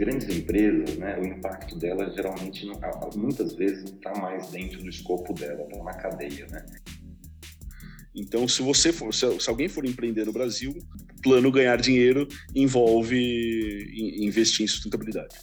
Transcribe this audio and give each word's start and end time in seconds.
grandes 0.00 0.34
empresas, 0.34 0.96
né, 0.96 1.18
o 1.20 1.26
impacto 1.26 1.76
delas 1.76 2.14
geralmente, 2.14 2.64
não, 2.64 2.80
muitas 3.16 3.52
vezes, 3.52 3.84
não 3.84 3.98
está 3.98 4.14
mais 4.18 4.48
dentro 4.48 4.82
do 4.82 4.88
escopo 4.88 5.34
dela, 5.34 5.62
está 5.62 5.84
na 5.84 5.92
cadeia, 5.92 6.46
né? 6.50 6.64
Então, 8.14 8.48
se 8.48 8.62
você 8.62 8.94
for, 8.94 9.12
se, 9.12 9.38
se, 9.38 9.50
alguém 9.50 9.68
for 9.68 9.84
empreender 9.84 10.24
no 10.24 10.32
Brasil, 10.32 10.74
plano 11.22 11.52
ganhar 11.52 11.76
dinheiro 11.76 12.26
envolve 12.54 13.14
investir 14.24 14.64
em 14.64 14.68
sustentabilidade. 14.68 15.36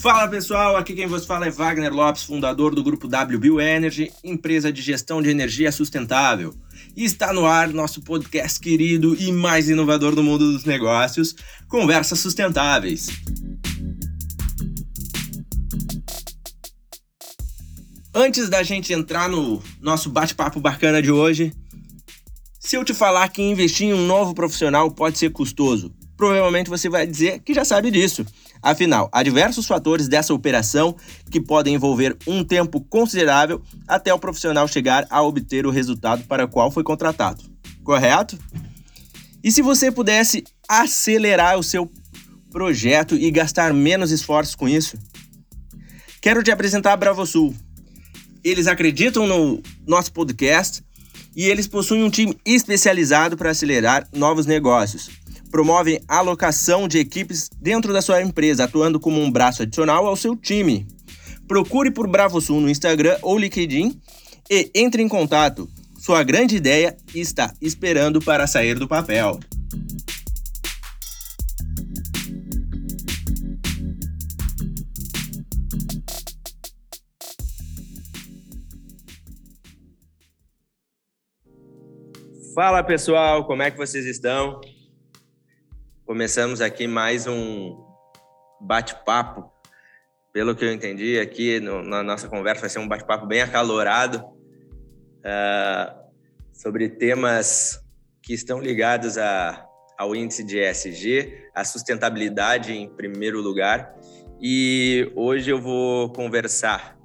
Fala 0.00 0.28
pessoal, 0.28 0.76
aqui 0.76 0.94
quem 0.94 1.08
vos 1.08 1.26
fala 1.26 1.46
é 1.46 1.50
Wagner 1.50 1.92
Lopes, 1.92 2.22
fundador 2.22 2.72
do 2.72 2.84
grupo 2.84 3.08
WBio 3.08 3.60
Energy, 3.60 4.12
empresa 4.22 4.72
de 4.72 4.80
gestão 4.80 5.20
de 5.20 5.28
energia 5.28 5.72
sustentável. 5.72 6.54
Está 7.00 7.32
no 7.32 7.46
ar 7.46 7.68
nosso 7.68 8.02
podcast 8.02 8.58
querido 8.58 9.14
e 9.14 9.30
mais 9.30 9.68
inovador 9.68 10.16
do 10.16 10.22
mundo 10.24 10.50
dos 10.50 10.64
negócios, 10.64 11.32
Conversas 11.68 12.18
Sustentáveis. 12.18 13.06
Antes 18.12 18.48
da 18.48 18.64
gente 18.64 18.92
entrar 18.92 19.28
no 19.28 19.62
nosso 19.80 20.10
bate-papo 20.10 20.58
bacana 20.58 21.00
de 21.00 21.12
hoje, 21.12 21.52
se 22.58 22.74
eu 22.74 22.84
te 22.84 22.92
falar 22.92 23.28
que 23.28 23.42
investir 23.42 23.86
em 23.86 23.94
um 23.94 24.04
novo 24.04 24.34
profissional 24.34 24.90
pode 24.90 25.20
ser 25.20 25.30
custoso, 25.30 25.94
provavelmente 26.16 26.68
você 26.68 26.88
vai 26.88 27.06
dizer 27.06 27.38
que 27.44 27.54
já 27.54 27.64
sabe 27.64 27.92
disso. 27.92 28.26
Afinal, 28.62 29.08
há 29.12 29.22
diversos 29.22 29.66
fatores 29.66 30.08
dessa 30.08 30.34
operação 30.34 30.96
que 31.30 31.40
podem 31.40 31.74
envolver 31.74 32.16
um 32.26 32.42
tempo 32.44 32.80
considerável 32.80 33.62
até 33.86 34.12
o 34.12 34.18
profissional 34.18 34.66
chegar 34.66 35.06
a 35.10 35.22
obter 35.22 35.66
o 35.66 35.70
resultado 35.70 36.24
para 36.24 36.44
o 36.44 36.48
qual 36.48 36.70
foi 36.70 36.82
contratado. 36.82 37.42
Correto? 37.84 38.38
E 39.42 39.52
se 39.52 39.62
você 39.62 39.90
pudesse 39.90 40.44
acelerar 40.68 41.58
o 41.58 41.62
seu 41.62 41.90
projeto 42.50 43.14
e 43.14 43.30
gastar 43.30 43.72
menos 43.72 44.10
esforços 44.10 44.54
com 44.54 44.68
isso? 44.68 44.98
Quero 46.20 46.42
te 46.42 46.50
apresentar 46.50 46.92
a 46.92 46.96
BravoSul. 46.96 47.54
Eles 48.42 48.66
acreditam 48.66 49.26
no 49.26 49.62
nosso 49.86 50.12
podcast 50.12 50.82
e 51.36 51.44
eles 51.44 51.68
possuem 51.68 52.02
um 52.02 52.10
time 52.10 52.36
especializado 52.44 53.36
para 53.36 53.50
acelerar 53.50 54.08
novos 54.12 54.46
negócios 54.46 55.08
promovem 55.50 56.00
a 56.06 56.18
alocação 56.18 56.86
de 56.86 56.98
equipes 56.98 57.50
dentro 57.60 57.92
da 57.92 58.02
sua 58.02 58.22
empresa, 58.22 58.64
atuando 58.64 59.00
como 59.00 59.20
um 59.20 59.30
braço 59.30 59.62
adicional 59.62 60.06
ao 60.06 60.16
seu 60.16 60.36
time. 60.36 60.86
Procure 61.46 61.90
por 61.90 62.06
BravoSul 62.06 62.60
no 62.60 62.68
Instagram 62.68 63.16
ou 63.22 63.38
LinkedIn 63.38 63.98
e 64.50 64.70
entre 64.74 65.02
em 65.02 65.08
contato. 65.08 65.68
Sua 65.98 66.22
grande 66.22 66.56
ideia 66.56 66.96
está 67.14 67.52
esperando 67.60 68.20
para 68.20 68.46
sair 68.46 68.78
do 68.78 68.86
papel. 68.86 69.38
Fala 82.54 82.82
pessoal, 82.82 83.44
como 83.44 83.62
é 83.62 83.70
que 83.70 83.76
vocês 83.76 84.04
estão? 84.04 84.60
Começamos 86.08 86.62
aqui 86.62 86.86
mais 86.86 87.26
um 87.26 87.76
bate-papo. 88.62 89.52
Pelo 90.32 90.56
que 90.56 90.64
eu 90.64 90.72
entendi 90.72 91.18
aqui 91.18 91.60
no, 91.60 91.82
na 91.82 92.02
nossa 92.02 92.26
conversa, 92.28 92.62
vai 92.62 92.70
ser 92.70 92.78
um 92.78 92.88
bate-papo 92.88 93.26
bem 93.26 93.42
acalorado 93.42 94.24
uh, 95.18 96.00
sobre 96.50 96.88
temas 96.88 97.78
que 98.22 98.32
estão 98.32 98.58
ligados 98.58 99.18
a, 99.18 99.62
ao 99.98 100.16
índice 100.16 100.42
de 100.42 100.58
ESG, 100.58 101.50
a 101.54 101.62
sustentabilidade 101.62 102.72
em 102.72 102.88
primeiro 102.88 103.42
lugar. 103.42 103.94
E 104.40 105.12
hoje 105.14 105.50
eu 105.50 105.60
vou 105.60 106.10
conversar 106.14 106.98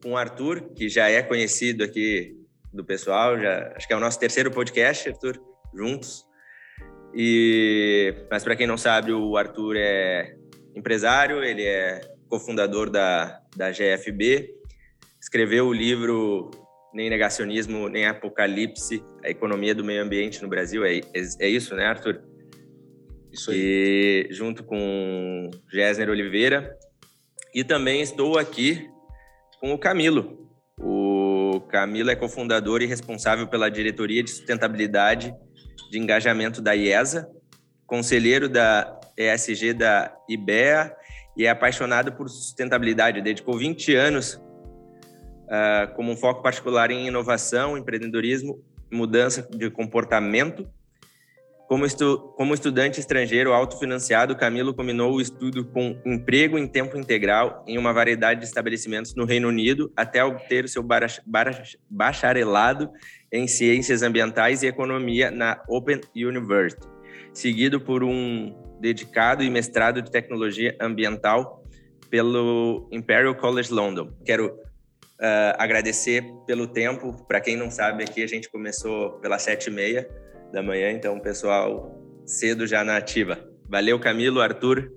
com 0.00 0.12
o 0.12 0.16
Arthur, 0.16 0.72
que 0.72 0.88
já 0.88 1.10
é 1.10 1.20
conhecido 1.20 1.82
aqui 1.82 2.38
do 2.72 2.84
pessoal, 2.84 3.40
já, 3.40 3.72
acho 3.74 3.88
que 3.88 3.92
é 3.92 3.96
o 3.96 4.00
nosso 4.00 4.20
terceiro 4.20 4.52
podcast, 4.52 5.08
Arthur, 5.08 5.36
juntos. 5.74 6.25
E, 7.18 8.14
mas 8.30 8.44
para 8.44 8.54
quem 8.54 8.66
não 8.66 8.76
sabe, 8.76 9.10
o 9.10 9.38
Arthur 9.38 9.74
é 9.78 10.36
empresário, 10.74 11.42
ele 11.42 11.62
é 11.64 11.98
cofundador 12.28 12.90
da, 12.90 13.40
da 13.56 13.70
GFB, 13.70 14.50
escreveu 15.18 15.66
o 15.66 15.72
livro 15.72 16.50
Nem 16.92 17.08
Negacionismo, 17.08 17.88
Nem 17.88 18.04
Apocalipse, 18.04 19.02
a 19.24 19.30
economia 19.30 19.74
do 19.74 19.82
meio 19.82 20.02
ambiente 20.02 20.42
no 20.42 20.48
Brasil. 20.48 20.84
É, 20.84 20.98
é, 20.98 21.02
é 21.40 21.48
isso, 21.48 21.74
né, 21.74 21.86
Arthur? 21.86 22.20
Isso 23.32 23.50
aí. 23.50 24.28
E 24.28 24.34
junto 24.34 24.62
com 24.62 25.50
Gessner 25.72 26.10
Oliveira. 26.10 26.76
E 27.54 27.64
também 27.64 28.02
estou 28.02 28.38
aqui 28.38 28.86
com 29.58 29.72
o 29.72 29.78
Camilo. 29.78 30.46
O 30.78 31.60
Camilo 31.70 32.10
é 32.10 32.14
cofundador 32.14 32.82
e 32.82 32.86
responsável 32.86 33.46
pela 33.46 33.70
diretoria 33.70 34.22
de 34.22 34.30
sustentabilidade 34.30 35.34
de 35.90 35.98
engajamento 35.98 36.60
da 36.60 36.74
IESA, 36.74 37.28
conselheiro 37.86 38.48
da 38.48 38.98
ESG 39.16 39.72
da 39.72 40.14
IBEA 40.28 40.94
e 41.36 41.46
é 41.46 41.50
apaixonado 41.50 42.12
por 42.12 42.28
sustentabilidade. 42.28 43.20
Dedicou 43.20 43.58
20 43.58 43.94
anos 43.94 44.34
uh, 44.34 45.94
como 45.94 46.12
um 46.12 46.16
foco 46.16 46.42
particular 46.42 46.90
em 46.90 47.06
inovação, 47.06 47.76
empreendedorismo, 47.76 48.62
mudança 48.90 49.42
de 49.42 49.70
comportamento. 49.70 50.68
Como, 51.68 51.84
estu 51.84 52.18
como 52.36 52.54
estudante 52.54 53.00
estrangeiro 53.00 53.52
autofinanciado, 53.52 54.36
Camilo 54.36 54.72
combinou 54.72 55.14
o 55.14 55.20
estudo 55.20 55.64
com 55.64 56.00
emprego 56.06 56.56
em 56.56 56.66
tempo 56.66 56.96
integral 56.96 57.64
em 57.66 57.76
uma 57.76 57.92
variedade 57.92 58.40
de 58.40 58.46
estabelecimentos 58.46 59.16
no 59.16 59.24
Reino 59.24 59.48
Unido 59.48 59.92
até 59.96 60.22
obter 60.22 60.64
o 60.64 60.68
seu 60.68 60.84
bacharelado 61.90 62.88
em 63.32 63.48
Ciências 63.48 64.02
Ambientais 64.02 64.62
e 64.62 64.68
Economia 64.68 65.28
na 65.32 65.60
Open 65.68 66.00
University, 66.14 66.86
seguido 67.32 67.80
por 67.80 68.04
um 68.04 68.54
dedicado 68.80 69.42
e 69.42 69.50
mestrado 69.50 70.00
de 70.00 70.10
Tecnologia 70.10 70.76
Ambiental 70.80 71.64
pelo 72.08 72.88
Imperial 72.92 73.34
College 73.34 73.72
London. 73.72 74.12
Quero 74.24 74.46
uh, 74.52 75.56
agradecer 75.58 76.22
pelo 76.46 76.68
tempo. 76.68 77.12
Para 77.26 77.40
quem 77.40 77.56
não 77.56 77.72
sabe, 77.72 78.04
aqui 78.04 78.22
a 78.22 78.28
gente 78.28 78.48
começou 78.48 79.18
pelas 79.18 79.42
sete 79.42 79.66
e 79.66 79.72
meia 79.72 80.08
da 80.56 80.62
manhã, 80.62 80.90
então 80.90 81.20
pessoal 81.20 82.00
cedo 82.24 82.66
já 82.66 82.82
na 82.82 82.96
ativa. 82.96 83.38
Valeu, 83.68 84.00
Camilo, 84.00 84.40
Arthur. 84.40 84.90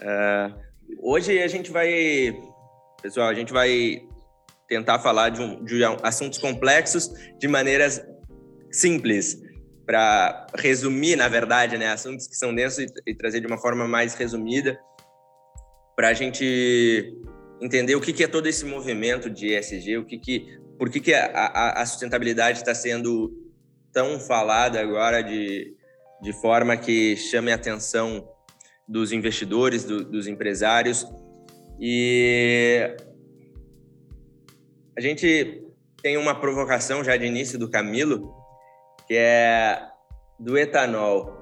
Uh, 0.00 0.54
hoje 1.00 1.42
a 1.42 1.48
gente 1.48 1.72
vai, 1.72 2.32
pessoal, 3.02 3.28
a 3.28 3.34
gente 3.34 3.52
vai 3.52 4.00
tentar 4.68 5.00
falar 5.00 5.30
de, 5.30 5.42
um, 5.42 5.64
de 5.64 5.82
assuntos 6.04 6.38
complexos 6.38 7.10
de 7.40 7.48
maneiras 7.48 8.00
simples, 8.70 9.42
para 9.84 10.46
resumir, 10.54 11.16
na 11.16 11.26
verdade, 11.26 11.76
né, 11.76 11.88
assuntos 11.88 12.28
que 12.28 12.36
são 12.36 12.54
densos 12.54 12.78
e, 12.78 12.86
e 13.10 13.14
trazer 13.16 13.40
de 13.40 13.48
uma 13.48 13.58
forma 13.58 13.88
mais 13.88 14.14
resumida, 14.14 14.78
para 15.96 16.08
a 16.08 16.14
gente 16.14 17.12
entender 17.60 17.96
o 17.96 18.00
que, 18.00 18.12
que, 18.12 18.22
é 18.22 18.28
todo 18.28 18.46
esse 18.46 18.64
movimento 18.64 19.28
de 19.28 19.52
ESG, 19.52 19.98
o 19.98 20.04
que, 20.04 20.16
que 20.16 20.62
por 20.78 20.88
que, 20.88 21.00
que 21.00 21.12
a, 21.12 21.26
a, 21.26 21.82
a 21.82 21.86
sustentabilidade 21.86 22.58
está 22.58 22.74
sendo 22.74 23.41
tão 23.92 24.18
falada 24.18 24.80
agora 24.80 25.22
de, 25.22 25.76
de 26.22 26.32
forma 26.40 26.76
que 26.76 27.16
chame 27.16 27.52
a 27.52 27.54
atenção 27.54 28.28
dos 28.88 29.12
investidores, 29.12 29.84
do, 29.84 30.04
dos 30.04 30.26
empresários. 30.26 31.06
E 31.80 32.96
a 34.96 35.00
gente 35.00 35.64
tem 36.02 36.16
uma 36.16 36.34
provocação 36.34 37.02
já 37.04 37.16
de 37.16 37.24
início 37.24 37.58
do 37.58 37.70
Camilo, 37.70 38.34
que 39.06 39.14
é 39.14 39.80
do 40.38 40.58
etanol. 40.58 41.40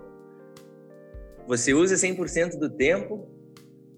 Você 1.47 1.75
usa 1.75 1.95
100% 1.95 2.59
do 2.59 2.71
tempo 2.71 3.29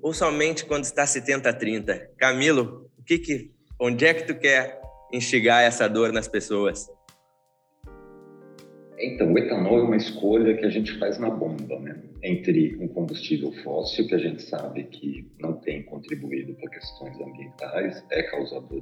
ou 0.00 0.14
somente 0.14 0.64
quando 0.64 0.84
está 0.84 1.05
70-30? 1.05 2.08
Camilo, 2.16 2.90
o 2.98 3.05
que 3.05 3.19
que, 3.19 3.52
onde 3.81 4.06
é 4.06 4.14
que 4.14 4.25
tu 4.25 4.38
quer 4.38 4.81
instigar 5.12 5.62
essa 5.62 5.88
dor 5.88 6.12
nas 6.12 6.26
pessoas? 6.26 6.88
Então, 9.02 9.32
o 9.32 9.37
etanol 9.37 9.81
é 9.81 9.82
uma 9.82 9.96
escolha 9.96 10.56
que 10.56 10.64
a 10.64 10.70
gente 10.70 10.96
faz 10.96 11.19
na 11.19 11.28
bomba, 11.28 11.76
né? 11.81 12.00
Entre 12.22 12.76
um 12.81 12.87
combustível 12.87 13.50
fóssil, 13.64 14.06
que 14.06 14.14
a 14.14 14.19
gente 14.19 14.40
sabe 14.43 14.84
que 14.84 15.28
não 15.40 15.54
tem 15.54 15.82
contribuído 15.82 16.54
para 16.54 16.70
questões 16.70 17.20
ambientais, 17.20 18.04
é 18.12 18.22
causador 18.22 18.81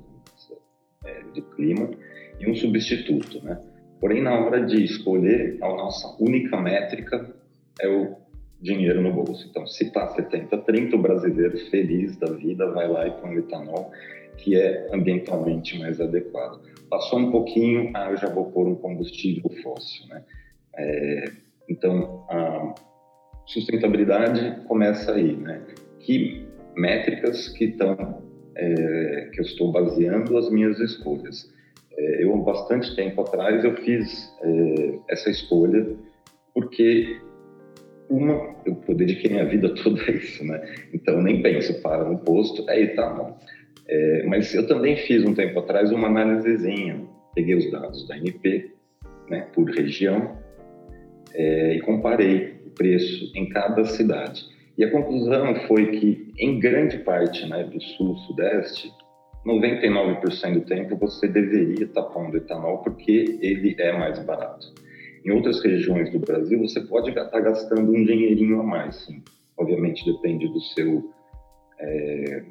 é, 1.06 1.22
do 1.34 1.42
clima, 1.54 1.90
e 2.38 2.50
um 2.50 2.54
substituto, 2.54 3.42
né? 3.42 3.58
Porém, 3.98 4.22
na 4.22 4.38
hora 4.38 4.66
de 4.66 4.84
escolher, 4.84 5.56
a 5.62 5.68
nossa 5.68 6.14
única 6.22 6.60
métrica 6.60 7.34
é 7.80 7.88
o 7.88 8.14
dinheiro 8.60 9.00
no 9.00 9.14
bolso. 9.14 9.46
Então, 9.48 9.66
se 9.66 9.84
está 9.84 10.06
70, 10.06 10.54
30, 10.58 10.96
o 10.96 10.98
brasileiro 11.00 11.56
feliz 11.70 12.14
da 12.18 12.30
vida 12.30 12.70
vai 12.72 12.88
lá 12.88 13.06
e 13.06 13.10
põe 13.12 13.36
o 13.36 13.38
etanol, 13.38 13.90
que 14.36 14.54
é 14.54 14.86
ambientalmente 14.92 15.78
mais 15.78 15.98
adequado. 15.98 16.60
Passou 16.90 17.20
um 17.20 17.30
pouquinho, 17.30 17.92
ah, 17.94 18.10
eu 18.10 18.16
já 18.16 18.28
vou 18.28 18.50
pôr 18.50 18.66
um 18.66 18.74
combustível 18.74 19.48
fóssil, 19.62 20.08
né? 20.08 20.24
É, 20.74 21.24
então, 21.68 22.26
a 22.28 22.74
sustentabilidade 23.46 24.62
começa 24.66 25.14
aí, 25.14 25.36
né? 25.36 25.64
Que 26.00 26.46
métricas 26.76 27.48
que 27.48 27.66
estão 27.66 28.22
é, 28.56 29.30
que 29.32 29.40
eu 29.40 29.44
estou 29.44 29.70
baseando 29.70 30.36
as 30.36 30.50
minhas 30.50 30.78
escolhas. 30.80 31.50
É, 31.96 32.24
eu, 32.24 32.34
há 32.34 32.38
bastante 32.38 32.94
tempo 32.96 33.20
atrás, 33.20 33.64
eu 33.64 33.76
fiz 33.76 34.32
é, 34.42 34.98
essa 35.08 35.30
escolha 35.30 35.96
porque 36.52 37.20
uma, 38.08 38.56
eu, 38.66 38.76
dediquei 38.94 39.30
minha 39.30 39.46
vida 39.46 39.72
toda 39.74 40.02
a 40.02 40.10
isso, 40.10 40.44
né? 40.44 40.60
Então, 40.92 41.22
nem 41.22 41.40
penso, 41.40 41.80
para 41.80 42.04
no 42.04 42.18
posto, 42.18 42.68
aí 42.68 42.88
tá, 42.88 43.14
não. 43.14 43.36
É, 43.90 44.22
mas 44.24 44.54
eu 44.54 44.68
também 44.68 44.96
fiz 44.96 45.24
um 45.24 45.34
tempo 45.34 45.58
atrás 45.58 45.90
uma 45.90 46.06
análisezinha, 46.06 47.04
peguei 47.34 47.56
os 47.56 47.68
dados 47.72 48.06
da 48.06 48.16
NP, 48.16 48.70
né, 49.28 49.48
por 49.52 49.68
região, 49.68 50.38
é, 51.34 51.74
e 51.74 51.80
comparei 51.80 52.60
o 52.64 52.70
preço 52.70 53.32
em 53.34 53.48
cada 53.48 53.84
cidade. 53.84 54.44
E 54.78 54.84
a 54.84 54.90
conclusão 54.92 55.56
foi 55.66 55.90
que, 55.90 56.32
em 56.38 56.60
grande 56.60 56.98
parte 56.98 57.44
né, 57.48 57.64
do 57.64 57.80
sul-sudeste, 57.80 58.92
99% 59.44 60.54
do 60.54 60.60
tempo 60.60 60.96
você 60.96 61.26
deveria 61.26 61.84
estar 61.84 62.02
pondo 62.04 62.36
etanol 62.36 62.78
porque 62.78 63.38
ele 63.42 63.74
é 63.76 63.92
mais 63.98 64.24
barato. 64.24 64.72
Em 65.24 65.32
outras 65.32 65.62
regiões 65.64 66.12
do 66.12 66.20
Brasil, 66.20 66.60
você 66.60 66.80
pode 66.82 67.10
estar 67.10 67.40
gastando 67.40 67.90
um 67.90 68.04
dinheirinho 68.04 68.60
a 68.60 68.62
mais, 68.62 68.94
sim. 68.96 69.20
Obviamente 69.58 70.04
depende 70.10 70.46
do 70.48 70.60
seu 70.60 71.10
é, 71.78 72.42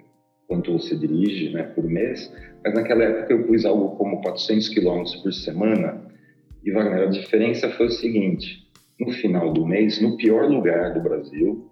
quanto 0.49 0.73
você 0.73 0.95
dirige, 0.95 1.53
né, 1.53 1.63
por 1.63 1.85
mês. 1.85 2.33
Mas 2.65 2.73
naquela 2.73 3.03
época 3.03 3.31
eu 3.31 3.43
pus 3.43 3.63
algo 3.63 3.95
como 3.95 4.19
400 4.21 4.67
quilômetros 4.69 5.15
por 5.17 5.31
semana. 5.31 6.09
E 6.65 6.71
Wagner, 6.71 7.03
a 7.03 7.05
diferença 7.05 7.69
foi 7.69 7.85
o 7.85 7.91
seguinte: 7.91 8.67
no 8.99 9.13
final 9.13 9.53
do 9.53 9.65
mês, 9.65 10.01
no 10.01 10.17
pior 10.17 10.49
lugar 10.49 10.93
do 10.93 11.01
Brasil, 11.01 11.69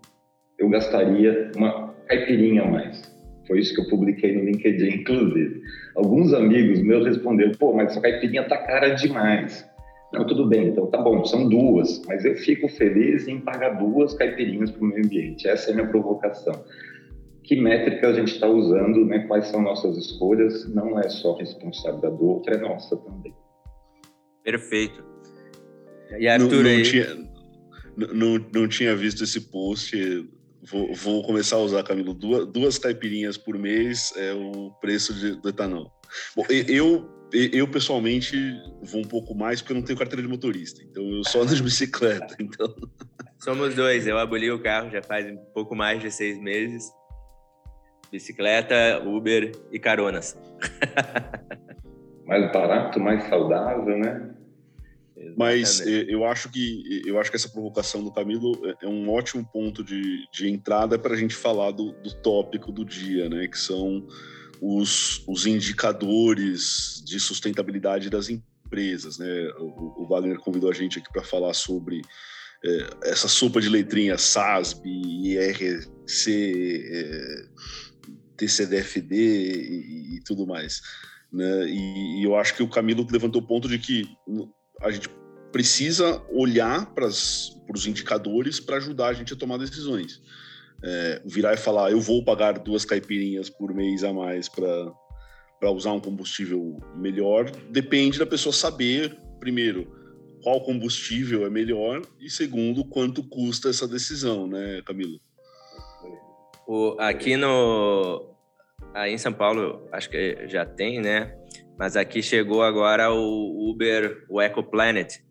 eu 0.57 0.69
gastaria 0.69 1.51
uma 1.57 1.93
caipirinha 2.07 2.61
a 2.61 2.71
mais. 2.71 3.01
Foi 3.47 3.59
isso 3.59 3.73
que 3.73 3.81
eu 3.81 3.89
publiquei 3.89 4.33
no 4.33 4.45
LinkedIn, 4.45 5.01
inclusive. 5.01 5.61
Alguns 5.95 6.33
amigos 6.33 6.81
meus 6.81 7.05
responderam: 7.05 7.51
pô, 7.53 7.73
mas 7.73 7.91
essa 7.91 7.99
caipirinha 8.01 8.47
tá 8.47 8.57
cara 8.57 8.89
demais. 8.89 9.67
Não, 10.13 10.25
tudo 10.25 10.47
bem, 10.47 10.69
então 10.69 10.87
tá 10.87 10.99
bom, 10.99 11.25
são 11.25 11.49
duas, 11.49 12.01
mas 12.07 12.23
eu 12.23 12.33
fico 12.35 12.69
feliz 12.69 13.27
em 13.27 13.41
pagar 13.41 13.71
duas 13.71 14.13
caipirinhas 14.13 14.71
para 14.71 14.81
o 14.81 14.87
meio 14.87 15.03
ambiente. 15.03 15.49
Essa 15.49 15.69
é 15.69 15.73
a 15.73 15.75
minha 15.75 15.87
provocação. 15.87 16.53
Que 17.47 17.55
métrica 17.55 18.09
a 18.09 18.13
gente 18.13 18.33
está 18.33 18.45
usando, 18.45 19.05
né? 19.05 19.19
quais 19.19 19.47
são 19.47 19.61
nossas 19.61 19.97
escolhas? 19.97 20.67
Não 20.67 20.99
é 20.99 21.07
só 21.07 21.33
responsabilidade 21.37 22.17
do 22.17 22.25
outro, 22.25 22.53
é 22.53 22.57
nossa 22.57 22.97
também. 22.97 23.33
Perfeito. 24.43 25.01
E 26.19 26.27
Arthur, 26.27 26.63
não, 26.63 26.75
não, 26.75 26.83
tinha, 26.83 27.17
não, 27.95 28.45
não 28.53 28.67
tinha 28.67 28.95
visto 28.97 29.23
esse 29.23 29.39
post. 29.49 29.95
Vou, 30.69 30.93
vou, 30.93 31.23
começar 31.23 31.55
a 31.55 31.59
usar, 31.59 31.83
Camilo. 31.83 32.13
Duas, 32.13 32.45
duas 32.47 32.77
caipirinhas 32.77 33.37
por 33.37 33.57
mês 33.57 34.13
é 34.17 34.33
o 34.33 34.71
preço 34.81 35.13
de, 35.13 35.39
do 35.39 35.47
etanol. 35.47 35.89
Bom, 36.35 36.45
eu, 36.49 37.07
eu 37.31 37.67
pessoalmente 37.69 38.35
vou 38.81 39.01
um 39.01 39.07
pouco 39.07 39.33
mais 39.33 39.61
porque 39.61 39.71
eu 39.71 39.77
não 39.77 39.83
tenho 39.83 39.97
carteira 39.97 40.21
de 40.21 40.27
motorista. 40.27 40.81
Então 40.83 41.01
eu 41.01 41.23
só 41.23 41.43
ando 41.43 41.55
de 41.55 41.63
bicicleta. 41.63 42.35
Então... 42.41 42.75
Somos 43.39 43.73
dois. 43.73 44.05
Eu 44.05 44.17
aboli 44.17 44.51
o 44.51 44.61
carro 44.61 44.89
já 44.89 45.01
faz 45.01 45.25
um 45.31 45.37
pouco 45.53 45.73
mais 45.75 46.01
de 46.01 46.11
seis 46.11 46.37
meses. 46.41 46.83
Bicicleta, 48.11 49.01
Uber 49.05 49.51
e 49.71 49.79
caronas. 49.79 50.37
mais 52.25 52.51
barato, 52.51 52.99
mais 52.99 53.23
saudável, 53.29 53.97
né? 53.97 54.33
Mas 55.35 55.81
eh, 55.81 56.05
eu 56.07 56.25
acho 56.25 56.49
que 56.51 57.01
eu 57.05 57.19
acho 57.19 57.31
que 57.31 57.37
essa 57.37 57.49
provocação 57.49 58.03
do 58.03 58.11
Camilo 58.11 58.59
é, 58.65 58.85
é 58.85 58.87
um 58.87 59.09
ótimo 59.09 59.43
ponto 59.51 59.83
de, 59.83 60.27
de 60.31 60.49
entrada 60.49 60.99
para 60.99 61.13
a 61.13 61.17
gente 61.17 61.35
falar 61.35 61.71
do, 61.71 61.91
do 61.91 62.13
tópico 62.13 62.71
do 62.71 62.85
dia, 62.85 63.27
né? 63.27 63.47
Que 63.47 63.57
são 63.57 64.05
os, 64.61 65.23
os 65.27 65.45
indicadores 65.45 67.01
de 67.05 67.19
sustentabilidade 67.19 68.09
das 68.09 68.29
empresas, 68.29 69.17
né? 69.17 69.49
O, 69.59 70.03
o 70.03 70.07
Wagner 70.07 70.37
convidou 70.37 70.69
a 70.69 70.73
gente 70.73 70.99
aqui 70.99 71.11
para 71.11 71.23
falar 71.23 71.53
sobre 71.53 72.01
é, 72.63 72.89
essa 73.05 73.27
sopa 73.27 73.61
de 73.61 73.69
letrinhas 73.69 74.21
SASB, 74.21 74.89
IRC, 74.89 75.87
é, 76.27 77.45
TCDFD 78.37 79.15
e, 79.15 80.15
e, 80.15 80.21
tudo 80.21 80.45
mais. 80.45 80.81
Né? 81.31 81.69
E, 81.69 82.21
e, 82.21 82.23
eu 82.23 82.35
acho 82.35 82.55
que 82.55 82.63
o 82.63 82.69
Camilo 82.69 83.05
levantou 83.09 83.41
o 83.41 83.45
ponto 83.45 83.67
de 83.67 83.79
que 83.79 84.07
a 84.81 84.91
gente 84.91 85.09
precisa 85.51 86.21
olhar 86.31 86.93
para 86.93 87.07
os 87.07 87.85
indicadores 87.85 88.59
para 88.59 88.77
ajudar 88.77 89.07
a 89.07 89.13
gente 89.13 89.33
a 89.33 89.37
tomar 89.37 89.57
decisões. 89.57 90.21
É, 90.83 91.21
virar 91.25 91.55
e 91.55 91.57
falar, 91.57 91.91
eu 91.91 91.99
vou 91.99 92.23
pagar 92.23 92.59
duas 92.59 92.85
caipirinhas 92.85 93.49
por 93.49 93.73
mês 93.73 94.03
a 94.03 94.13
mais 94.13 94.47
para 94.47 95.71
usar 95.71 95.91
um 95.93 95.99
combustível 95.99 96.79
melhor, 96.95 97.49
depende 97.71 98.19
da 98.19 98.27
pessoa 98.27 98.53
saber, 98.53 99.17
primeiro, 99.39 99.91
qual 100.43 100.61
combustível 100.61 101.45
é 101.47 101.49
melhor 101.49 102.03
e, 102.19 102.29
segundo, 102.29 102.85
quanto 102.85 103.23
custa 103.23 103.69
essa 103.69 103.87
decisão, 103.87 104.47
né, 104.47 104.81
Camilo? 104.85 105.19
O, 106.67 106.97
aqui 106.99 107.37
no 107.37 108.35
aí 108.93 109.13
em 109.13 109.17
São 109.17 109.31
Paulo, 109.31 109.87
acho 109.91 110.09
que 110.09 110.47
já 110.47 110.65
tem, 110.65 110.99
né? 110.99 111.33
Mas 111.77 111.95
aqui 111.95 112.21
chegou 112.21 112.63
agora 112.63 113.11
o 113.11 113.69
Uber, 113.69 114.25
o 114.29 114.41
EcoPlanet. 114.41 115.23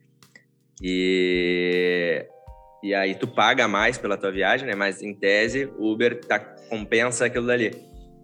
E, 0.83 2.25
e 2.83 2.95
aí 2.95 3.15
tu 3.15 3.27
paga 3.27 3.67
mais 3.67 3.99
pela 3.99 4.17
tua 4.17 4.31
viagem, 4.31 4.67
né? 4.67 4.75
Mas 4.75 5.03
em 5.03 5.15
tese, 5.15 5.67
o 5.77 5.93
Uber 5.93 6.21
tá, 6.21 6.39
compensa 6.39 7.27
aquilo 7.27 7.47
dali. 7.47 7.73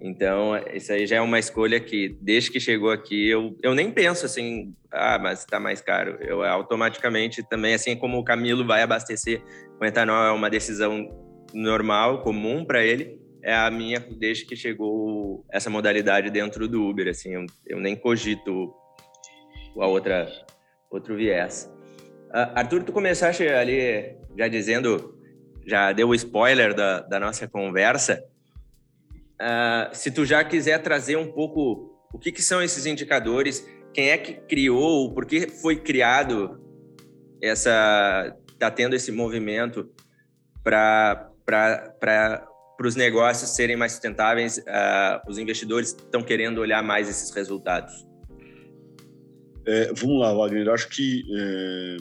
Então, 0.00 0.52
isso 0.72 0.92
aí 0.92 1.06
já 1.06 1.16
é 1.16 1.20
uma 1.20 1.38
escolha 1.38 1.78
que, 1.78 2.16
desde 2.20 2.50
que 2.50 2.58
chegou 2.58 2.90
aqui, 2.90 3.28
eu, 3.28 3.56
eu 3.62 3.72
nem 3.72 3.90
penso 3.90 4.26
assim, 4.26 4.74
ah, 4.90 5.18
mas 5.18 5.40
está 5.40 5.60
mais 5.60 5.80
caro. 5.80 6.18
Eu 6.20 6.42
automaticamente 6.42 7.42
também, 7.48 7.74
assim 7.74 7.96
como 7.96 8.18
o 8.18 8.24
Camilo 8.24 8.66
vai 8.66 8.82
abastecer 8.82 9.40
com 9.78 9.84
etanol, 9.84 10.24
é 10.24 10.32
uma 10.32 10.50
decisão 10.50 11.21
normal, 11.52 12.22
comum 12.22 12.64
para 12.64 12.84
ele 12.84 13.20
é 13.43 13.54
a 13.54 13.70
minha 13.70 13.99
desde 13.99 14.46
que 14.46 14.54
chegou 14.54 15.44
essa 15.50 15.69
modalidade 15.69 16.31
dentro 16.31 16.69
do 16.69 16.88
Uber, 16.88 17.08
assim, 17.08 17.34
eu, 17.34 17.44
eu 17.67 17.81
nem 17.81 17.96
cogito 17.96 18.72
a 19.76 19.86
outra 19.86 20.31
outro 20.91 21.17
viés. 21.17 21.70
Uh, 22.29 22.53
Arthur, 22.55 22.84
tu 22.84 22.93
começaste 22.93 23.46
ali 23.46 24.17
já 24.36 24.46
dizendo, 24.46 25.19
já 25.67 25.93
deu 25.93 26.08
o 26.08 26.15
spoiler 26.15 26.74
da, 26.74 27.00
da 27.00 27.19
nossa 27.19 27.48
conversa. 27.48 28.22
Uh, 29.41 29.94
se 29.94 30.10
tu 30.10 30.24
já 30.24 30.44
quiser 30.44 30.79
trazer 30.81 31.17
um 31.17 31.32
pouco 31.32 31.98
o 32.12 32.19
que, 32.19 32.31
que 32.31 32.43
são 32.43 32.62
esses 32.62 32.86
indicadores, 32.86 33.67
quem 33.93 34.10
é 34.10 34.19
que 34.19 34.34
criou, 34.34 35.12
por 35.12 35.26
que 35.26 35.48
foi 35.48 35.76
criado 35.76 36.60
essa, 37.43 38.36
tá 38.58 38.70
tendo 38.70 38.94
esse 38.94 39.10
movimento 39.10 39.91
para 40.62 41.31
para 41.44 42.46
os 42.81 42.96
negócios 42.96 43.51
serem 43.51 43.77
mais 43.77 43.93
sustentáveis, 43.93 44.58
uh, 44.58 45.29
os 45.29 45.39
investidores 45.39 45.91
estão 45.91 46.22
querendo 46.22 46.58
olhar 46.58 46.82
mais 46.82 47.08
esses 47.08 47.31
resultados? 47.31 47.93
É, 49.67 49.93
vamos 49.93 50.20
lá, 50.20 50.34
Wagner. 50.34 50.69
Acho 50.69 50.89
que 50.89 51.22
é, 51.37 51.96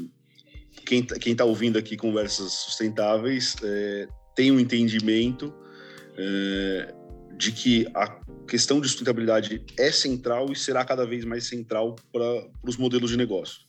quem 0.86 1.32
está 1.32 1.46
ouvindo 1.46 1.78
aqui 1.78 1.96
conversas 1.96 2.54
sustentáveis 2.54 3.56
é, 3.64 4.08
tem 4.36 4.52
um 4.52 4.60
entendimento 4.60 5.54
é, 6.18 6.94
de 7.38 7.52
que 7.52 7.88
a 7.94 8.20
questão 8.48 8.82
de 8.82 8.88
sustentabilidade 8.88 9.64
é 9.78 9.92
central 9.92 10.52
e 10.52 10.56
será 10.56 10.84
cada 10.84 11.06
vez 11.06 11.24
mais 11.24 11.46
central 11.48 11.96
para 12.12 12.48
os 12.64 12.78
modelos 12.78 13.12
de 13.12 13.18
negócio. 13.18 13.62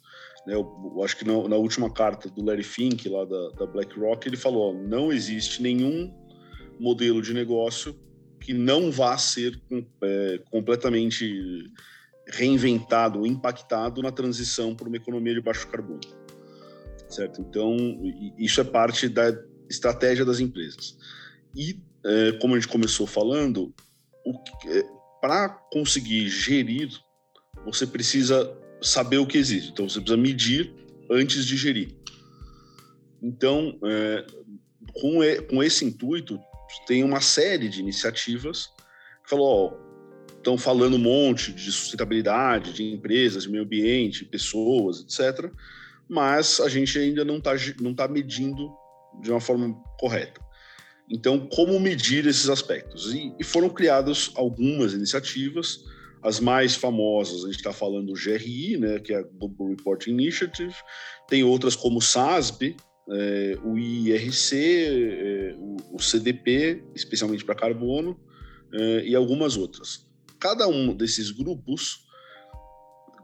Né, 0.46 0.54
eu, 0.54 0.92
eu, 0.96 1.04
acho 1.04 1.16
que 1.16 1.24
na, 1.24 1.48
na, 1.48 1.56
última 1.56 1.90
carta 1.90 2.28
do 2.28 2.44
Larry 2.44 2.62
Fink, 2.62 3.08
lá 3.08 3.24
da, 3.24 3.50
da 3.50 3.66
BlackRock, 3.66 4.26
ele 4.28 4.36
falou: 4.36 4.70
ó, 4.70 4.88
não 4.88 5.12
existe 5.12 5.62
nenhum 5.62 6.12
modelo 6.80 7.22
de 7.22 7.32
negócio 7.32 7.98
que 8.40 8.52
não 8.52 8.90
vá 8.90 9.16
ser 9.16 9.60
é, 10.02 10.40
completamente 10.50 11.70
reinventado, 12.28 13.26
impactado 13.26 14.02
na 14.02 14.10
transição 14.10 14.74
para 14.74 14.88
uma 14.88 14.96
economia 14.96 15.34
de 15.34 15.40
baixo 15.40 15.68
carbono, 15.68 16.00
certo? 17.08 17.40
Então 17.40 17.76
isso 18.36 18.60
é 18.60 18.64
parte 18.64 19.08
da 19.08 19.32
estratégia 19.70 20.24
das 20.24 20.40
empresas. 20.40 20.96
E 21.54 21.80
é, 22.04 22.32
como 22.40 22.54
a 22.54 22.58
gente 22.58 22.70
começou 22.70 23.06
falando, 23.06 23.72
é, 24.66 24.82
para 25.20 25.48
conseguir 25.72 26.28
gerir, 26.28 26.90
você 27.64 27.86
precisa 27.86 28.58
saber 28.82 29.18
o 29.18 29.26
que 29.26 29.38
existe. 29.38 29.70
Então 29.70 29.88
você 29.88 30.00
precisa 30.00 30.16
medir 30.16 30.72
antes 31.10 31.46
de 31.46 31.56
gerir. 31.56 31.94
Então, 33.22 33.78
é, 33.84 34.26
com, 34.94 35.20
com 35.48 35.62
esse 35.62 35.84
intuito, 35.84 36.40
tem 36.86 37.04
uma 37.04 37.20
série 37.20 37.68
de 37.68 37.80
iniciativas 37.80 38.66
que 39.22 39.30
falou, 39.30 39.78
estão 40.36 40.58
falando 40.58 40.96
um 40.96 40.98
monte 40.98 41.52
de 41.52 41.70
sustentabilidade, 41.70 42.72
de 42.72 42.82
empresas, 42.82 43.44
de 43.44 43.50
meio 43.50 43.64
ambiente, 43.64 44.24
pessoas, 44.24 45.00
etc. 45.00 45.50
Mas 46.08 46.60
a 46.60 46.68
gente 46.68 46.98
ainda 46.98 47.24
não 47.24 47.38
está 47.38 47.52
não 47.80 47.94
tá 47.94 48.08
medindo 48.08 48.72
de 49.20 49.30
uma 49.30 49.40
forma 49.40 49.72
correta. 49.98 50.40
Então, 51.08 51.46
como 51.46 51.78
medir 51.78 52.26
esses 52.26 52.48
aspectos? 52.48 53.12
E, 53.14 53.34
e 53.38 53.44
foram 53.44 53.68
criadas 53.68 54.30
algumas 54.34 54.94
iniciativas, 54.94 55.84
as 56.22 56.38
mais 56.38 56.74
famosas, 56.74 57.42
a 57.42 57.46
gente 57.46 57.56
está 57.56 57.72
falando 57.72 58.06
do 58.06 58.12
GRI, 58.12 58.78
né, 58.78 59.00
que 59.00 59.12
é 59.12 59.18
a 59.18 59.22
Global 59.22 59.70
Reporting 59.70 60.10
Initiative, 60.10 60.74
tem 61.28 61.42
outras 61.42 61.74
como 61.74 61.98
o 61.98 62.02
SASB, 62.02 62.76
é, 63.10 63.58
o 63.64 63.76
IRC, 63.76 64.56
é, 64.56 65.56
o, 65.90 65.98
CDP, 65.98 66.84
especialmente 66.94 67.44
para 67.44 67.54
carbono, 67.54 68.18
é, 68.72 69.04
e 69.04 69.14
algumas 69.14 69.56
outras. 69.56 70.06
Cada 70.38 70.68
um 70.68 70.94
desses 70.94 71.30
grupos 71.30 72.06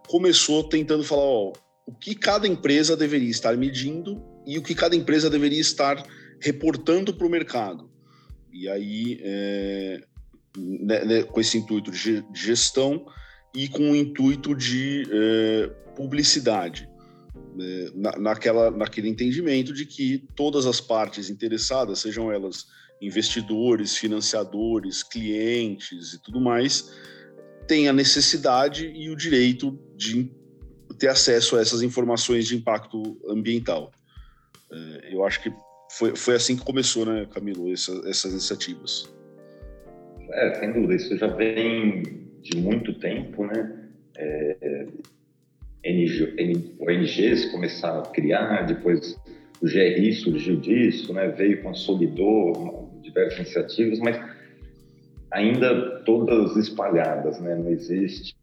começou 0.08 0.64
tentando 0.68 1.04
falar 1.04 1.22
ó, 1.22 1.52
o 1.86 1.94
que 1.94 2.14
cada 2.14 2.46
empresa 2.46 2.96
deveria 2.96 3.30
estar 3.30 3.56
medindo 3.56 4.22
e 4.46 4.58
o 4.58 4.62
que 4.62 4.74
cada 4.74 4.96
empresa 4.96 5.30
deveria 5.30 5.60
estar 5.60 6.04
reportando 6.40 7.14
para 7.14 7.26
o 7.26 7.30
mercado. 7.30 7.90
E 8.52 8.68
aí, 8.68 9.20
é, 9.22 10.00
né, 10.56 11.04
né, 11.04 11.22
com 11.22 11.40
esse 11.40 11.58
intuito 11.58 11.90
de 11.90 12.24
gestão 12.34 13.06
e 13.54 13.68
com 13.68 13.90
o 13.90 13.96
intuito 13.96 14.54
de 14.54 15.06
é, 15.10 15.66
publicidade. 15.96 16.88
É, 17.60 17.90
na, 17.94 18.18
naquela, 18.18 18.70
naquele 18.70 19.08
entendimento 19.08 19.72
de 19.72 19.84
que 19.84 20.24
todas 20.36 20.66
as 20.66 20.80
partes 20.80 21.28
interessadas, 21.28 22.00
sejam 22.00 22.30
elas 22.30 22.66
investidores, 23.00 23.96
financiadores, 23.96 25.02
clientes 25.02 26.14
e 26.14 26.22
tudo 26.22 26.40
mais, 26.40 26.92
têm 27.66 27.88
a 27.88 27.92
necessidade 27.92 28.86
e 28.86 29.10
o 29.10 29.16
direito 29.16 29.78
de 29.96 30.30
ter 30.98 31.08
acesso 31.08 31.56
a 31.56 31.60
essas 31.60 31.82
informações 31.82 32.46
de 32.46 32.56
impacto 32.56 33.20
ambiental. 33.28 33.92
É, 34.70 35.14
eu 35.14 35.24
acho 35.24 35.42
que 35.42 35.52
foi, 35.92 36.14
foi 36.16 36.34
assim 36.34 36.56
que 36.56 36.64
começou, 36.64 37.06
né, 37.06 37.26
Camilo, 37.26 37.72
essa, 37.72 37.92
essas 38.06 38.32
iniciativas. 38.32 39.08
É, 40.32 40.54
sem 40.54 40.72
dúvida, 40.72 40.94
isso 40.94 41.16
já 41.16 41.26
vem 41.26 42.02
de 42.42 42.56
muito 42.56 42.98
tempo, 42.98 43.44
né? 43.44 43.88
É, 44.16 44.86
ONGs 46.80 47.46
começaram 47.50 48.00
a 48.00 48.06
criar, 48.06 48.66
depois 48.66 49.16
o 49.60 49.66
GRI 49.66 50.12
surgiu 50.12 50.56
disso, 50.56 51.12
né? 51.12 51.28
veio, 51.28 51.62
consolidou 51.62 52.90
diversas 53.02 53.38
iniciativas, 53.38 53.98
mas 54.00 54.20
ainda 55.30 56.00
todas 56.04 56.56
espalhadas, 56.56 57.40
né? 57.40 57.54
não 57.54 57.70
existe 57.70 58.36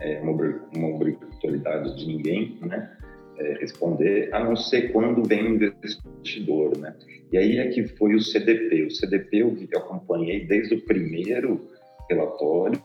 é, 0.00 0.20
uma 0.20 0.88
obrigatoriedade 0.94 1.96
de 1.96 2.06
ninguém 2.06 2.58
né? 2.62 2.97
É, 3.38 3.58
responder, 3.60 4.34
a 4.34 4.42
não 4.42 4.56
ser 4.56 4.92
quando 4.92 5.22
vem 5.22 5.52
um 5.52 5.54
investidor. 5.54 6.76
Né? 6.76 6.94
E 7.32 7.38
aí 7.38 7.58
é 7.58 7.68
que 7.68 7.86
foi 7.86 8.14
o 8.14 8.20
CDP. 8.20 8.84
O 8.84 8.90
CDP 8.90 9.38
eu, 9.38 9.56
acompanhei 9.76 10.44
desde 10.46 10.74
o 10.74 10.84
primeiro 10.84 11.68
relatório, 12.10 12.82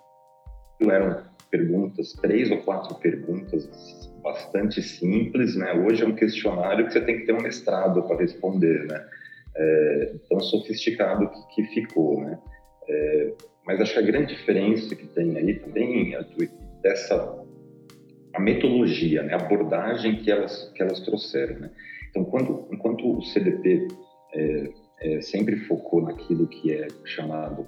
eram 0.81 1.24
perguntas, 1.50 2.13
três 2.13 2.51
ou 2.51 2.57
quatro 2.57 2.95
perguntas 2.95 3.69
bastante 4.24 4.81
simples, 4.81 5.55
né? 5.55 5.74
Hoje 5.74 6.03
é 6.03 6.07
um 6.07 6.15
questionário 6.15 6.88
que 6.88 6.93
você 6.93 7.01
tem 7.01 7.19
que 7.19 7.25
ter 7.25 7.33
um 7.33 7.41
mestrado 7.41 8.01
para 8.03 8.17
responder, 8.17 8.86
né? 8.86 9.05
É, 9.55 10.13
tão 10.29 10.39
sofisticado 10.39 11.29
que, 11.29 11.55
que 11.55 11.63
ficou, 11.74 12.22
né? 12.22 12.39
É, 12.88 13.33
mas 13.65 13.79
acho 13.79 13.93
que 13.93 14.00
a 14.00 14.03
grande 14.03 14.36
diferença 14.36 14.95
que 14.95 15.07
tem 15.07 15.38
aí 15.38 15.60
também 15.60 16.15
é 16.15 16.25
dessa 16.81 17.42
a 18.34 18.40
metodologia, 18.40 19.24
né? 19.24 19.34
A 19.34 19.38
abordagem 19.38 20.18
que 20.18 20.32
elas 20.32 20.72
que 20.75 20.82
elas 20.82 21.00
trouxeram, 21.02 21.60
né? 21.60 21.70
Então, 22.10 22.24
quando, 22.25 22.68
enquanto 22.72 23.18
o 23.18 23.22
CDP 23.24 23.88
é, 24.34 24.70
é, 25.02 25.22
sempre 25.22 25.58
focou 25.62 26.02
naquilo 26.02 26.48
que 26.48 26.72
é 26.72 26.88
chamado 27.04 27.68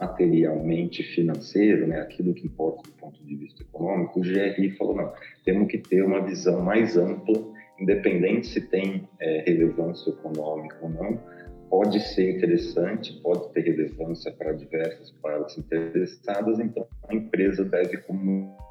materialmente 0.00 1.02
financeiro, 1.02 1.86
né, 1.88 2.00
aquilo 2.00 2.32
que 2.32 2.46
importa 2.46 2.88
do 2.88 2.96
ponto 2.96 3.20
de 3.24 3.34
vista 3.34 3.62
econômico, 3.62 4.20
o 4.20 4.22
GRI 4.22 4.70
falou, 4.76 4.94
não, 4.94 5.12
temos 5.44 5.68
que 5.68 5.78
ter 5.78 6.02
uma 6.02 6.24
visão 6.24 6.62
mais 6.62 6.96
ampla, 6.96 7.36
independente 7.80 8.46
se 8.46 8.60
tem 8.60 9.08
é, 9.20 9.42
relevância 9.44 10.10
econômica 10.10 10.76
ou 10.82 10.88
não, 10.88 11.20
pode 11.68 12.00
ser 12.00 12.36
interessante, 12.36 13.20
pode 13.22 13.52
ter 13.52 13.62
relevância 13.62 14.32
para 14.32 14.52
diversas 14.52 15.10
partes 15.20 15.58
interessadas, 15.58 16.60
então 16.60 16.86
a 17.08 17.14
empresa 17.14 17.64
deve 17.64 17.96
comunicar 17.98 18.67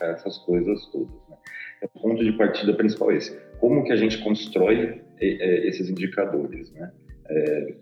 essas 0.00 0.38
coisas 0.38 0.86
todas. 0.86 1.10
Né? 1.28 1.36
O 1.82 2.00
ponto 2.00 2.24
de 2.24 2.32
partida 2.32 2.74
principal 2.74 3.10
é 3.12 3.16
esse. 3.16 3.36
Como 3.58 3.84
que 3.84 3.92
a 3.92 3.96
gente 3.96 4.22
constrói 4.22 5.02
é, 5.20 5.26
é, 5.26 5.68
esses 5.68 5.88
indicadores, 5.88 6.70
né? 6.72 6.92
É, 7.28 7.74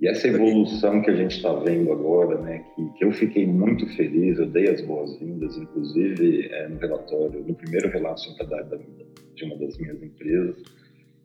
e 0.00 0.08
essa 0.08 0.28
evolução 0.28 1.02
que 1.02 1.10
a 1.10 1.14
gente 1.14 1.36
está 1.36 1.52
vendo 1.52 1.92
agora, 1.92 2.40
né, 2.40 2.64
que, 2.74 2.88
que, 2.94 3.04
eu 3.04 3.12
fiquei 3.12 3.46
muito 3.46 3.86
feliz, 3.96 4.38
eu 4.38 4.46
dei 4.46 4.66
as 4.70 4.80
boas-vindas, 4.80 5.58
inclusive 5.58 6.48
é, 6.50 6.68
no 6.68 6.78
relatório, 6.78 7.44
no 7.46 7.54
primeiro 7.54 7.90
relato 7.90 8.22
de 8.22 8.28
sustentabilidade 8.28 8.82
de 9.34 9.44
uma 9.44 9.56
das 9.56 9.76
minhas 9.76 10.02
empresas, 10.02 10.56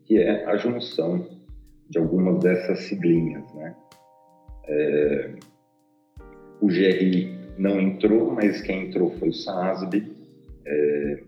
que 0.03 0.17
é 0.17 0.45
a 0.45 0.57
junção 0.57 1.25
de 1.89 1.97
algumas 1.97 2.39
dessas 2.39 2.79
siglinhas, 2.79 3.45
né? 3.53 3.75
É, 4.67 5.35
o 6.61 6.67
GRI 6.67 7.34
não 7.57 7.79
entrou, 7.79 8.31
mas 8.31 8.61
quem 8.61 8.87
entrou 8.87 9.11
foi 9.17 9.29
o 9.29 9.33
SASB, 9.33 10.11
é, 10.65 11.23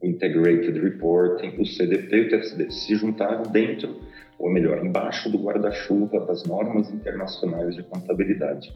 o 0.00 0.06
Integrated 0.06 0.78
Reporting, 0.78 1.60
o 1.60 1.66
CDP 1.66 2.20
o 2.20 2.28
TFCD 2.28 2.70
se 2.70 2.94
juntaram 2.94 3.42
dentro 3.50 3.96
ou 4.38 4.50
melhor, 4.50 4.84
embaixo 4.84 5.30
do 5.30 5.38
guarda-chuva 5.38 6.20
das 6.20 6.44
normas 6.44 6.90
internacionais 6.90 7.74
de 7.74 7.82
contabilidade. 7.82 8.72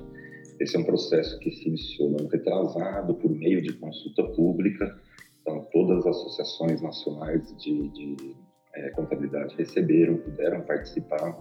Esse 0.58 0.76
é 0.76 0.80
um 0.80 0.84
processo 0.84 1.38
que 1.38 1.50
se 1.50 1.68
iniciou 1.68 2.10
no 2.10 2.26
retrasado 2.26 3.14
por 3.14 3.30
meio 3.30 3.62
de 3.62 3.72
consulta 3.74 4.24
pública, 4.24 4.98
então 5.40 5.66
todas 5.72 5.98
as 5.98 6.16
associações 6.16 6.82
nacionais 6.82 7.56
de, 7.58 7.88
de 7.90 8.36
é, 8.74 8.90
contabilidade 8.90 9.54
receberam, 9.56 10.16
puderam 10.16 10.60
participar, 10.62 11.38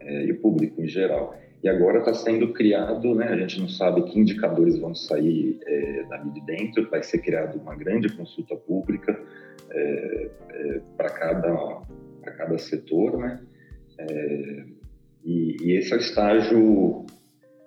é, 0.00 0.24
e 0.24 0.32
o 0.32 0.40
público 0.40 0.82
em 0.82 0.88
geral. 0.88 1.34
E 1.62 1.68
agora 1.68 2.00
está 2.00 2.12
sendo 2.12 2.52
criado, 2.52 3.14
né, 3.14 3.28
a 3.28 3.36
gente 3.36 3.60
não 3.60 3.68
sabe 3.68 4.02
que 4.02 4.18
indicadores 4.18 4.78
vão 4.78 4.94
sair 4.94 5.60
é, 5.64 6.04
dali 6.08 6.30
de 6.30 6.40
dentro, 6.40 6.90
vai 6.90 7.02
ser 7.02 7.18
criada 7.18 7.56
uma 7.56 7.76
grande 7.76 8.08
consulta 8.16 8.56
pública 8.56 9.18
é, 9.70 10.30
é, 10.50 10.80
para 10.96 11.10
cada 11.10 11.82
para 12.20 12.32
cada 12.32 12.58
setor, 12.58 13.18
né? 13.18 13.40
É, 13.98 14.64
e, 15.24 15.56
e, 15.60 15.76
esse 15.76 15.92
é 15.92 15.96
o 15.96 16.00
estágio 16.00 17.04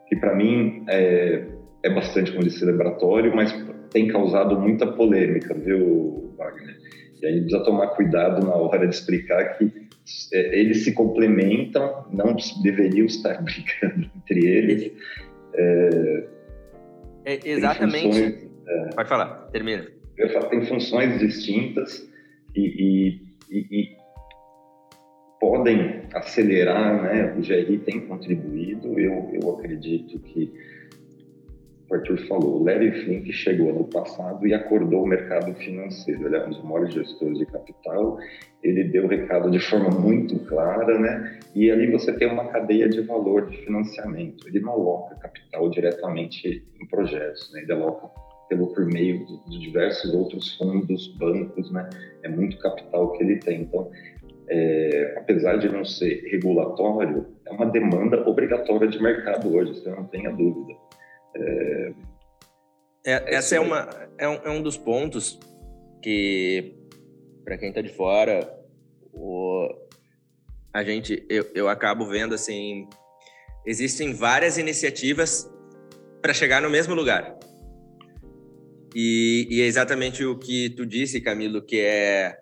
que 0.08 0.16
para 0.16 0.36
mim 0.36 0.84
é, 0.88 1.46
é 1.84 1.90
bastante, 1.90 2.32
como 2.32 2.50
celebratório, 2.50 3.36
mas 3.36 3.54
tem 3.92 4.08
causado 4.08 4.60
muita 4.60 4.88
polêmica, 4.88 5.54
viu, 5.54 6.34
Wagner? 6.38 6.78
E 7.22 7.26
a 7.26 7.32
gente 7.32 7.42
precisa 7.44 7.64
tomar 7.64 7.88
cuidado 7.88 8.46
na 8.46 8.56
hora 8.56 8.88
de 8.88 8.96
explicar 8.96 9.58
que 9.58 9.85
eles 10.32 10.84
se 10.84 10.94
complementam, 10.94 12.06
não 12.12 12.36
deveriam 12.62 13.06
estar 13.06 13.42
brigando 13.44 14.10
entre 14.16 14.46
eles. 14.46 14.92
É, 15.54 16.28
é 17.26 17.40
exatamente. 17.44 18.04
Funções, 18.04 18.50
é, 18.68 18.90
Pode 18.96 19.10
falar, 19.10 19.50
termina. 19.52 19.88
Tem 20.50 20.66
funções 20.66 21.20
distintas 21.20 22.10
e, 22.56 23.20
e, 23.52 23.58
e, 23.60 23.98
podem 25.40 26.04
acelerar, 26.14 27.04
né? 27.04 27.34
O 27.34 27.42
GRI 27.42 27.80
tem 27.80 28.08
contribuído, 28.08 28.98
eu, 29.00 29.32
eu 29.34 29.56
acredito 29.56 30.20
que 30.20 30.54
o 31.90 31.94
Arthur 31.94 32.18
falou, 32.28 32.62
o 32.62 32.64
Larry 32.64 32.92
Flink 33.04 33.32
chegou 33.32 33.70
ano 33.70 33.84
passado 33.86 34.46
e 34.48 34.54
acordou 34.54 35.04
o 35.04 35.08
mercado 35.08 35.54
financeiro. 35.56 36.26
Ele 36.26 36.36
é 36.36 36.46
um 36.46 36.50
dos 36.50 36.64
maiores 36.64 36.94
gestores 36.94 37.38
de 37.38 37.46
capital, 37.46 38.18
ele 38.64 38.86
deu 38.86 39.06
o 39.06 39.08
recado 39.08 39.52
de 39.52 39.60
forma 39.60 39.90
muito 39.90 40.40
clara, 40.46 40.98
né? 40.98 41.40
E 41.54 41.70
ali 41.70 41.92
você 41.92 42.12
tem 42.14 42.28
uma 42.28 42.48
cadeia 42.48 42.90
de 42.90 43.02
valor 43.02 43.50
de 43.50 43.58
financiamento. 43.58 44.48
Ele 44.48 44.60
não 44.60 44.72
aloca 44.72 45.16
capital 45.16 45.70
diretamente 45.70 46.66
em 46.82 46.88
projetos, 46.88 47.52
né? 47.54 47.62
Ele 47.62 47.74
aloca 47.74 48.10
pelo 48.50 48.68
por 48.74 48.86
meio 48.86 49.26
de 49.48 49.60
diversos 49.60 50.14
outros 50.14 50.58
fundos, 50.58 51.08
bancos, 51.18 51.72
né? 51.72 51.88
É 52.24 52.30
muito 52.30 52.58
capital 52.60 53.12
que 53.12 53.24
ele 53.24 53.38
tem. 53.38 53.62
Então, 53.62 53.92
é, 54.48 55.16
apesar 55.18 55.58
de 55.58 55.70
não 55.70 55.86
ser 55.86 56.24
regulatório, 56.32 57.28
é 57.46 57.52
uma 57.52 57.66
demanda 57.68 58.28
obrigatória 58.28 58.88
de 58.88 59.02
mercado 59.02 59.56
hoje, 59.56 59.76
você 59.76 59.90
não 59.90 60.06
tenha 60.06 60.32
dúvida. 60.32 60.85
É, 61.36 61.94
é, 63.06 63.36
essa 63.36 63.56
é, 63.56 63.60
uma, 63.60 63.90
é, 64.18 64.28
um, 64.28 64.34
é 64.34 64.50
um 64.50 64.62
dos 64.62 64.78
pontos 64.78 65.40
que, 66.02 66.76
para 67.44 67.58
quem 67.58 67.70
está 67.70 67.82
de 67.82 67.90
fora, 67.90 68.50
o, 69.14 69.70
a 70.74 70.84
gente, 70.84 71.26
eu, 71.30 71.46
eu 71.54 71.70
acabo 71.70 72.06
vendo 72.06 72.34
assim, 72.34 72.88
existem 73.66 74.14
várias 74.14 74.58
iniciativas 74.58 75.50
para 76.22 76.34
chegar 76.34 76.62
no 76.62 76.70
mesmo 76.70 76.96
lugar. 76.96 77.38
E, 78.96 79.48
e, 79.50 79.62
é 79.62 79.66
exatamente 79.66 80.24
o 80.24 80.38
que 80.38 80.70
tu 80.70 80.86
disse, 80.86 81.20
Camilo, 81.20 81.62
que 81.62 81.80
é 81.82 82.40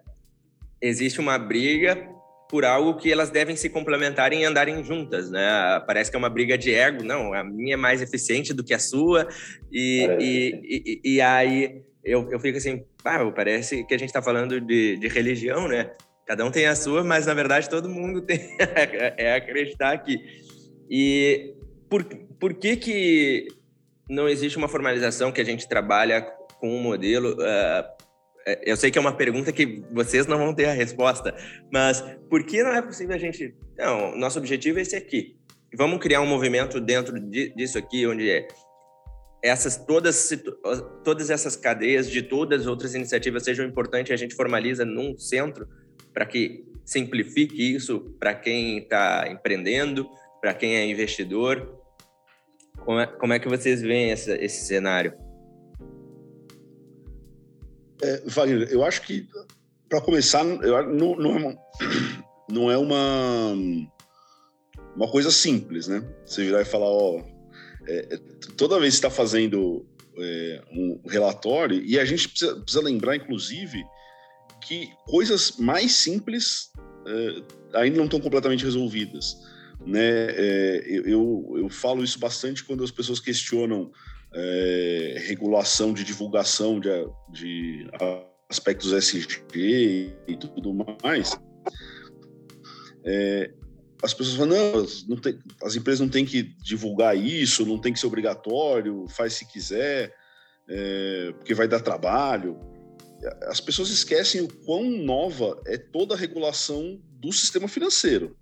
existe 0.80 1.20
uma 1.20 1.38
briga 1.40 2.12
por 2.53 2.65
algo 2.65 2.93
que 2.93 3.12
elas 3.12 3.31
devem 3.31 3.55
se 3.55 3.67
complementarem 3.67 4.43
e 4.43 4.45
andarem 4.45 4.83
juntas, 4.83 5.27
né? 5.31 5.81
Parece 5.88 6.12
que 6.12 6.15
é 6.15 6.19
uma 6.19 6.29
briga 6.29 6.55
de 6.55 6.72
ego, 6.72 7.03
não, 7.03 7.33
a 7.33 7.43
minha 7.43 7.74
é 7.74 7.75
mais 7.75 8.00
eficiente 8.00 8.53
do 8.53 8.63
que 8.63 8.75
a 8.75 8.77
sua, 8.77 9.27
e, 9.72 10.05
e, 10.19 10.62
e, 10.63 11.15
e, 11.15 11.19
aí 11.19 11.81
eu, 12.03 12.29
eu 12.31 12.39
fico 12.39 12.60
assim, 12.60 12.86
ah, 13.03 13.25
parece 13.31 13.83
que 13.86 13.95
a 13.95 13.98
gente 13.98 14.10
está 14.10 14.22
falando 14.22 14.62
de, 14.62 14.98
de 14.98 15.07
religião, 15.07 15.67
né? 15.67 15.95
Cada 16.27 16.45
um 16.45 16.51
tem 16.51 16.67
a 16.67 16.75
sua, 16.75 17.03
mas 17.03 17.25
na 17.25 17.33
verdade 17.33 17.67
todo 17.67 17.89
mundo 17.89 18.22
tem 18.22 18.39
é 19.17 19.33
acreditar 19.33 19.91
aqui. 19.91 20.19
E 20.88 21.55
por, 21.89 22.03
por 22.39 22.53
que 22.53 22.75
que 22.75 23.48
não 24.07 24.29
existe 24.29 24.60
uma 24.60 24.67
formalização 24.67 25.31
que 25.31 25.41
a 25.41 25.43
gente 25.43 25.67
trabalha 25.67 26.22
com 26.60 26.69
um 26.69 26.83
modelo? 26.83 27.31
Uh, 27.31 28.02
eu 28.64 28.76
sei 28.76 28.92
que 28.92 28.98
é 28.98 29.02
uma 29.02 29.16
pergunta 29.16 29.52
que 29.52 29.84
vocês 29.92 30.28
não 30.28 30.38
vão 30.38 30.54
ter 30.54 30.66
a 30.66 30.74
resposta, 30.74 31.36
mas 31.72 32.02
por 32.30 32.44
que 32.44 32.62
não 32.64 32.74
é 32.74 32.82
possível 32.82 33.16
a 33.16 33.20
gente? 33.20 33.56
Não, 33.78 34.18
nosso 34.18 34.40
objetivo 34.40 34.80
é 34.80 34.82
esse 34.82 34.96
aqui. 34.96 35.38
Vamos 35.76 36.00
criar 36.00 36.22
um 36.22 36.28
movimento 36.28 36.80
dentro 36.80 37.20
disso 37.20 37.78
aqui, 37.78 38.06
onde 38.06 38.30
é 38.30 38.48
essas 39.44 39.76
todas 39.76 40.30
todas 41.04 41.30
essas 41.30 41.56
cadeias 41.56 42.10
de 42.10 42.22
todas 42.22 42.62
as 42.62 42.68
outras 42.68 42.96
iniciativas 42.96 43.44
sejam 43.44 43.66
importantes, 43.66 44.12
a 44.14 44.16
gente 44.16 44.36
formaliza 44.36 44.86
num 44.86 45.18
centro 45.18 45.68
para 46.14 46.26
que 46.26 46.64
simplifique 46.86 47.76
isso 47.76 48.16
para 48.20 48.34
quem 48.34 48.78
está 48.78 49.28
empreendendo, 49.30 50.08
para 50.42 50.54
quem 50.54 50.76
é 50.76 50.86
investidor. 50.86 51.80
Como 52.86 53.00
é, 53.00 53.08
como 53.08 53.34
é 53.34 53.40
que 53.40 53.48
vocês 53.48 53.82
veem 53.82 54.12
essa, 54.12 54.36
esse 54.36 54.66
cenário? 54.66 55.14
É, 58.03 58.22
Wagner, 58.25 58.67
eu 58.69 58.83
acho 58.83 59.01
que, 59.03 59.25
para 59.88 60.01
começar, 60.01 60.45
eu, 60.45 60.93
não, 60.93 61.15
não, 61.15 61.50
é 61.50 61.57
não 62.51 62.72
é 62.72 62.77
uma, 62.77 63.53
uma 64.95 65.07
coisa 65.10 65.31
simples, 65.31 65.88
né? 65.88 66.03
Você 66.25 66.43
virar 66.43 66.62
e 66.62 66.65
falar, 66.65 66.88
ó, 66.89 67.22
é, 67.88 68.15
é 68.15 68.17
toda 68.57 68.79
vez 68.79 68.95
que 68.95 68.98
está 68.98 69.10
fazendo 69.10 69.86
é, 70.17 70.62
um 70.74 71.01
relatório, 71.07 71.81
e 71.81 71.98
a 71.98 72.03
gente 72.03 72.27
precisa, 72.27 72.55
precisa 72.57 72.83
lembrar, 72.83 73.15
inclusive, 73.15 73.81
que 74.62 74.89
coisas 75.05 75.55
mais 75.57 75.93
simples 75.93 76.72
é, 77.07 77.79
ainda 77.79 77.98
não 77.98 78.05
estão 78.05 78.19
completamente 78.19 78.65
resolvidas. 78.65 79.38
Né? 79.86 80.01
É, 80.01 80.83
eu, 81.05 81.53
eu 81.57 81.69
falo 81.69 82.03
isso 82.03 82.19
bastante 82.19 82.63
quando 82.65 82.83
as 82.83 82.91
pessoas 82.91 83.19
questionam 83.19 83.91
é, 84.36 85.16
regulação 85.28 85.94
de 85.94 86.04
divulgação 86.04 86.80
de, 86.80 86.90
de 87.32 87.88
aspectos 88.50 88.92
SG 88.92 90.16
e 90.28 90.38
tudo 90.38 90.74
mais. 91.04 91.38
É, 93.06 93.52
as 94.02 94.13
pessoas 94.13 94.36
falam, 94.36 94.74
não, 94.74 94.86
não 95.10 95.18
tem, 95.18 95.40
as 95.63 95.75
empresas 95.75 96.02
não 96.02 96.10
têm 96.10 96.25
que 96.25 96.44
divulgar 96.63 97.18
isso, 97.18 97.66
não 97.66 97.80
tem 97.80 97.94
que 97.94 98.00
ser 98.00 98.08
obrigatório, 98.08 99.06
faz 99.08 99.34
se 99.34 99.46
quiser, 99.46 100.13
é, 100.70 101.34
porque 101.38 101.54
vai 101.54 101.68
dar 101.68 101.80
trabalho 101.80 102.60
as 103.44 103.60
pessoas 103.60 103.90
esquecem 103.90 104.42
o 104.42 104.48
quão 104.48 104.84
nova 104.84 105.62
é 105.66 105.78
toda 105.78 106.16
a 106.16 106.18
regulação 106.18 107.00
do 107.20 107.32
sistema 107.32 107.68
financeiro, 107.68 108.36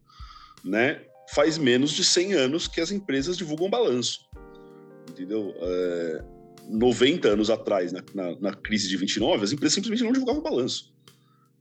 né? 0.63 1.03
Faz 1.33 1.57
menos 1.57 1.91
de 1.91 2.03
100 2.03 2.33
anos 2.33 2.67
que 2.67 2.81
as 2.81 2.91
empresas 2.91 3.37
divulgam 3.37 3.69
balanço, 3.69 4.19
entendeu? 5.11 5.53
É, 5.57 6.23
90 6.69 7.27
anos 7.29 7.49
atrás, 7.49 7.91
na, 7.91 8.03
na, 8.13 8.39
na, 8.39 8.53
crise 8.53 8.87
de 8.87 8.97
29, 8.97 9.43
as 9.43 9.51
empresas 9.51 9.73
simplesmente 9.73 10.03
não 10.03 10.11
divulgavam 10.11 10.41
balanço. 10.41 10.93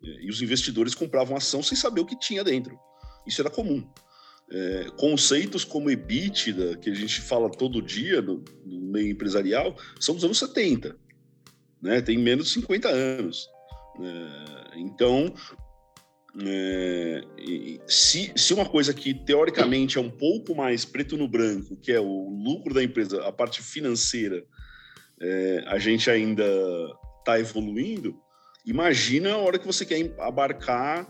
E 0.03 0.31
os 0.31 0.41
investidores 0.41 0.95
compravam 0.95 1.37
ação 1.37 1.63
sem 1.63 1.77
saber 1.77 2.01
o 2.01 2.07
que 2.07 2.19
tinha 2.19 2.43
dentro. 2.43 2.79
Isso 3.27 3.41
era 3.41 3.51
comum. 3.51 3.87
É, 4.51 4.87
conceitos 4.97 5.65
como 5.65 5.91
EBITDA, 5.91 6.79
que 6.79 6.91
a 6.91 6.95
gente 6.95 7.21
fala 7.21 7.51
todo 7.51 7.83
dia 7.83 8.23
no, 8.23 8.43
no 8.65 8.81
meio 8.81 9.11
empresarial, 9.11 9.77
são 10.01 10.15
dos 10.15 10.25
anos 10.25 10.39
70 10.39 10.97
né? 11.81 12.01
Tem 12.01 12.19
menos 12.19 12.47
de 12.47 12.53
50 12.55 12.89
anos. 12.89 13.49
É, 14.01 14.79
então, 14.79 15.33
é, 16.39 17.23
se, 17.87 18.33
se 18.37 18.55
uma 18.55 18.65
coisa 18.65 18.95
que 18.95 19.13
teoricamente 19.13 19.99
é 19.99 20.01
um 20.01 20.11
pouco 20.11 20.55
mais 20.55 20.85
preto 20.85 21.17
no 21.17 21.27
branco, 21.27 21.77
que 21.77 21.91
é 21.91 22.01
o 22.01 22.31
lucro 22.31 22.73
da 22.73 22.83
empresa, 22.83 23.27
a 23.27 23.33
parte 23.33 23.63
financeira, 23.63 24.45
é, 25.21 25.65
a 25.67 25.79
gente 25.79 26.09
ainda 26.11 26.45
está 27.19 27.39
evoluindo, 27.39 28.17
imagina 28.65 29.33
a 29.33 29.39
hora 29.39 29.59
que 29.59 29.67
você 29.67 29.85
quer 29.85 30.15
abarcar 30.21 31.09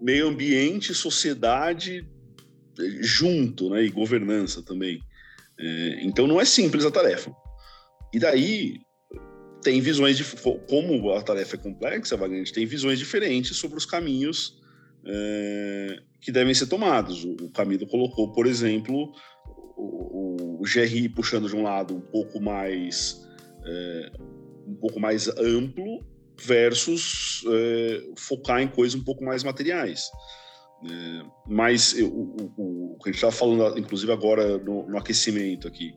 meio 0.00 0.26
ambiente, 0.28 0.94
sociedade 0.94 2.08
junto, 3.00 3.68
né, 3.70 3.84
e 3.84 3.90
governança 3.90 4.62
também. 4.62 5.00
É, 5.58 5.98
então 6.02 6.26
não 6.26 6.40
é 6.40 6.44
simples 6.44 6.84
a 6.84 6.90
tarefa. 6.90 7.30
E 8.12 8.18
daí 8.18 8.80
tem 9.62 9.80
visões 9.80 10.16
de 10.16 10.24
como 10.68 11.12
a 11.12 11.22
tarefa 11.22 11.56
é 11.56 11.58
complexa, 11.58 12.16
a 12.16 12.28
gente 12.28 12.52
tem 12.52 12.66
visões 12.66 12.98
diferentes 12.98 13.56
sobre 13.56 13.76
os 13.76 13.86
caminhos 13.86 14.61
é, 15.06 16.02
que 16.20 16.30
devem 16.30 16.54
ser 16.54 16.66
tomados. 16.66 17.24
O, 17.24 17.50
Camilo 17.50 17.86
colocou, 17.86 18.32
por 18.32 18.46
exemplo, 18.46 19.12
o, 19.76 20.60
o, 20.60 20.62
GRI 20.62 21.08
puxando 21.08 21.48
de 21.48 21.56
um 21.56 21.62
lado 21.62 21.94
um 21.94 22.00
pouco 22.00 22.40
mais 22.40 23.20
é, 23.64 24.12
um 24.66 24.74
pouco 24.74 25.00
mais 25.00 25.28
amplo 25.28 26.04
versus 26.40 27.44
é, 27.46 28.02
focar 28.16 28.60
em 28.60 28.68
coisas 28.68 28.98
um 29.00 29.04
pouco 29.04 29.24
mais 29.24 29.42
materiais. 29.42 30.08
É, 30.84 31.24
mas 31.46 31.96
eu, 31.96 32.08
o, 32.08 32.94
o, 32.94 32.98
que 32.98 33.08
a 33.08 33.12
gente 33.12 33.16
estava 33.16 33.32
falando, 33.32 33.78
inclusive 33.78 34.12
agora 34.12 34.58
no, 34.58 34.88
no 34.88 34.98
aquecimento 34.98 35.68
aqui, 35.68 35.92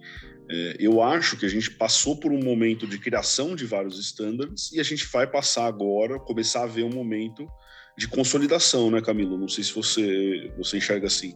é, 0.49 0.75
eu 0.79 1.01
acho 1.01 1.37
que 1.37 1.45
a 1.45 1.49
gente 1.49 1.71
passou 1.71 2.19
por 2.19 2.31
um 2.31 2.43
momento 2.43 2.85
de 2.85 2.99
criação 2.99 3.55
de 3.55 3.65
vários 3.65 3.99
estándares 3.99 4.71
e 4.71 4.79
a 4.79 4.83
gente 4.83 5.07
vai 5.11 5.25
passar 5.25 5.65
agora, 5.65 6.19
começar 6.19 6.63
a 6.63 6.67
ver 6.67 6.83
um 6.83 6.93
momento 6.93 7.47
de 7.97 8.07
consolidação, 8.07 8.91
né, 8.91 9.01
Camilo? 9.01 9.37
Não 9.37 9.47
sei 9.47 9.63
se 9.63 9.73
você, 9.73 10.51
você 10.57 10.77
enxerga 10.77 11.07
assim. 11.07 11.33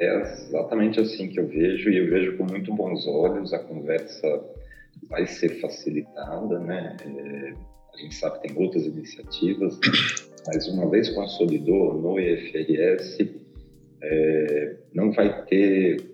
É 0.00 0.20
exatamente 0.20 0.98
assim 0.98 1.28
que 1.28 1.38
eu 1.38 1.46
vejo 1.46 1.90
e 1.90 1.96
eu 1.96 2.10
vejo 2.10 2.36
com 2.36 2.44
muito 2.44 2.74
bons 2.74 3.06
olhos. 3.06 3.52
A 3.52 3.58
conversa 3.60 4.44
vai 5.08 5.26
ser 5.26 5.60
facilitada, 5.60 6.58
né? 6.58 6.96
É, 7.04 7.54
a 7.94 7.96
gente 7.98 8.14
sabe 8.14 8.40
que 8.40 8.48
tem 8.48 8.62
outras 8.62 8.86
iniciativas, 8.86 9.78
mas 10.46 10.66
uma 10.68 10.90
vez 10.90 11.08
consolidou 11.10 11.94
no 11.94 12.18
IFRS, 12.18 13.30
é, 14.02 14.76
não 14.92 15.12
vai 15.12 15.44
ter 15.44 16.12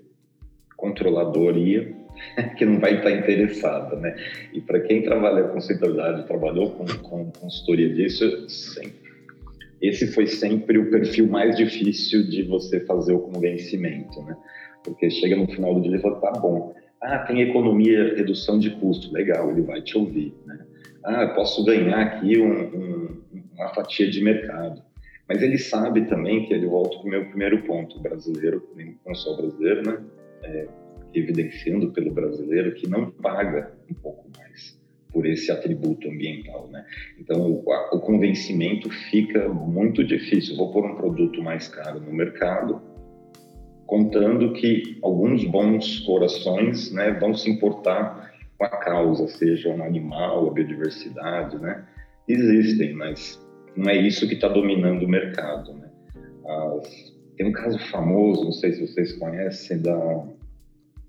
controladoria 0.76 1.96
que 2.58 2.64
não 2.64 2.78
vai 2.78 2.98
estar 2.98 3.10
interessada, 3.10 3.96
né? 3.96 4.16
E 4.52 4.60
para 4.60 4.80
quem 4.80 5.02
trabalha 5.02 5.44
com 5.44 5.54
consultoria, 5.54 6.22
trabalhou 6.24 6.72
com, 6.72 6.84
com 6.98 7.30
consultoria 7.32 7.88
disso, 7.94 8.48
sempre. 8.48 9.07
Esse 9.80 10.08
foi 10.08 10.26
sempre 10.26 10.78
o 10.78 10.90
perfil 10.90 11.28
mais 11.28 11.56
difícil 11.56 12.28
de 12.28 12.42
você 12.42 12.80
fazer 12.80 13.12
o 13.12 13.20
convencimento, 13.20 14.20
né? 14.22 14.36
Porque 14.84 15.10
chega 15.10 15.36
no 15.36 15.46
final 15.46 15.74
do 15.74 15.82
dia 15.82 15.96
e 15.96 16.00
fala, 16.00 16.20
tá 16.20 16.32
bom, 16.32 16.74
ah, 17.02 17.18
tem 17.20 17.42
economia, 17.42 18.14
redução 18.16 18.58
de 18.58 18.70
custo, 18.70 19.12
legal, 19.12 19.50
ele 19.50 19.62
vai 19.62 19.80
te 19.82 19.96
ouvir, 19.96 20.34
né? 20.46 20.58
Ah, 21.04 21.28
posso 21.28 21.64
ganhar 21.64 22.00
aqui 22.00 22.38
um, 22.38 22.62
um, 22.62 23.22
uma 23.54 23.68
fatia 23.74 24.10
de 24.10 24.22
mercado. 24.22 24.82
Mas 25.28 25.42
ele 25.42 25.58
sabe 25.58 26.06
também 26.06 26.46
que 26.46 26.54
ele 26.54 26.66
volta 26.66 26.98
para 26.98 27.06
o 27.06 27.10
meu 27.10 27.28
primeiro 27.28 27.62
ponto, 27.64 27.98
o 27.98 28.00
brasileiro, 28.00 28.62
não 29.06 29.14
só 29.14 29.36
brasileiro, 29.36 29.82
né? 29.82 30.02
É, 30.42 30.68
evidenciando 31.14 31.90
pelo 31.92 32.12
brasileiro 32.12 32.74
que 32.74 32.88
não 32.88 33.10
paga 33.10 33.72
um 33.90 33.94
pouco 33.94 34.28
mais 34.36 34.78
por 35.12 35.26
esse 35.26 35.50
atributo 35.50 36.08
ambiental, 36.08 36.68
né? 36.68 36.84
Então 37.18 37.40
o, 37.40 37.64
o 37.92 38.00
convencimento 38.00 38.90
fica 39.10 39.48
muito 39.48 40.04
difícil. 40.04 40.56
Vou 40.56 40.72
pôr 40.72 40.84
um 40.84 40.96
produto 40.96 41.42
mais 41.42 41.68
caro 41.68 42.00
no 42.00 42.12
mercado, 42.12 42.80
contando 43.86 44.52
que 44.52 44.98
alguns 45.02 45.44
bons 45.44 46.00
corações, 46.00 46.92
né, 46.92 47.12
vão 47.12 47.34
se 47.34 47.50
importar 47.50 48.32
com 48.58 48.64
a 48.64 48.68
causa, 48.68 49.28
seja 49.28 49.70
um 49.70 49.82
animal, 49.82 50.48
a 50.48 50.52
biodiversidade, 50.52 51.58
né? 51.58 51.86
Existem, 52.28 52.92
mas 52.92 53.40
não 53.74 53.90
é 53.90 53.96
isso 53.96 54.28
que 54.28 54.34
está 54.34 54.48
dominando 54.48 55.04
o 55.04 55.08
mercado, 55.08 55.72
né? 55.72 55.88
As, 56.46 57.16
tem 57.36 57.46
um 57.46 57.52
caso 57.52 57.78
famoso, 57.90 58.44
não 58.44 58.52
sei 58.52 58.72
se 58.72 58.86
vocês 58.86 59.12
conhecem, 59.12 59.80
da 59.80 60.26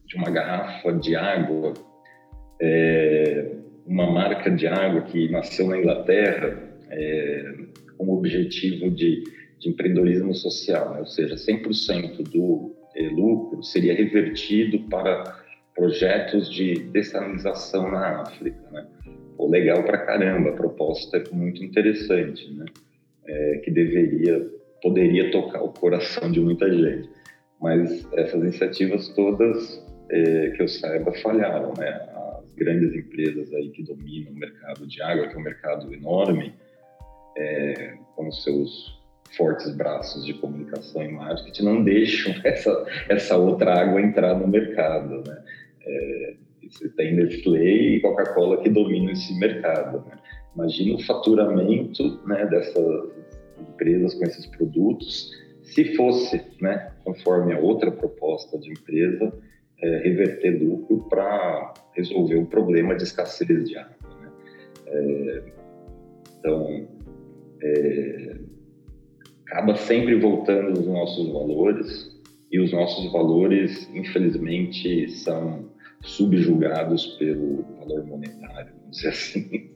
de 0.09 0.15
uma 0.15 0.31
garrafa 0.31 0.91
de 0.93 1.15
água, 1.15 1.73
é, 2.59 3.51
uma 3.89 4.09
marca 4.09 4.51
de 4.51 4.67
água 4.67 5.01
que 5.01 5.27
nasceu 5.29 5.67
na 5.67 5.79
Inglaterra 5.79 6.61
é, 6.91 7.53
com 7.97 8.05
o 8.05 8.17
objetivo 8.17 8.91
de, 8.91 9.23
de 9.57 9.69
empreendedorismo 9.69 10.33
social, 10.35 10.93
né? 10.93 10.99
ou 10.99 11.07
seja, 11.07 11.35
100% 11.35 12.21
do 12.29 12.75
é, 12.95 13.09
lucro 13.09 13.63
seria 13.63 13.95
revertido 13.95 14.79
para 14.89 15.23
projetos 15.75 16.53
de 16.53 16.75
dessalinização 16.75 17.89
na 17.89 18.21
África, 18.21 18.59
né? 18.71 18.85
Pô, 19.35 19.47
legal 19.47 19.83
pra 19.83 19.97
caramba, 20.05 20.49
a 20.49 20.53
proposta 20.53 21.17
é 21.17 21.23
muito 21.33 21.63
interessante, 21.63 22.51
né? 22.53 22.65
É, 23.25 23.57
que 23.63 23.71
deveria, 23.71 24.45
poderia 24.81 25.31
tocar 25.31 25.63
o 25.63 25.69
coração 25.69 26.29
de 26.31 26.41
muita 26.41 26.69
gente. 26.69 27.09
Mas 27.61 28.05
essas 28.13 28.41
iniciativas 28.41 29.07
todas, 29.09 29.81
é, 30.11 30.49
que 30.49 30.61
eu 30.61 30.67
saiba, 30.67 31.13
falharam, 31.21 31.73
né? 31.77 32.08
Grandes 32.59 32.93
empresas 32.93 33.53
aí 33.53 33.69
que 33.69 33.83
dominam 33.83 34.31
o 34.31 34.35
mercado 34.35 34.85
de 34.85 35.01
água, 35.01 35.27
que 35.27 35.35
é 35.35 35.37
um 35.37 35.43
mercado 35.43 35.93
enorme, 35.93 36.53
é, 37.37 37.97
com 38.15 38.31
seus 38.31 38.99
fortes 39.35 39.73
braços 39.75 40.25
de 40.25 40.33
comunicação 40.35 41.03
e 41.03 41.11
marketing, 41.11 41.63
não 41.63 41.83
deixam 41.83 42.33
essa, 42.43 42.85
essa 43.09 43.37
outra 43.37 43.81
água 43.81 44.01
entrar 44.01 44.37
no 44.37 44.47
mercado, 44.47 45.23
né? 45.27 45.43
É, 45.81 46.35
você 46.69 46.89
tem 46.89 47.15
Nestlé 47.15 47.63
e 47.63 48.01
Coca-Cola 48.01 48.61
que 48.61 48.69
dominam 48.69 49.11
esse 49.11 49.33
mercado. 49.39 50.05
Né? 50.05 50.17
Imagina 50.53 50.95
o 50.95 51.03
faturamento 51.03 52.21
né, 52.27 52.45
dessas 52.45 53.09
empresas 53.59 54.13
com 54.13 54.23
esses 54.25 54.45
produtos 54.45 55.31
se 55.63 55.95
fosse, 55.95 56.41
né, 56.61 56.91
conforme 57.03 57.53
a 57.53 57.59
outra 57.59 57.91
proposta 57.91 58.57
de 58.57 58.71
empresa, 58.71 59.31
é, 59.81 59.97
reverter 59.99 60.61
lucro 60.61 61.07
para 61.09 61.73
resolver 61.93 62.35
o 62.35 62.45
problema 62.45 62.95
de 62.95 63.03
escassez 63.03 63.69
de 63.69 63.77
água. 63.77 63.95
Né? 64.21 64.31
É, 64.87 65.43
então, 66.39 66.87
é, 67.61 68.35
acaba 69.47 69.75
sempre 69.75 70.19
voltando 70.19 70.79
os 70.79 70.87
nossos 70.87 71.31
valores 71.31 72.19
e 72.51 72.59
os 72.59 72.71
nossos 72.71 73.11
valores, 73.11 73.89
infelizmente, 73.93 75.09
são 75.09 75.69
subjugados 76.01 77.05
pelo 77.17 77.63
valor 77.79 78.05
monetário, 78.05 78.73
vamos 78.79 78.97
dizer 78.97 79.09
assim. 79.09 79.71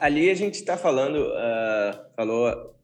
Ali 0.00 0.30
a 0.30 0.34
gente 0.34 0.54
está 0.54 0.76
falando, 0.76 1.16
uh, 1.16 2.14
falou 2.16 2.74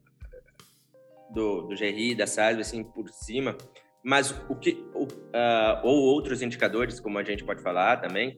do, 1.33 1.61
do 1.63 1.75
GRI, 1.75 2.15
da 2.15 2.25
SASB, 2.25 2.61
assim, 2.61 2.83
por 2.83 3.09
cima, 3.09 3.57
mas 4.03 4.31
o 4.49 4.55
que, 4.55 4.83
o, 4.93 5.03
uh, 5.03 5.79
ou 5.83 6.03
outros 6.03 6.41
indicadores, 6.41 6.99
como 6.99 7.17
a 7.17 7.23
gente 7.23 7.43
pode 7.43 7.61
falar 7.61 7.97
também, 7.97 8.37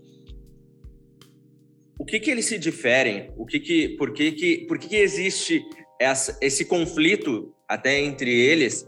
o 1.97 2.06
que 2.06 2.19
que 2.19 2.30
eles 2.30 2.45
se 2.45 2.60
diferem? 2.60 3.34
O 3.36 3.45
que 3.45 3.60
que, 3.60 3.89
por 3.97 4.13
que 4.13 4.32
que, 4.32 4.58
por 4.67 4.78
que, 4.78 4.88
que 4.89 4.95
existe 4.97 5.65
essa, 5.99 6.38
esse 6.41 6.65
conflito 6.65 7.54
até 7.67 7.99
entre 7.99 8.30
eles, 8.30 8.88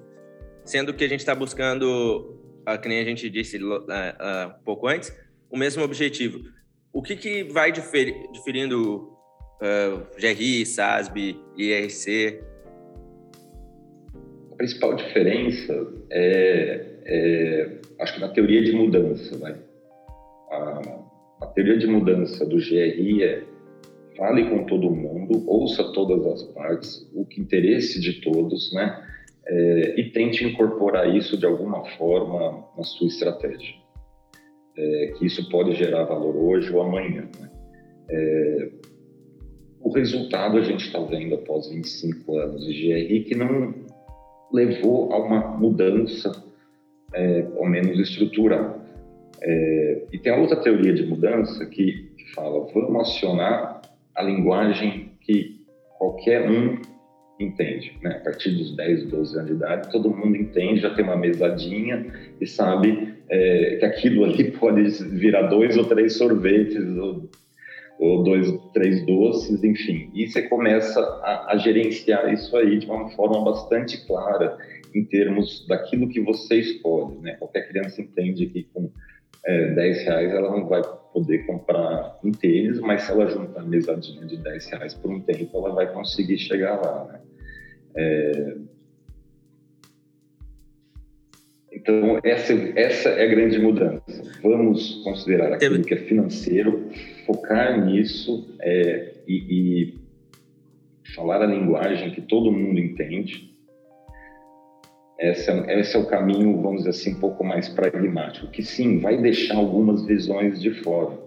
sendo 0.63 0.93
que 0.93 1.03
a 1.03 1.07
gente 1.07 1.21
está 1.21 1.33
buscando 1.33 2.37
uh, 2.67 2.79
que 2.79 2.87
nem 2.87 2.99
a 2.99 3.05
gente 3.05 3.29
disse 3.29 3.57
uh, 3.57 3.79
uh, 3.79 4.59
um 4.59 4.63
pouco 4.63 4.87
antes, 4.87 5.11
o 5.49 5.57
mesmo 5.57 5.83
objetivo. 5.83 6.39
O 6.93 7.01
que, 7.01 7.15
que 7.15 7.43
vai 7.45 7.71
difer 7.71 8.29
diferindo 8.31 9.17
uh, 9.61 10.05
GRI, 10.19 10.65
SASB, 10.65 11.39
IRC? 11.57 12.39
A 14.57 14.63
principal 14.65 14.95
diferença 14.95 15.87
é, 16.09 16.85
é 17.05 17.77
acho 17.99 18.15
que 18.15 18.21
na 18.21 18.29
teoria 18.29 18.63
de 18.63 18.71
mudança, 18.71 19.37
vai. 19.37 19.55
A, 20.51 21.01
a 21.41 21.45
teoria 21.47 21.77
de 21.77 21.85
mudança 21.85 22.43
do 22.43 22.57
GRI 22.57 23.23
é 23.23 23.43
fale 24.17 24.49
com 24.49 24.65
todo 24.65 24.89
mundo, 24.89 25.47
ouça 25.47 25.83
todas 25.93 26.25
as 26.25 26.43
partes, 26.53 27.07
o 27.13 27.23
que 27.23 27.39
interesse 27.39 28.01
de 28.01 28.19
todos, 28.21 28.73
né? 28.73 29.03
é, 29.47 29.99
e 29.99 30.11
tente 30.11 30.43
incorporar 30.43 31.15
isso 31.15 31.37
de 31.37 31.45
alguma 31.45 31.85
forma 31.97 32.65
na 32.75 32.83
sua 32.83 33.07
estratégia. 33.07 33.75
É, 34.77 35.13
que 35.17 35.25
isso 35.25 35.49
pode 35.49 35.73
gerar 35.75 36.03
valor 36.03 36.35
hoje 36.35 36.71
ou 36.71 36.81
amanhã. 36.81 37.29
Né? 37.39 37.49
É, 38.09 38.69
o 39.81 39.91
resultado 39.91 40.57
a 40.57 40.61
gente 40.61 40.85
está 40.85 40.99
vendo 40.99 41.35
após 41.35 41.69
25 41.69 42.37
anos 42.37 42.65
de 42.65 42.73
GRI 42.73 43.23
que 43.23 43.35
não 43.35 43.86
levou 44.51 45.11
a 45.13 45.17
uma 45.17 45.39
mudança, 45.57 46.31
é, 47.13 47.45
ao 47.57 47.65
menos 47.65 47.99
estrutural. 47.99 48.81
É, 49.41 50.03
e 50.11 50.17
tem 50.17 50.31
a 50.31 50.37
outra 50.37 50.57
teoria 50.57 50.93
de 50.93 51.05
mudança 51.05 51.65
que 51.65 52.09
fala: 52.33 52.67
vamos 52.73 53.01
acionar 53.01 53.81
a 54.15 54.23
linguagem 54.23 55.11
que 55.21 55.61
qualquer 55.97 56.49
um 56.49 56.79
entende, 57.39 57.95
né? 58.01 58.17
A 58.21 58.23
partir 58.23 58.51
dos 58.51 58.75
10, 58.75 59.09
12 59.09 59.35
anos 59.35 59.47
de 59.47 59.55
idade, 59.55 59.91
todo 59.91 60.09
mundo 60.09 60.35
entende, 60.35 60.81
já 60.81 60.93
tem 60.93 61.03
uma 61.03 61.15
mesadinha 61.15 62.07
e 62.41 62.47
sabe 62.47 63.15
é, 63.29 63.77
que 63.79 63.85
aquilo 63.85 64.23
ali 64.23 64.51
pode 64.57 64.83
virar 65.09 65.43
dois 65.43 65.77
ou 65.77 65.85
três 65.85 66.17
sorvetes 66.17 66.83
ou, 66.97 67.29
ou 67.99 68.23
dois 68.23 68.51
três 68.73 69.05
doces, 69.05 69.63
enfim. 69.63 70.09
E 70.13 70.27
você 70.27 70.43
começa 70.43 70.99
a, 70.99 71.53
a, 71.53 71.57
gerenciar 71.57 72.31
isso 72.31 72.55
aí 72.55 72.77
de 72.77 72.85
uma 72.85 73.09
forma 73.11 73.43
bastante 73.43 74.05
clara 74.05 74.57
em 74.93 75.03
termos 75.05 75.65
daquilo 75.67 76.07
que 76.09 76.19
você 76.21 76.59
escolhe, 76.59 77.17
né? 77.19 77.35
Qualquer 77.35 77.67
criança 77.67 78.01
entende 78.01 78.45
que 78.47 78.63
com 78.73 78.91
é, 79.45 79.73
10 79.73 80.03
reais 80.03 80.31
ela 80.31 80.51
não 80.51 80.67
vai 80.67 80.81
poder 81.13 81.45
comprar 81.45 82.19
um 82.23 82.31
tênis, 82.31 82.79
mas 82.79 83.03
se 83.03 83.11
ela 83.11 83.27
juntar 83.27 83.61
a 83.61 83.63
mesadinha 83.63 84.25
de 84.25 84.37
10 84.37 84.69
reais 84.71 84.93
por 84.93 85.11
um 85.11 85.21
tempo, 85.21 85.57
ela 85.57 85.73
vai 85.73 85.91
conseguir 85.91 86.37
chegar 86.37 86.75
lá, 86.75 87.05
né? 87.05 87.21
É... 87.95 88.57
Então, 91.87 92.19
essa, 92.21 92.53
essa 92.75 93.09
é 93.09 93.23
a 93.23 93.27
grande 93.27 93.57
mudança. 93.59 94.21
Vamos 94.43 95.01
considerar 95.05 95.53
aquilo 95.53 95.81
que 95.81 95.93
é 95.93 95.97
financeiro, 95.97 96.89
focar 97.25 97.85
nisso 97.85 98.53
é, 98.59 99.13
e, 99.25 99.35
e 99.35 99.97
falar 101.15 101.41
a 101.41 101.45
linguagem 101.45 102.11
que 102.11 102.19
todo 102.19 102.51
mundo 102.51 102.77
entende, 102.77 103.55
esse 105.17 105.49
é, 105.49 105.79
esse 105.79 105.95
é, 105.95 105.99
o 105.99 106.05
caminho, 106.05 106.61
vamos 106.61 106.79
dizer 106.79 106.89
assim, 106.89 107.15
um 107.15 107.19
pouco 107.21 107.41
mais 107.41 107.69
pragmático, 107.69 108.47
que 108.47 108.61
sim, 108.61 108.99
vai 108.99 109.17
deixar 109.17 109.55
algumas 109.55 110.05
visões 110.05 110.61
de 110.61 110.71
fora, 110.83 111.17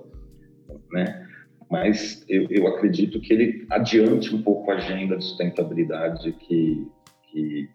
né? 0.93 1.27
Mas 1.71 2.23
eu, 2.29 2.47
eu 2.51 2.67
acredito 2.67 3.19
que 3.19 3.33
ele 3.33 3.67
adiante 3.71 4.35
um 4.35 4.43
pouco 4.43 4.71
a 4.71 4.75
agenda 4.75 5.17
de 5.17 5.25
sustentabilidade 5.25 6.33
que, 6.33 6.87
que 7.31 7.69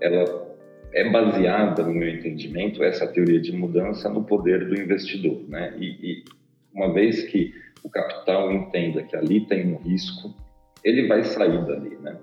ela 0.00 0.49
é 0.92 1.08
baseada, 1.08 1.82
no 1.82 1.92
meu 1.92 2.08
entendimento, 2.08 2.82
essa 2.82 3.06
teoria 3.06 3.40
de 3.40 3.52
mudança 3.52 4.08
no 4.08 4.24
poder 4.24 4.68
do 4.68 4.80
investidor, 4.80 5.42
né? 5.48 5.74
E, 5.78 5.86
e 6.02 6.24
uma 6.74 6.92
vez 6.92 7.24
que 7.24 7.52
o 7.82 7.90
capital 7.90 8.52
entenda 8.52 9.02
que 9.02 9.16
ali 9.16 9.46
tem 9.46 9.72
um 9.72 9.76
risco, 9.76 10.34
ele 10.84 11.06
vai 11.06 11.22
sair 11.22 11.64
dali, 11.64 11.96
né? 11.98 12.16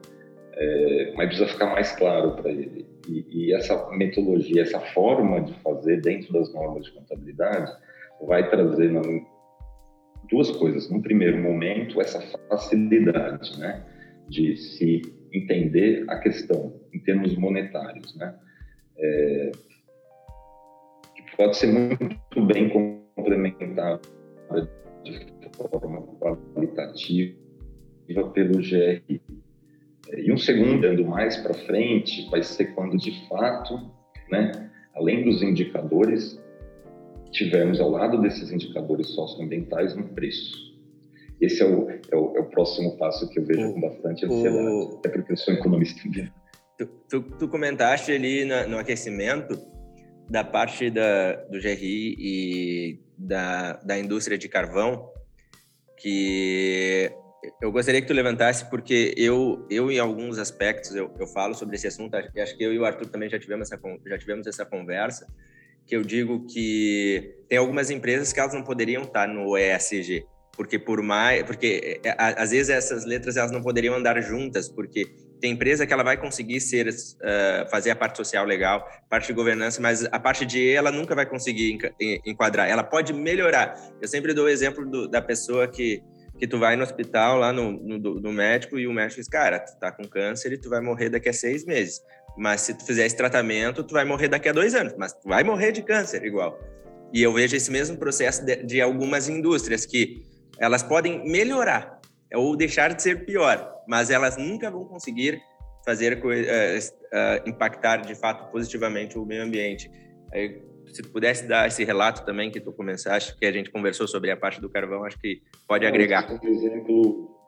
É, 0.54 1.14
mas 1.16 1.28
precisa 1.28 1.48
ficar 1.48 1.68
mais 1.68 1.92
claro 1.96 2.32
para 2.32 2.52
ele. 2.52 2.86
E, 3.08 3.26
e, 3.30 3.54
essa 3.54 3.90
metodologia, 3.92 4.64
essa 4.64 4.80
forma 4.80 5.42
de 5.42 5.54
fazer 5.62 6.02
dentro 6.02 6.34
das 6.34 6.52
normas 6.54 6.86
de 6.86 6.92
contabilidade 6.92 7.72
vai 8.26 8.50
trazer 8.50 8.92
duas 10.30 10.52
coisas. 10.52 10.90
No 10.90 11.02
primeiro 11.02 11.38
momento, 11.38 12.02
essa 12.02 12.20
facilidade, 12.50 13.58
né, 13.60 13.84
de 14.28 14.58
se 14.58 15.02
entender 15.32 16.04
a 16.08 16.18
questão 16.18 16.74
em 16.92 17.00
termos 17.00 17.36
monetários, 17.38 18.16
né, 18.16 18.34
é, 19.00 19.52
que 21.16 21.38
pode 21.38 21.58
ser 21.58 21.68
muito 21.68 22.46
bem 22.46 22.70
complementada 23.16 24.02
de 25.04 25.28
forma 25.56 26.02
qualitativa 26.54 27.36
pelo 28.34 28.60
GRI. 28.60 29.22
E 30.16 30.32
um 30.32 30.38
segundo, 30.38 30.76
andando 30.76 31.06
mais 31.06 31.36
para 31.38 31.54
frente, 31.54 32.30
vai 32.30 32.42
ser 32.42 32.74
quando 32.74 32.98
de 32.98 33.28
fato, 33.28 33.92
né, 34.32 34.72
além 34.96 35.26
dos 35.26 35.42
indicadores, 35.42 36.42
tivermos 37.32 37.82
ao 37.82 37.90
lado 37.90 38.22
desses 38.22 38.52
indicadores 38.52 39.08
socioambientais 39.10 39.96
um 39.98 40.04
preço. 40.04 40.68
Esse 41.42 41.62
é 41.62 41.66
o, 41.66 41.90
é 41.90 42.16
o, 42.16 42.36
é 42.38 42.40
o 42.40 42.46
próximo 42.46 42.98
passo 42.98 43.30
que 43.30 43.40
eu 43.40 43.46
vejo 43.46 43.68
o, 43.68 43.74
com 43.74 43.82
bastante 43.82 44.26
ansiedade, 44.26 44.68
o... 44.68 44.98
até 44.98 45.10
porque 45.10 45.34
eu 45.34 45.38
sou 45.38 45.54
economista. 45.54 46.02
Tu, 46.78 46.86
tu, 47.10 47.22
tu 47.22 47.48
comentaste 47.48 48.12
ali 48.12 48.46
no, 48.46 48.68
no 48.70 48.78
aquecimento 48.78 49.58
da 50.30 50.44
parte 50.44 50.90
da, 50.90 51.36
do 51.50 51.60
GRI 51.60 52.16
e 52.20 53.00
da, 53.18 53.74
da 53.78 53.98
indústria 53.98 54.38
de 54.38 54.48
carvão, 54.48 55.10
que 55.98 57.12
eu 57.62 57.72
gostaria 57.72 58.02
que 58.02 58.08
tu 58.08 58.14
levantasse, 58.14 58.70
porque 58.70 59.14
eu, 59.18 59.66
eu 59.70 59.90
em 59.92 60.00
alguns 60.00 60.38
aspectos, 60.38 60.94
eu, 60.94 61.14
eu 61.20 61.28
falo 61.28 61.56
sobre 61.56 61.76
esse 61.76 61.88
assunto, 61.88 62.16
acho 62.16 62.58
que 62.58 62.64
eu 62.64 62.74
e 62.74 62.80
o 62.80 62.86
Arthur 62.86 63.08
também 63.08 63.30
já 63.30 63.40
tivemos 63.40 63.72
essa, 63.72 63.82
já 64.06 64.18
tivemos 64.18 64.46
essa 64.48 64.66
conversa, 64.66 65.28
que 65.86 65.96
eu 65.96 66.04
digo 66.04 66.46
que 66.46 67.36
tem 67.48 67.58
algumas 67.58 67.90
empresas 67.90 68.34
que 68.34 68.40
elas 68.40 68.54
não 68.54 68.64
poderiam 68.64 69.04
estar 69.04 69.28
no 69.28 69.58
ESG, 69.58 70.26
porque 70.58 70.80
por 70.80 71.04
mais, 71.04 71.44
porque 71.44 72.02
é, 72.04 72.16
às 72.18 72.50
vezes 72.50 72.70
essas 72.70 73.06
letras 73.06 73.38
elas 73.38 73.52
não 73.52 73.62
poderiam 73.62 73.94
andar 73.94 74.20
juntas, 74.22 74.68
porque 74.68 75.06
tem 75.40 75.52
empresa 75.52 75.86
que 75.86 75.94
ela 75.94 76.04
vai 76.04 76.18
conseguir 76.18 76.60
ser 76.60 76.88
uh, 76.88 77.70
fazer 77.70 77.92
a 77.92 77.96
parte 77.96 78.18
social 78.18 78.44
legal, 78.44 78.84
parte 79.08 79.28
de 79.28 79.34
governança, 79.34 79.80
mas 79.80 80.04
a 80.06 80.20
parte 80.20 80.46
de 80.46 80.58
E 80.58 80.72
ela 80.72 80.92
nunca 80.92 81.14
vai 81.14 81.28
conseguir 81.28 81.78
enquadrar. 82.26 82.68
Ela 82.68 82.84
pode 82.84 83.14
melhorar. 83.14 83.80
Eu 84.02 84.08
sempre 84.08 84.34
dou 84.34 84.46
o 84.46 84.50
exemplo 84.50 84.84
do, 84.90 85.08
da 85.08 85.22
pessoa 85.22 85.68
que 85.68 86.02
que 86.40 86.46
tu 86.46 86.60
vai 86.60 86.76
no 86.76 86.84
hospital 86.84 87.40
lá 87.40 87.52
no, 87.52 87.72
no, 87.72 87.98
no, 87.98 88.32
médico 88.32 88.78
e 88.78 88.86
o 88.86 88.94
médico 88.94 89.20
diz, 89.20 89.28
cara, 89.28 89.60
tu 89.60 89.76
tá 89.80 89.92
com 89.92 90.04
câncer 90.04 90.54
e 90.54 90.58
tu 90.60 90.70
vai 90.70 90.80
morrer 90.80 91.10
daqui 91.10 91.30
a 91.30 91.34
seis 91.34 91.66
meses. 91.66 92.00
Mas 92.38 92.62
se 92.62 92.76
tu 92.76 92.86
fizer 92.86 93.08
esse 93.08 93.18
tratamento, 93.18 93.84
tu 93.84 93.94
vai 93.94 94.06
morrer 94.06 94.28
daqui 94.28 94.48
a 94.48 94.54
dois 94.54 94.76
anos. 94.76 94.94
Mas 95.00 95.14
tu 95.14 95.28
vai 95.28 95.44
morrer 95.44 95.72
de 95.72 95.82
câncer 95.82 96.24
igual. 96.24 96.60
E 97.12 97.24
eu 97.24 97.34
vejo 97.34 97.56
esse 97.56 97.72
mesmo 97.72 97.98
processo 97.98 98.46
de, 98.46 98.58
de 98.58 98.80
algumas 98.80 99.28
indústrias 99.28 99.86
que 99.86 100.27
elas 100.60 100.84
podem 100.84 101.30
melhorar 101.30 102.00
ou 102.34 102.56
deixar 102.56 102.94
de 102.94 103.02
ser 103.02 103.26
pior, 103.26 103.74
mas 103.88 104.10
elas 104.10 104.38
nunca 104.38 104.70
vão 104.70 104.86
conseguir 104.86 105.42
fazer 105.86 106.18
uh, 106.18 107.50
impactar 107.50 107.98
de 107.98 108.14
fato 108.16 108.52
positivamente 108.52 109.18
o 109.18 109.26
meio 109.26 109.44
ambiente. 109.44 109.90
se 110.88 111.02
tu 111.02 111.10
pudesse 111.10 111.48
dar 111.48 111.68
esse 111.68 111.84
relato 111.86 112.26
também 112.26 112.52
que 112.52 112.60
tu 112.60 112.74
começaste, 112.74 113.38
que 113.38 113.46
a 113.46 113.52
gente 113.52 113.72
conversou 113.72 114.08
sobre 114.08 114.30
a 114.32 114.36
parte 114.36 114.60
do 114.60 114.70
carvão, 114.70 115.06
acho 115.06 115.18
que 115.20 115.42
pode 115.68 115.86
agregar. 115.86 116.26
Esse 116.26 116.46
é 116.46 116.50
um 116.50 116.54
exemplo, 116.54 117.40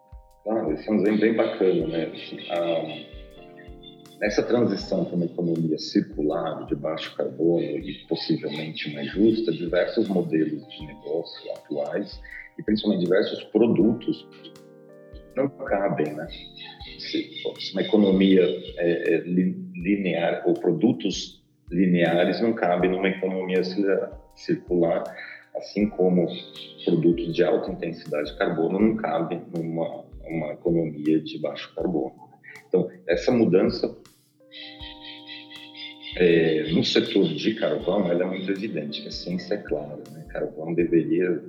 claro, 0.43 0.71
esse 0.71 0.87
é 0.87 0.91
um 0.91 1.01
exemplo 1.01 1.19
bem 1.19 1.35
bacana, 1.35 1.87
né? 1.87 2.11
Ah, 2.51 3.19
nessa 4.21 4.43
transição 4.43 5.05
para 5.05 5.15
uma 5.15 5.25
economia 5.25 5.77
circular, 5.77 6.65
de 6.65 6.75
baixo 6.75 7.15
carbono 7.15 7.61
e 7.61 8.05
possivelmente 8.07 8.93
mais 8.93 9.11
justa, 9.11 9.51
diversos 9.51 10.07
modelos 10.07 10.65
de 10.69 10.85
negócio 10.85 11.51
atuais 11.53 12.21
e 12.59 12.63
principalmente 12.63 13.05
diversos 13.05 13.43
produtos 13.45 14.27
não 15.35 15.47
cabem, 15.47 16.13
né? 16.13 16.27
Se, 16.99 17.41
uma 17.71 17.81
economia 17.81 18.43
é, 18.77 19.15
é, 19.15 19.17
linear 19.21 20.43
ou 20.45 20.53
produtos 20.53 21.41
lineares 21.71 22.41
não 22.41 22.53
cabem 22.53 22.91
numa 22.91 23.07
economia 23.07 23.61
circular, 24.35 25.03
assim 25.55 25.87
como 25.89 26.27
produtos 26.83 27.33
de 27.33 27.43
alta 27.43 27.71
intensidade 27.71 28.31
de 28.31 28.37
carbono 28.37 28.79
não 28.79 28.95
cabem 28.97 29.41
numa 29.55 30.09
uma 30.29 30.53
economia 30.53 31.19
de 31.19 31.39
baixo 31.39 31.73
carbono. 31.73 32.29
Então, 32.67 32.87
essa 33.07 33.31
mudança 33.31 33.97
é, 36.17 36.71
no 36.71 36.83
setor 36.83 37.25
de 37.33 37.55
carvão, 37.55 38.09
ela 38.09 38.23
é 38.23 38.27
muito 38.27 38.51
evidente, 38.51 39.07
a 39.07 39.11
ciência 39.11 39.55
é 39.55 39.57
clara. 39.57 40.03
Né? 40.11 40.25
Carvão 40.29 40.73
deveria 40.73 41.43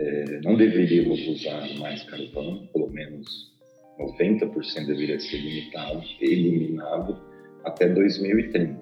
é, 0.00 0.40
não 0.42 0.56
deveríamos 0.56 1.20
usar 1.28 1.68
mais 1.78 2.02
carvão, 2.04 2.66
pelo 2.72 2.88
menos 2.90 3.52
90% 3.98 4.86
deveria 4.86 5.20
ser 5.20 5.36
limitado, 5.36 6.02
eliminado 6.20 7.20
até 7.64 7.86
2030. 7.86 8.80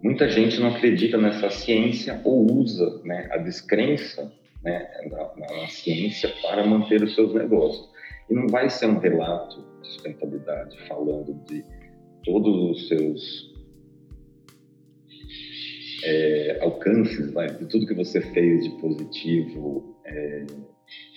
Muita 0.00 0.28
gente 0.28 0.60
não 0.60 0.68
acredita 0.68 1.18
nessa 1.18 1.50
ciência 1.50 2.20
ou 2.24 2.46
usa 2.52 3.02
né, 3.04 3.28
a 3.32 3.38
descrença 3.38 4.32
né, 4.62 4.88
na, 5.10 5.58
na, 5.60 5.68
ciência 5.68 6.32
para 6.40 6.64
manter 6.64 7.02
os 7.02 7.14
seus 7.16 7.34
negócios. 7.34 7.90
E 8.30 8.34
não 8.34 8.46
vai 8.46 8.70
ser 8.70 8.86
um 8.86 8.98
relato 8.98 9.64
de 9.80 9.88
sustentabilidade 9.88 10.78
falando 10.86 11.34
de 11.46 11.64
todos 12.24 12.70
os 12.70 12.88
seus 12.88 13.52
é, 16.04 16.58
alcances, 16.62 17.32
vai, 17.32 17.48
de 17.48 17.66
tudo 17.66 17.86
que 17.86 17.94
você 17.94 18.20
fez 18.20 18.64
de 18.64 18.70
positivo 18.80 19.91
é, 20.04 20.46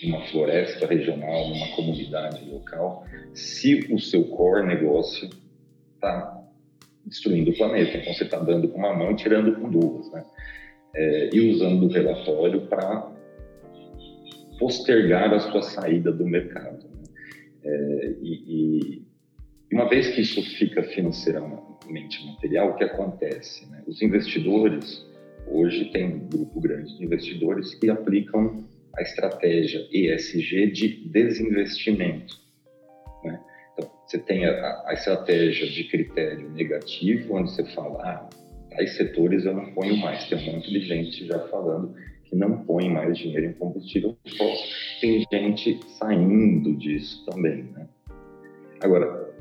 numa 0.04 0.22
floresta 0.28 0.86
regional, 0.88 1.50
numa 1.50 1.68
comunidade 1.76 2.50
local, 2.50 3.06
se 3.34 3.88
o 3.92 4.00
seu 4.00 4.24
core 4.26 4.66
negócio 4.66 5.30
está 5.96 6.44
destruindo 7.06 7.52
o 7.52 7.58
planeta. 7.58 7.98
Então, 7.98 8.14
você 8.14 8.24
está 8.24 8.40
dando 8.40 8.68
com 8.68 8.80
uma 8.80 8.94
mão 8.94 9.12
e 9.12 9.16
tirando 9.16 9.56
com 9.60 9.70
duas, 9.70 10.12
né? 10.12 10.24
É, 10.96 11.30
e 11.34 11.52
usando 11.52 11.84
o 11.84 11.88
relatório 11.90 12.62
para 12.68 13.12
postergar 14.58 15.34
a 15.34 15.40
sua 15.40 15.62
saída 15.62 16.12
do 16.12 16.26
mercado. 16.26 16.86
Né? 16.86 17.04
É, 17.64 18.14
e, 18.22 18.34
e, 18.48 19.06
uma 19.74 19.90
vez 19.90 20.08
que 20.16 20.22
isso 20.22 20.42
fica 20.58 20.84
financeiramente 20.84 22.26
material, 22.26 22.70
o 22.70 22.76
que 22.76 22.86
acontece? 22.86 23.70
Né? 23.70 23.84
Os 23.86 24.02
investidores, 24.02 25.06
hoje 25.48 25.92
tem 25.92 26.06
um 26.16 26.28
grupo 26.30 26.62
grande 26.62 26.98
de 26.98 27.04
investidores 27.04 27.76
que 27.76 27.90
aplicam 27.90 28.64
a 28.98 29.02
estratégia 29.02 29.86
ESG 29.92 30.72
de 30.72 31.10
desinvestimento. 31.10 32.36
Né? 33.24 33.40
Então, 33.74 33.92
você 34.06 34.20
tem 34.20 34.46
a, 34.46 34.84
a, 34.86 34.94
estratégia 34.94 35.68
de 35.68 35.84
critério 35.86 36.50
negativo, 36.52 37.36
onde 37.36 37.52
você 37.52 37.66
fala, 37.74 38.02
ah, 38.04 38.30
tais 38.72 38.96
setores 38.96 39.46
eu 39.46 39.54
não 39.54 39.74
ponho 39.74 39.98
mais. 39.98 40.28
Tem 40.28 40.38
um 40.38 40.54
monte 40.54 40.72
de 40.72 40.82
gente 40.82 41.26
já 41.26 41.40
falando 41.48 41.96
que 42.26 42.36
não 42.36 42.64
põe 42.66 42.90
mais 42.90 43.18
dinheiro 43.18 43.48
em 43.48 43.54
combustível 43.54 44.18
fóssil. 44.38 44.66
Tem 45.02 45.26
gente 45.32 45.80
saindo 45.98 46.76
disso 46.76 47.26
também. 47.26 47.64
Né? 47.64 47.88
Agora, 48.82 49.34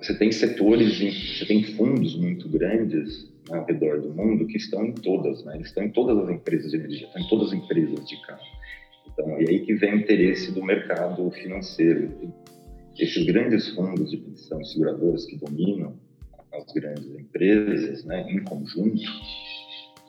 você 0.00 0.16
tem 0.16 0.32
setores, 0.32 0.98
você 0.98 1.44
tem 1.44 1.62
fundos 1.62 2.16
muito 2.16 2.48
grandes 2.48 3.30
né, 3.50 3.58
ao 3.58 3.66
redor 3.66 4.00
do 4.00 4.10
mundo 4.10 4.46
que 4.46 4.56
estão 4.56 4.86
em 4.86 4.92
todas, 4.92 5.44
né? 5.44 5.56
Eles 5.56 5.68
estão 5.68 5.84
em 5.84 5.90
todas 5.90 6.16
as 6.18 6.30
empresas 6.30 6.70
de 6.70 6.78
energia, 6.78 7.06
estão 7.06 7.22
em 7.22 7.28
todas 7.28 7.48
as 7.48 7.52
empresas 7.52 8.08
de 8.08 8.26
carro. 8.26 8.40
Então, 9.06 9.36
é 9.36 9.40
aí 9.48 9.60
que 9.60 9.74
vem 9.74 9.94
o 9.94 9.98
interesse 9.98 10.52
do 10.52 10.64
mercado 10.64 11.30
financeiro. 11.30 12.32
Esses 12.98 13.24
grandes 13.24 13.68
fundos 13.74 14.10
de 14.10 14.16
pensão 14.18 14.62
seguradoras 14.64 15.26
que 15.26 15.36
dominam 15.36 15.98
as 16.52 16.72
grandes 16.72 17.06
empresas, 17.18 18.04
né, 18.04 18.26
em 18.30 18.42
conjunto, 18.44 19.02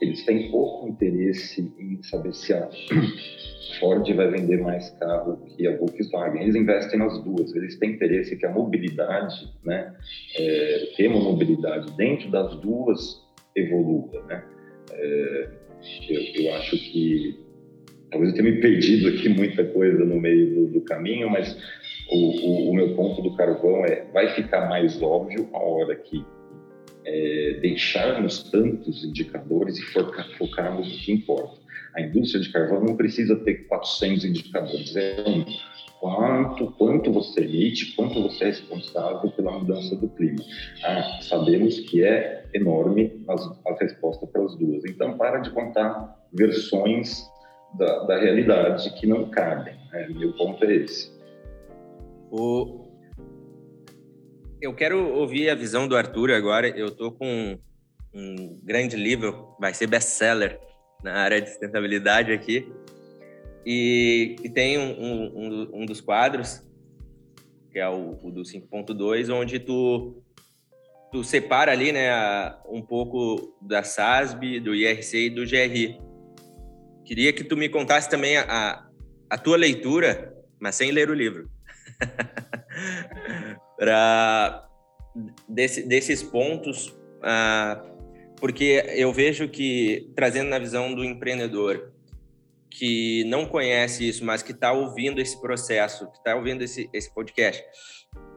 eles 0.02 0.26
têm 0.26 0.50
pouco 0.50 0.88
interesse 0.88 1.72
em 1.78 2.02
saber 2.02 2.34
se 2.34 2.52
a 2.54 2.68
Ford 3.80 4.12
vai 4.16 4.32
vender 4.32 4.60
mais 4.60 4.90
carro 5.00 5.38
que 5.56 5.68
a 5.68 5.78
Volkswagen. 5.78 6.42
Eles 6.42 6.56
investem 6.56 7.00
nas 7.00 7.24
duas. 7.24 7.56
Eles 7.56 7.78
têm 7.78 7.92
interesse 7.92 8.36
que 8.36 8.46
a 8.46 8.52
mobilidade, 8.52 9.48
né, 9.64 9.96
é, 10.36 10.94
ter 10.98 11.08
uma 11.08 11.20
mobilidade 11.20 11.92
dentro 11.96 12.32
das 12.32 12.56
duas 12.62 13.22
evolua, 13.56 14.26
né? 14.26 14.44
É, 14.92 15.50
eu, 16.10 16.44
eu 16.44 16.56
acho 16.56 16.78
que 16.78 17.40
talvez 18.12 18.32
eu 18.32 18.38
tenha 18.38 18.54
me 18.54 18.62
perdido 18.62 19.08
aqui 19.08 19.30
muita 19.30 19.64
coisa 19.64 20.04
no 20.04 20.20
meio 20.20 20.54
do, 20.54 20.74
do 20.74 20.82
caminho, 20.82 21.30
mas 21.30 21.58
o, 22.10 22.16
o, 22.16 22.70
o, 22.70 22.76
meu 22.76 22.94
ponto 22.96 23.22
do 23.22 23.36
carvão 23.36 23.86
é 23.86 24.06
vai 24.14 24.30
ficar 24.36 24.68
mais 24.68 25.02
óbvio 25.02 25.50
a 25.54 25.60
hora 25.60 25.96
que 25.96 26.24
é, 27.06 27.60
deixarmos 27.62 28.50
tantos 28.52 29.04
indicadores 29.04 29.78
e 29.80 29.82
focar, 29.82 30.28
focarmos 30.38 30.88
no 30.88 30.98
que 31.00 31.12
importa. 31.14 31.62
A 31.96 32.02
indústria 32.02 32.42
de 32.42 32.52
carvão 32.52 32.84
não 32.84 32.96
precisa 32.96 33.36
ter 33.38 33.68
400 33.68 34.26
indicadores, 34.26 34.96
é 34.96 35.24
um 35.28 35.44
quanto, 36.00 36.72
quanto 36.72 37.12
você 37.12 37.42
emite, 37.42 37.96
quanto 37.96 38.22
você 38.24 38.46
é 38.46 38.48
responsável 38.48 39.30
pela 39.32 39.52
mudança 39.52 39.96
do 39.96 40.10
clima. 40.10 40.44
Ah, 40.84 41.20
sabemos 41.22 41.80
que 41.80 42.04
é 42.04 42.46
enorme 42.54 43.24
a 43.28 43.74
resposta 43.80 44.26
para 44.26 44.44
as 44.44 44.56
duas. 44.56 44.84
Então, 44.86 45.18
para 45.18 45.40
de 45.40 45.50
contar 45.52 46.18
versões 46.34 47.31
da, 47.74 48.04
da 48.06 48.20
realidade 48.20 48.90
que 48.94 49.08
não 49.08 49.30
cabem. 49.30 49.76
Né? 49.92 50.08
Meu 50.10 50.34
ponto 50.34 50.64
é 50.66 50.74
esse. 50.76 51.12
O... 52.32 52.88
Eu 54.62 54.74
quero 54.74 55.14
ouvir 55.16 55.50
a 55.50 55.56
visão 55.56 55.88
do 55.88 55.96
Arthur 55.96 56.32
agora. 56.32 56.68
Eu 56.68 56.88
estou 56.88 57.12
com 57.12 57.58
um 58.14 58.60
grande 58.64 58.96
livro, 58.96 59.56
vai 59.60 59.74
ser 59.74 59.88
best-seller 59.88 60.60
na 61.04 61.14
área 61.14 61.42
de 61.42 61.50
sustentabilidade 61.50 62.32
aqui. 62.32 62.72
E, 63.66 64.36
e 64.44 64.50
tem 64.50 64.78
um, 64.78 64.92
um, 64.92 65.70
um, 65.82 65.86
dos 65.86 66.02
quadros, 66.02 66.62
que 67.72 67.80
é 67.80 67.88
o, 67.88 68.18
o 68.24 68.32
do 68.32 68.42
5.2, 68.42 69.34
onde 69.34 69.60
tu, 69.60 70.22
tu 71.12 71.24
separa 71.24 71.72
ali 71.72 71.92
né, 71.92 72.10
um 72.68 72.82
pouco 72.82 73.56
da 73.62 73.84
SASB, 73.84 74.60
do 74.60 74.76
IRC 74.76 75.18
e 75.18 75.30
do 75.30 75.46
GRI. 75.46 76.00
Queria 77.06 77.34
que 77.34 77.44
tu 77.44 77.58
me 77.58 77.70
contasse 77.70 78.10
também 78.10 78.38
a, 78.38 78.88
a 79.30 79.38
tua 79.38 79.58
leitura, 79.58 80.34
mas 80.60 80.76
sem 80.76 80.92
ler 80.92 81.10
o 81.10 81.14
livro. 81.14 81.50
para 83.78 84.68
desse, 85.50 85.82
desses 85.82 86.22
pontos, 86.22 86.88
uh, 86.88 87.92
porque 88.38 88.84
eu 88.96 89.12
vejo 89.12 89.50
que, 89.50 90.12
trazendo 90.16 90.50
na 90.50 90.60
visão 90.60 90.94
do 90.94 91.04
empreendedor, 91.04 91.92
que 92.70 93.24
não 93.26 93.46
conhece 93.46 94.08
isso, 94.08 94.24
mas 94.24 94.42
que 94.42 94.52
está 94.52 94.72
ouvindo 94.72 95.20
esse 95.20 95.40
processo, 95.42 96.10
que 96.12 96.18
está 96.18 96.36
ouvindo 96.36 96.64
esse, 96.64 96.90
esse 96.94 97.14
podcast, 97.14 97.64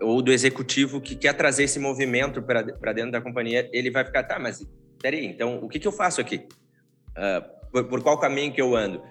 ou 0.01 0.21
do 0.21 0.33
executivo 0.33 1.01
que 1.01 1.15
quer 1.15 1.35
trazer 1.35 1.65
esse 1.65 1.79
movimento 1.79 2.43
para 2.43 2.93
dentro 2.93 3.13
da 3.13 3.21
companhia, 3.21 3.69
ele 3.73 3.91
vai 3.91 4.05
ficar, 4.05 4.25
tá, 4.25 4.39
mas 4.39 4.67
peraí, 5.01 5.27
então 5.27 5.59
o 5.63 5.69
que, 5.69 5.79
que 5.79 5.87
eu 5.87 5.93
faço 5.93 6.21
aqui? 6.21 6.47
Uh, 7.11 7.64
por, 7.75 7.89
por 7.89 8.03
qual 8.03 8.21
caminho 8.21 8.53
que 8.53 8.63
eu 8.63 8.77
ando. 8.77 9.03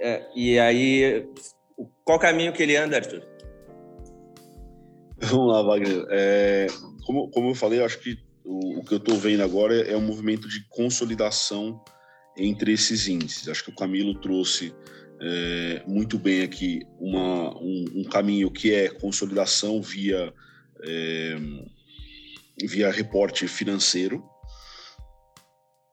É, 0.00 0.26
e 0.34 0.58
aí, 0.58 1.28
qual 2.04 2.18
caminho 2.18 2.52
que 2.52 2.62
ele 2.62 2.76
anda, 2.76 2.96
Arthur? 2.96 3.22
Vamos 5.18 5.52
lá, 5.52 5.62
Wagner. 5.62 6.06
É, 6.10 6.66
como, 7.06 7.30
como 7.30 7.50
eu 7.50 7.54
falei, 7.54 7.78
eu 7.78 7.84
acho 7.84 8.00
que 8.00 8.18
o, 8.44 8.80
o 8.80 8.84
que 8.84 8.94
eu 8.94 8.98
estou 8.98 9.16
vendo 9.16 9.44
agora 9.44 9.80
é 9.82 9.96
um 9.96 10.00
movimento 10.00 10.48
de 10.48 10.66
consolidação 10.68 11.80
entre 12.36 12.72
esses 12.72 13.06
índices. 13.06 13.48
Acho 13.48 13.64
que 13.64 13.70
o 13.70 13.76
Camilo 13.76 14.18
trouxe 14.18 14.74
é, 15.20 15.82
muito 15.86 16.18
bem 16.18 16.42
aqui 16.42 16.80
uma, 16.98 17.56
um, 17.58 17.84
um, 17.96 18.04
caminho 18.04 18.50
que 18.50 18.74
é 18.74 18.88
consolidação 18.88 19.80
via, 19.80 20.32
é, 20.82 21.36
via 22.64 22.90
reporte 22.90 23.46
financeiro. 23.46 24.24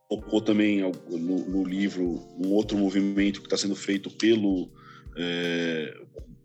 Tocou 0.10 0.42
também 0.42 0.82
no, 1.10 1.40
no, 1.46 1.64
livro 1.64 2.04
um 2.40 2.54
outro 2.54 2.78
movimento 2.78 3.42
que 3.42 3.48
está 3.48 3.58
sendo 3.58 3.76
feito 3.76 4.10
pelo 4.10 4.70
é, 5.18 5.94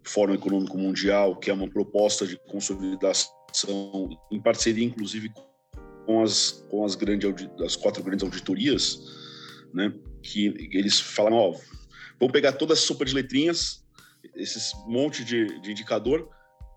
Fórum 0.03 0.35
Econômico 0.35 0.77
Mundial, 0.77 1.37
que 1.37 1.51
é 1.51 1.55
uma 1.55 1.69
proposta 1.69 2.27
de 2.27 2.37
consolidação 2.49 3.31
em 4.31 4.41
parceria, 4.41 4.85
inclusive, 4.85 5.33
com 6.07 6.23
as, 6.23 6.65
com 6.69 6.85
as, 6.85 6.95
grandes, 6.97 7.49
as 7.65 7.77
quatro 7.77 8.03
grandes 8.03 8.25
auditorias, 8.25 9.01
né, 9.73 9.93
que 10.23 10.47
eles 10.73 10.99
falam, 10.99 11.35
ó, 11.35 11.53
vamos 12.19 12.33
pegar 12.33 12.53
toda 12.53 12.73
essa 12.73 12.83
sopa 12.83 13.05
de 13.05 13.15
letrinhas, 13.15 13.85
esses 14.35 14.73
monte 14.87 15.25
de, 15.25 15.61
de 15.61 15.71
indicador, 15.71 16.29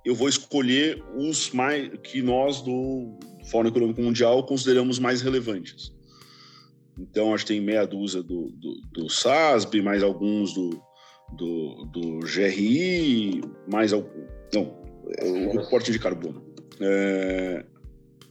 eu 0.06 0.14
vou 0.14 0.30
escolher 0.30 1.04
os 1.16 1.50
mais 1.50 1.90
que 2.04 2.22
nós 2.22 2.62
do 2.62 3.18
Fórum 3.50 3.70
Econômico 3.70 4.02
Mundial 4.02 4.46
consideramos 4.46 5.00
mais 5.00 5.22
relevantes. 5.22 5.95
Então, 6.98 7.34
acho 7.34 7.46
que 7.46 7.54
tem 7.54 7.62
meia 7.62 7.86
dúzia 7.86 8.24
do, 8.24 8.50
do, 8.52 8.82
do 8.92 9.10
SASB, 9.10 9.82
mais 9.82 10.02
alguns 10.02 10.54
do, 10.54 10.82
do, 11.36 11.86
do 11.92 12.20
GRI, 12.20 13.42
mais 13.68 13.92
algum. 13.94 14.26
Não, 14.54 14.86
o 15.22 15.52
reporte 15.58 15.92
de 15.92 16.00
carbono. 16.00 16.44
É, 16.80 17.66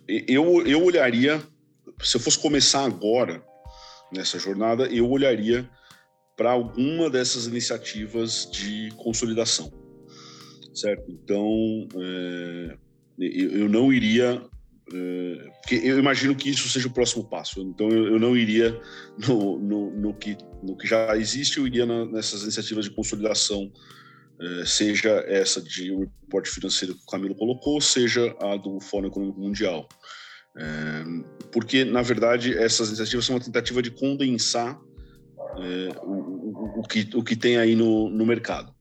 eu, 0.07 0.66
eu 0.66 0.83
olharia, 0.83 1.42
se 2.03 2.16
eu 2.16 2.20
fosse 2.20 2.38
começar 2.38 2.85
agora 2.85 3.44
nessa 4.12 4.38
jornada, 4.38 4.87
eu 4.87 5.11
olharia 5.11 5.68
para 6.37 6.50
alguma 6.50 7.09
dessas 7.09 7.46
iniciativas 7.46 8.48
de 8.50 8.90
consolidação, 8.96 9.72
certo? 10.74 11.11
Então, 11.11 11.88
é, 11.96 12.77
eu 13.18 13.68
não 13.68 13.92
iria, 13.92 14.42
é, 14.42 14.54
porque 14.87 15.77
eu 15.77 15.99
imagino 15.99 16.35
que 16.35 16.51
isso 16.51 16.68
seja 16.68 16.88
o 16.88 16.92
próximo 16.92 17.25
passo. 17.25 17.61
Então, 17.62 17.88
eu, 17.88 18.18
não 18.18 18.37
iria 18.37 18.79
no, 19.27 19.59
no, 19.59 19.90
no, 19.90 20.14
que, 20.14 20.37
no 20.62 20.77
que 20.77 20.87
já 20.87 21.16
existe, 21.16 21.59
eu 21.59 21.66
iria 21.66 21.87
na, 21.87 22.05
nessas 22.05 22.42
iniciativas 22.42 22.85
de 22.85 22.90
consolidação, 22.90 23.73
é, 24.40 24.66
seja 24.66 25.11
essa 25.27 25.62
de 25.62 25.92
um 25.92 26.01
reporte 26.01 26.51
financeiro 26.51 26.94
que 26.94 27.03
o 27.03 27.07
Camilo 27.07 27.35
colocou, 27.35 27.81
seja 27.81 28.35
a 28.40 28.57
do 28.57 28.81
Fórum 28.81 29.09
Econômico 29.09 29.40
Mundial. 29.40 29.88
É, 30.57 31.05
porque, 31.51 31.85
na 31.85 32.03
verdade, 32.03 32.57
essas 32.57 32.88
iniciativas 32.88 33.25
são 33.25 33.37
uma 33.37 33.44
tentativa 33.44 33.81
de 33.81 33.90
condensar 33.90 34.79
é, 35.59 35.97
o, 36.03 36.81
o, 36.81 36.83
que, 36.83 37.09
o 37.14 37.23
que 37.23 37.37
tem 37.37 37.57
aí 37.57 37.75
no, 37.75 38.11
no 38.11 38.27
mercado. 38.27 38.75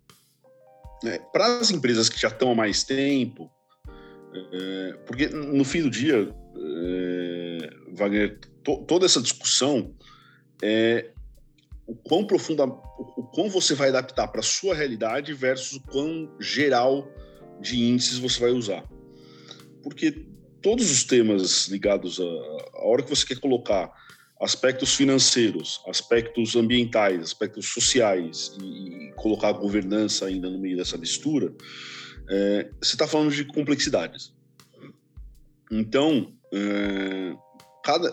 É, 1.06 1.20
Para 1.32 1.60
as 1.60 1.72
empresas 1.72 2.10
que 2.10 2.20
já 2.20 2.30
estão 2.30 2.52
há 2.52 2.56
mais 2.56 2.84
tempo, 2.84 3.50
é, 4.36 4.94
porque 5.06 5.28
no 5.28 5.64
fim 5.64 5.84
do 5.84 5.90
dia, 5.90 6.34
é, 6.56 7.70
Wagner, 7.94 8.40
to, 8.64 8.84
toda 8.88 9.06
essa 9.06 9.22
discussão 9.22 9.94
é 10.62 11.12
o 11.86 11.96
quão 11.96 12.26
profunda, 12.26 12.66
o 12.66 13.30
quão 13.34 13.50
você 13.50 13.76
vai 13.76 13.90
adaptar 13.90 14.28
para 14.28 14.40
a 14.40 14.44
sua 14.44 14.74
realidade 14.74 15.34
versus 15.34 15.78
o 15.78 15.82
quão 15.82 16.32
geral 16.40 17.08
de 17.60 17.80
índices 17.80 18.18
você 18.18 18.40
vai 18.40 18.52
usar. 18.52 18.84
Porque 19.82 20.26
todos 20.62 20.90
os 20.90 21.04
temas 21.04 21.68
ligados 21.68 22.20
a, 22.20 22.24
a 22.24 22.88
hora 22.88 23.04
que 23.04 23.10
você 23.10 23.26
quer 23.26 23.40
colocar 23.40 23.92
aspectos 24.42 24.96
financeiros, 24.96 25.82
aspectos 25.88 26.56
ambientais, 26.56 27.22
aspectos 27.22 27.68
sociais 27.68 28.56
e, 28.62 29.10
e 29.10 29.12
colocar 29.14 29.50
a 29.50 29.54
governança 29.54 30.26
ainda 30.26 30.50
no 30.50 30.60
meio 30.60 30.78
dessa 30.78 30.98
mistura, 30.98 31.54
é, 32.30 32.70
você 32.82 32.96
está 32.96 33.08
falando 33.08 33.32
de 33.32 33.46
complexidades. 33.46 34.34
Então, 35.72 36.34
é, 36.54 37.36
cada 37.84 38.12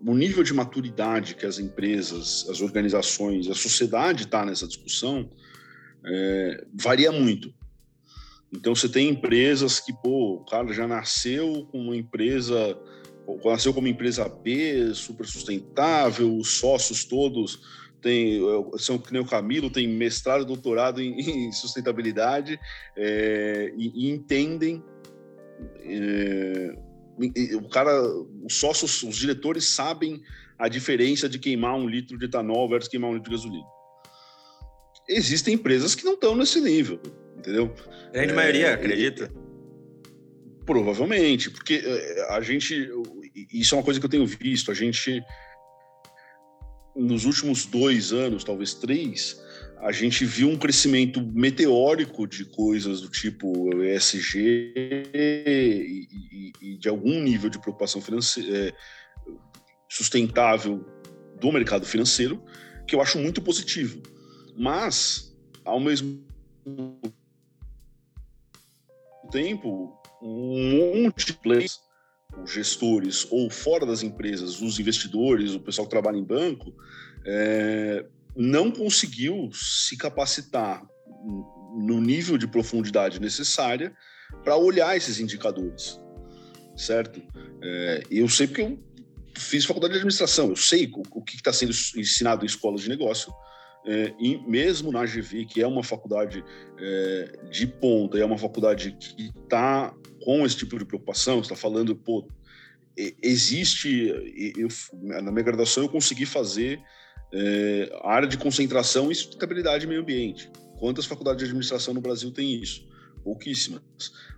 o 0.00 0.14
nível 0.14 0.42
de 0.42 0.54
maturidade 0.54 1.34
que 1.34 1.44
as 1.44 1.58
empresas, 1.58 2.46
as 2.48 2.60
organizações, 2.60 3.48
a 3.48 3.54
sociedade 3.54 4.24
está 4.24 4.44
nessa 4.44 4.66
discussão 4.66 5.28
é, 6.04 6.64
varia 6.74 7.12
muito. 7.12 7.52
Então 8.52 8.74
você 8.74 8.88
tem 8.88 9.10
empresas 9.10 9.78
que, 9.78 9.92
pô, 9.92 10.36
o 10.36 10.44
cara 10.44 10.72
já 10.72 10.86
nasceu 10.86 11.66
com 11.70 11.78
uma 11.78 11.96
empresa 11.96 12.78
nasceu 13.44 13.74
como 13.74 13.86
empresa 13.86 14.26
B, 14.26 14.94
super 14.94 15.26
sustentável, 15.26 16.34
os 16.34 16.58
sócios 16.58 17.04
todos 17.04 17.60
têm, 18.00 18.40
são 18.78 18.98
que 18.98 19.12
nem 19.12 19.20
o 19.20 19.26
Camilo, 19.26 19.70
tem 19.70 19.88
mestrado, 19.88 20.44
doutorado 20.44 21.00
em, 21.00 21.18
em 21.18 21.52
sustentabilidade 21.52 22.58
é, 22.96 23.72
e, 23.76 24.06
e, 24.06 24.10
entendem. 24.10 24.82
É, 25.84 26.76
o 27.56 27.68
cara, 27.68 27.90
os 28.44 28.58
sócios, 28.58 29.02
os 29.02 29.16
diretores 29.16 29.64
sabem 29.66 30.22
a 30.56 30.68
diferença 30.68 31.28
de 31.28 31.38
queimar 31.38 31.74
um 31.74 31.88
litro 31.88 32.16
de 32.16 32.26
etanol 32.26 32.68
versus 32.68 32.88
queimar 32.88 33.10
um 33.10 33.14
litro 33.14 33.30
de 33.30 33.36
gasolina. 33.36 33.66
Existem 35.08 35.54
empresas 35.54 35.94
que 35.94 36.04
não 36.04 36.14
estão 36.14 36.36
nesse 36.36 36.60
nível, 36.60 37.00
entendeu? 37.36 37.74
Grande 38.12 38.32
é, 38.32 38.36
maioria, 38.36 38.74
acredita. 38.74 39.32
Provavelmente, 40.64 41.50
porque 41.50 41.82
a 42.28 42.40
gente 42.40 42.88
isso 43.52 43.74
é 43.74 43.78
uma 43.78 43.84
coisa 43.84 44.00
que 44.00 44.06
eu 44.06 44.10
tenho 44.10 44.26
visto. 44.26 44.70
A 44.70 44.74
gente, 44.74 45.22
nos 46.98 47.24
últimos 47.24 47.64
dois 47.64 48.12
anos, 48.12 48.42
talvez 48.42 48.74
três, 48.74 49.40
a 49.80 49.92
gente 49.92 50.24
viu 50.24 50.48
um 50.48 50.58
crescimento 50.58 51.22
meteórico 51.22 52.26
de 52.26 52.44
coisas 52.44 53.00
do 53.00 53.08
tipo 53.08 53.70
ESG 53.82 54.72
e, 55.14 56.08
e, 56.10 56.52
e 56.60 56.76
de 56.76 56.88
algum 56.88 57.22
nível 57.22 57.48
de 57.48 57.60
preocupação 57.60 58.02
financeira, 58.02 58.68
é, 58.68 58.74
sustentável 59.88 60.84
do 61.40 61.52
mercado 61.52 61.86
financeiro, 61.86 62.42
que 62.86 62.96
eu 62.96 63.00
acho 63.00 63.18
muito 63.18 63.40
positivo. 63.40 64.02
Mas, 64.56 65.32
ao 65.64 65.78
mesmo 65.78 66.20
tempo, 69.30 69.96
um 70.20 71.04
monte 71.04 71.26
de 71.26 71.34
players 71.34 71.80
os 72.44 72.52
gestores 72.52 73.26
ou 73.30 73.50
fora 73.50 73.84
das 73.84 74.02
empresas, 74.02 74.60
os 74.60 74.78
investidores, 74.78 75.54
o 75.54 75.60
pessoal 75.60 75.86
que 75.86 75.90
trabalha 75.90 76.16
em 76.16 76.24
banco, 76.24 76.74
é, 77.26 78.04
não 78.36 78.70
conseguiu 78.70 79.50
se 79.52 79.96
capacitar 79.96 80.82
no 81.76 82.00
nível 82.00 82.38
de 82.38 82.46
profundidade 82.46 83.20
necessária 83.20 83.94
para 84.44 84.56
olhar 84.56 84.96
esses 84.96 85.20
indicadores, 85.20 86.00
certo? 86.76 87.20
É, 87.62 88.02
eu 88.10 88.28
sei 88.28 88.46
porque 88.46 88.62
eu 88.62 88.78
fiz 89.36 89.64
faculdade 89.64 89.92
de 89.92 89.98
administração, 89.98 90.50
eu 90.50 90.56
sei 90.56 90.86
o, 90.86 91.02
o 91.18 91.22
que 91.22 91.36
está 91.36 91.52
sendo 91.52 91.72
ensinado 91.96 92.44
em 92.44 92.46
escolas 92.46 92.82
de 92.82 92.88
negócio, 92.88 93.32
é, 93.86 94.12
e 94.18 94.36
mesmo 94.46 94.92
na 94.92 95.04
GV, 95.04 95.46
que 95.46 95.62
é 95.62 95.66
uma 95.66 95.82
faculdade 95.82 96.44
é, 96.78 97.38
de 97.50 97.66
ponta, 97.66 98.18
é 98.18 98.24
uma 98.24 98.36
faculdade 98.36 98.92
que 98.92 99.30
está 99.42 99.94
com 100.28 100.44
esse 100.44 100.56
tipo 100.56 100.78
de 100.78 100.84
preocupação, 100.84 101.40
está 101.40 101.56
falando, 101.56 101.96
pô, 101.96 102.28
existe, 103.22 104.12
eu, 104.58 104.68
na 104.92 105.32
minha 105.32 105.42
graduação 105.42 105.84
eu 105.84 105.88
consegui 105.88 106.26
fazer 106.26 106.82
é, 107.32 107.98
área 108.04 108.28
de 108.28 108.36
concentração 108.36 109.10
e 109.10 109.14
sustentabilidade 109.14 109.86
e 109.86 109.88
meio 109.88 110.02
ambiente. 110.02 110.50
Quantas 110.78 111.06
faculdades 111.06 111.38
de 111.38 111.44
administração 111.46 111.94
no 111.94 112.02
Brasil 112.02 112.30
tem 112.30 112.60
isso? 112.60 112.86
Pouquíssimas. 113.24 113.80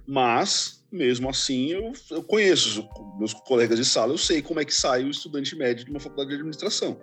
Mas, 0.07 0.87
mesmo 0.93 1.29
assim, 1.29 1.73
eu, 1.73 1.93
eu 2.13 2.23
conheço 2.23 2.89
meus 3.19 3.35
colegas 3.35 3.77
de 3.77 3.85
sala, 3.85 4.13
eu 4.13 4.19
sei 4.19 4.41
como 4.41 4.61
é 4.61 4.65
que 4.65 4.73
sai 4.73 5.03
o 5.03 5.11
estudante 5.11 5.57
médio 5.57 5.85
de 5.85 5.91
uma 5.91 5.99
faculdade 5.99 6.29
de 6.29 6.37
administração 6.37 7.01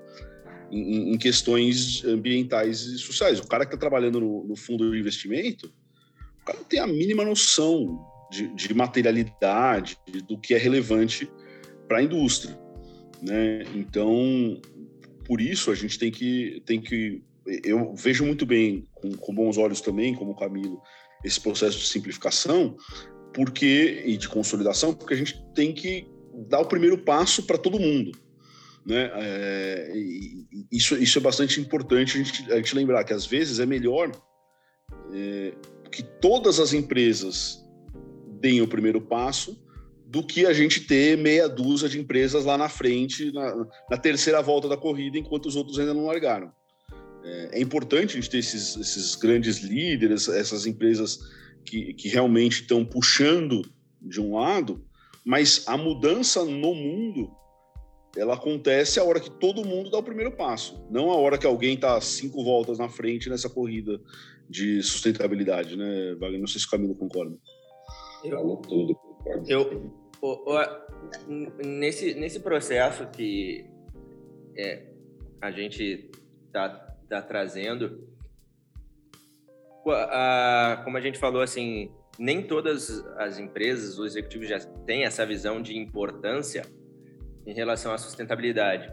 em, 0.71 1.11
em 1.11 1.17
questões 1.17 2.05
ambientais 2.05 2.83
e 2.83 2.97
sociais. 2.97 3.37
O 3.41 3.47
cara 3.47 3.65
que 3.65 3.75
está 3.75 3.77
trabalhando 3.77 4.21
no, 4.21 4.45
no, 4.45 4.55
fundo 4.55 4.89
de 4.89 4.97
investimento, 4.97 5.73
o 6.41 6.45
cara 6.45 6.59
não 6.59 6.65
tem 6.65 6.79
a 6.79 6.87
mínima 6.87 7.25
noção 7.25 8.06
de, 8.29 8.47
de 8.53 8.73
materialidade, 8.73 9.97
do 10.27 10.37
que 10.37 10.53
é 10.53 10.57
relevante 10.57 11.29
para 11.87 11.99
a 11.99 12.03
indústria. 12.03 12.57
Né? 13.21 13.63
Então, 13.73 14.61
por 15.25 15.41
isso 15.41 15.71
a 15.71 15.75
gente 15.75 15.97
tem 15.97 16.11
que, 16.11 16.61
tem 16.65 16.81
que 16.81 17.23
eu 17.63 17.93
vejo 17.95 18.25
muito 18.25 18.45
bem, 18.45 18.87
com, 18.93 19.11
com 19.11 19.33
bons 19.33 19.57
olhos 19.57 19.79
também, 19.79 20.13
como 20.13 20.31
o 20.31 20.35
Camilo, 20.35 20.81
esse 21.23 21.39
processo 21.39 21.77
de 21.77 21.87
simplificação 21.87 22.75
porque 23.37 24.01
e 24.03 24.17
de 24.17 24.27
consolidação, 24.27 24.95
porque 24.95 25.13
a 25.13 25.17
gente 25.17 25.39
tem 25.53 25.71
que 25.71 26.07
dar 26.49 26.59
o 26.59 26.65
primeiro 26.65 26.97
passo 26.97 27.43
para 27.43 27.55
todo 27.55 27.79
mundo. 27.79 28.11
Né? 28.83 29.11
É, 29.13 29.93
isso, 30.71 30.97
isso 30.97 31.19
é 31.19 31.21
bastante 31.21 31.61
importante 31.61 32.19
a 32.19 32.23
gente, 32.23 32.51
a 32.51 32.55
gente, 32.55 32.75
lembrar 32.75 33.03
que 33.03 33.13
às 33.13 33.27
vezes 33.27 33.59
é 33.59 33.65
melhor 33.65 34.09
é, 35.13 35.53
que 35.91 36.01
todas 36.01 36.59
as 36.59 36.73
empresas 36.73 37.63
deem 38.39 38.61
o 38.61 38.67
primeiro 38.67 39.01
passo 39.01 39.57
do 40.05 40.23
que 40.23 40.45
a 40.45 40.53
gente 40.53 40.81
ter 40.81 41.17
meia 41.17 41.49
dúzia 41.49 41.89
de 41.89 41.99
empresas 41.99 42.45
lá 42.45 42.57
na 42.57 42.69
frente, 42.69 43.31
na, 43.33 43.67
na 43.91 43.97
terceira 43.97 44.41
volta 44.41 44.69
da 44.69 44.77
corrida, 44.77 45.17
enquanto 45.17 45.47
os 45.47 45.55
outros 45.55 45.77
ainda 45.77 45.93
não 45.93 46.05
largaram. 46.05 46.49
É, 47.23 47.59
é 47.59 47.61
importante 47.61 48.11
a 48.11 48.15
gente 48.15 48.29
ter 48.29 48.37
esses, 48.37 48.77
esses, 48.77 49.15
grandes 49.15 49.59
líderes, 49.59 50.29
essas 50.29 50.65
empresas 50.65 51.19
que, 51.65 51.93
que 51.93 52.07
realmente 52.07 52.61
estão 52.61 52.85
puxando 52.85 53.61
de 54.01 54.21
um 54.21 54.37
lado, 54.37 54.85
mas 55.25 55.67
a 55.67 55.75
mudança 55.75 56.45
no 56.45 56.73
mundo 56.73 57.29
ela 58.15 58.35
acontece 58.35 58.99
a 58.99 59.03
hora 59.03 59.19
que 59.19 59.29
todo 59.29 59.65
mundo 59.65 59.89
dá 59.89 59.97
o 59.97 60.03
primeiro 60.03 60.31
passo, 60.31 60.81
não 60.89 61.11
a 61.11 61.17
hora 61.17 61.37
que 61.37 61.45
alguém 61.45 61.75
está 61.75 61.99
cinco 61.99 62.43
voltas 62.43 62.79
na 62.79 62.87
frente 62.87 63.29
nessa 63.29 63.49
corrida 63.49 63.99
de 64.49 64.81
sustentabilidade, 64.81 65.75
né, 65.75 66.15
Wagner? 66.15 66.39
Não 66.39 66.47
sei 66.47 66.61
se 66.61 66.67
o 66.67 66.69
Camilo 66.69 66.95
concorda. 66.95 67.37
Falou 68.21 68.57
tudo. 68.57 68.97
Eu, 69.47 69.91
o, 70.21 70.53
o, 70.53 71.63
nesse, 71.65 72.13
nesse 72.15 72.39
processo 72.39 73.07
que 73.07 73.69
é, 74.57 74.87
a 75.41 75.51
gente 75.51 76.09
está 76.45 76.69
tá 77.09 77.21
trazendo, 77.21 78.07
a, 79.87 80.81
como 80.83 80.97
a 80.97 81.01
gente 81.01 81.19
falou, 81.19 81.41
assim, 81.41 81.91
nem 82.17 82.41
todas 82.41 83.05
as 83.17 83.37
empresas, 83.37 83.97
os 83.99 84.07
executivos 84.07 84.47
já 84.47 84.59
têm 84.59 85.03
essa 85.03 85.25
visão 85.25 85.61
de 85.61 85.77
importância 85.77 86.63
em 87.45 87.53
relação 87.53 87.93
à 87.93 87.97
sustentabilidade. 87.97 88.91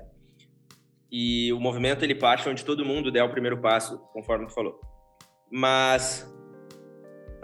E 1.10 1.52
o 1.52 1.60
movimento 1.60 2.04
ele 2.04 2.14
parte 2.14 2.48
onde 2.48 2.64
todo 2.64 2.84
mundo 2.84 3.10
der 3.10 3.22
o 3.22 3.30
primeiro 3.30 3.60
passo, 3.60 3.98
conforme 4.12 4.46
tu 4.46 4.52
falou. 4.52 4.80
Mas 5.50 6.28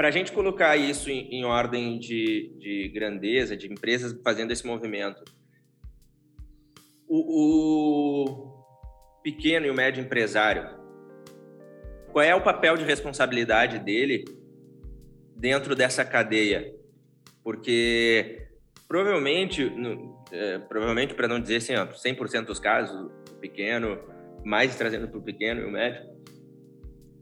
para 0.01 0.09
a 0.09 0.11
gente 0.11 0.33
colocar 0.33 0.79
isso 0.79 1.11
em, 1.11 1.29
em 1.29 1.45
ordem 1.45 1.99
de, 1.99 2.55
de, 2.59 2.89
grandeza, 2.89 3.55
de 3.55 3.71
empresas 3.71 4.19
fazendo 4.25 4.51
esse 4.51 4.67
movimento, 4.67 5.23
o, 7.07 8.25
o 8.25 9.23
pequeno 9.23 9.67
e 9.67 9.71
o 9.71 9.75
médio 9.75 10.03
empresário, 10.03 10.71
qual 12.13 12.25
é 12.25 12.35
o 12.35 12.41
papel 12.41 12.79
de 12.79 12.85
responsabilidade 12.85 13.79
dele 13.79 14.25
dentro 15.37 15.77
dessa 15.77 16.03
cadeia? 16.03 16.75
Porque 17.45 18.49
provavelmente, 18.89 19.69
no, 19.69 20.25
é, 20.33 20.61
provavelmente 20.61 21.13
para 21.13 21.29
não 21.29 21.39
dizer 21.39 21.57
assim, 21.57 21.75
ó, 21.75 21.87
100% 21.87 22.47
dos 22.47 22.59
casos, 22.59 23.13
o 23.33 23.37
pequeno, 23.39 24.01
mais 24.47 24.75
trazendo 24.77 25.09
para 25.09 25.19
o 25.19 25.23
pequeno 25.23 25.61
e 25.61 25.65
o 25.67 25.71
médio, 25.71 26.09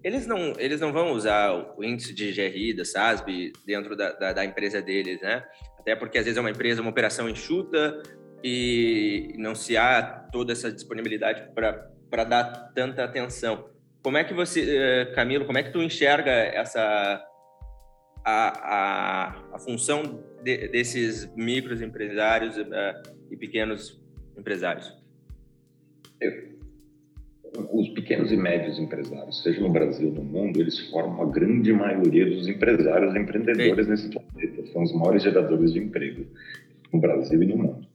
eles 0.02 0.26
não, 0.26 0.52
eles 0.58 0.80
não 0.80 0.92
vão 0.92 1.12
usar 1.12 1.74
o 1.76 1.84
índice 1.84 2.14
de 2.14 2.32
GRI 2.32 2.74
da 2.74 2.84
SASB 2.84 3.52
dentro 3.66 3.96
da, 3.96 4.12
da, 4.12 4.32
da, 4.32 4.44
empresa 4.44 4.80
deles, 4.80 5.20
né? 5.20 5.44
Até 5.78 5.96
porque 5.96 6.18
às 6.18 6.24
vezes 6.24 6.36
é 6.36 6.40
uma 6.40 6.50
empresa, 6.50 6.80
uma 6.80 6.90
operação 6.90 7.28
enxuta 7.28 8.02
e 8.42 9.34
não 9.36 9.54
se 9.54 9.76
há 9.76 10.02
toda 10.32 10.52
essa 10.52 10.70
disponibilidade 10.70 11.50
para 11.54 12.24
dar 12.24 12.72
tanta 12.74 13.04
atenção. 13.04 13.70
Como 14.02 14.16
é 14.16 14.24
que 14.24 14.32
você, 14.32 14.76
eh, 14.76 15.06
Camilo, 15.14 15.44
como 15.44 15.58
é 15.58 15.62
que 15.62 15.72
tu 15.72 15.82
enxerga 15.82 16.30
essa 16.30 17.24
a, 18.24 18.48
a, 18.58 19.54
a 19.54 19.58
função 19.58 20.22
de, 20.42 20.68
desses 20.68 21.34
microempresários 21.34 22.56
uh, 22.56 22.68
e 23.30 23.36
pequenos 23.36 24.00
empresários? 24.36 24.96
Eu, 26.20 26.57
os 27.72 27.88
pequenos 27.90 28.32
e 28.32 28.36
médios 28.36 28.78
empresários, 28.78 29.42
seja 29.42 29.60
no 29.60 29.70
Brasil 29.70 30.08
ou 30.08 30.14
no 30.14 30.24
mundo, 30.24 30.60
eles 30.60 30.78
formam 30.90 31.22
a 31.22 31.30
grande 31.30 31.72
maioria 31.72 32.26
dos 32.26 32.48
empresários 32.48 33.14
e 33.14 33.18
empreendedores 33.18 33.86
Sim. 33.86 33.90
nesse 33.90 34.10
planeta. 34.10 34.66
São 34.72 34.82
os 34.82 34.92
maiores 34.94 35.22
geradores 35.22 35.72
de 35.72 35.78
emprego 35.78 36.26
no 36.92 37.00
Brasil 37.00 37.42
e 37.42 37.46
no 37.46 37.56
mundo. 37.56 37.86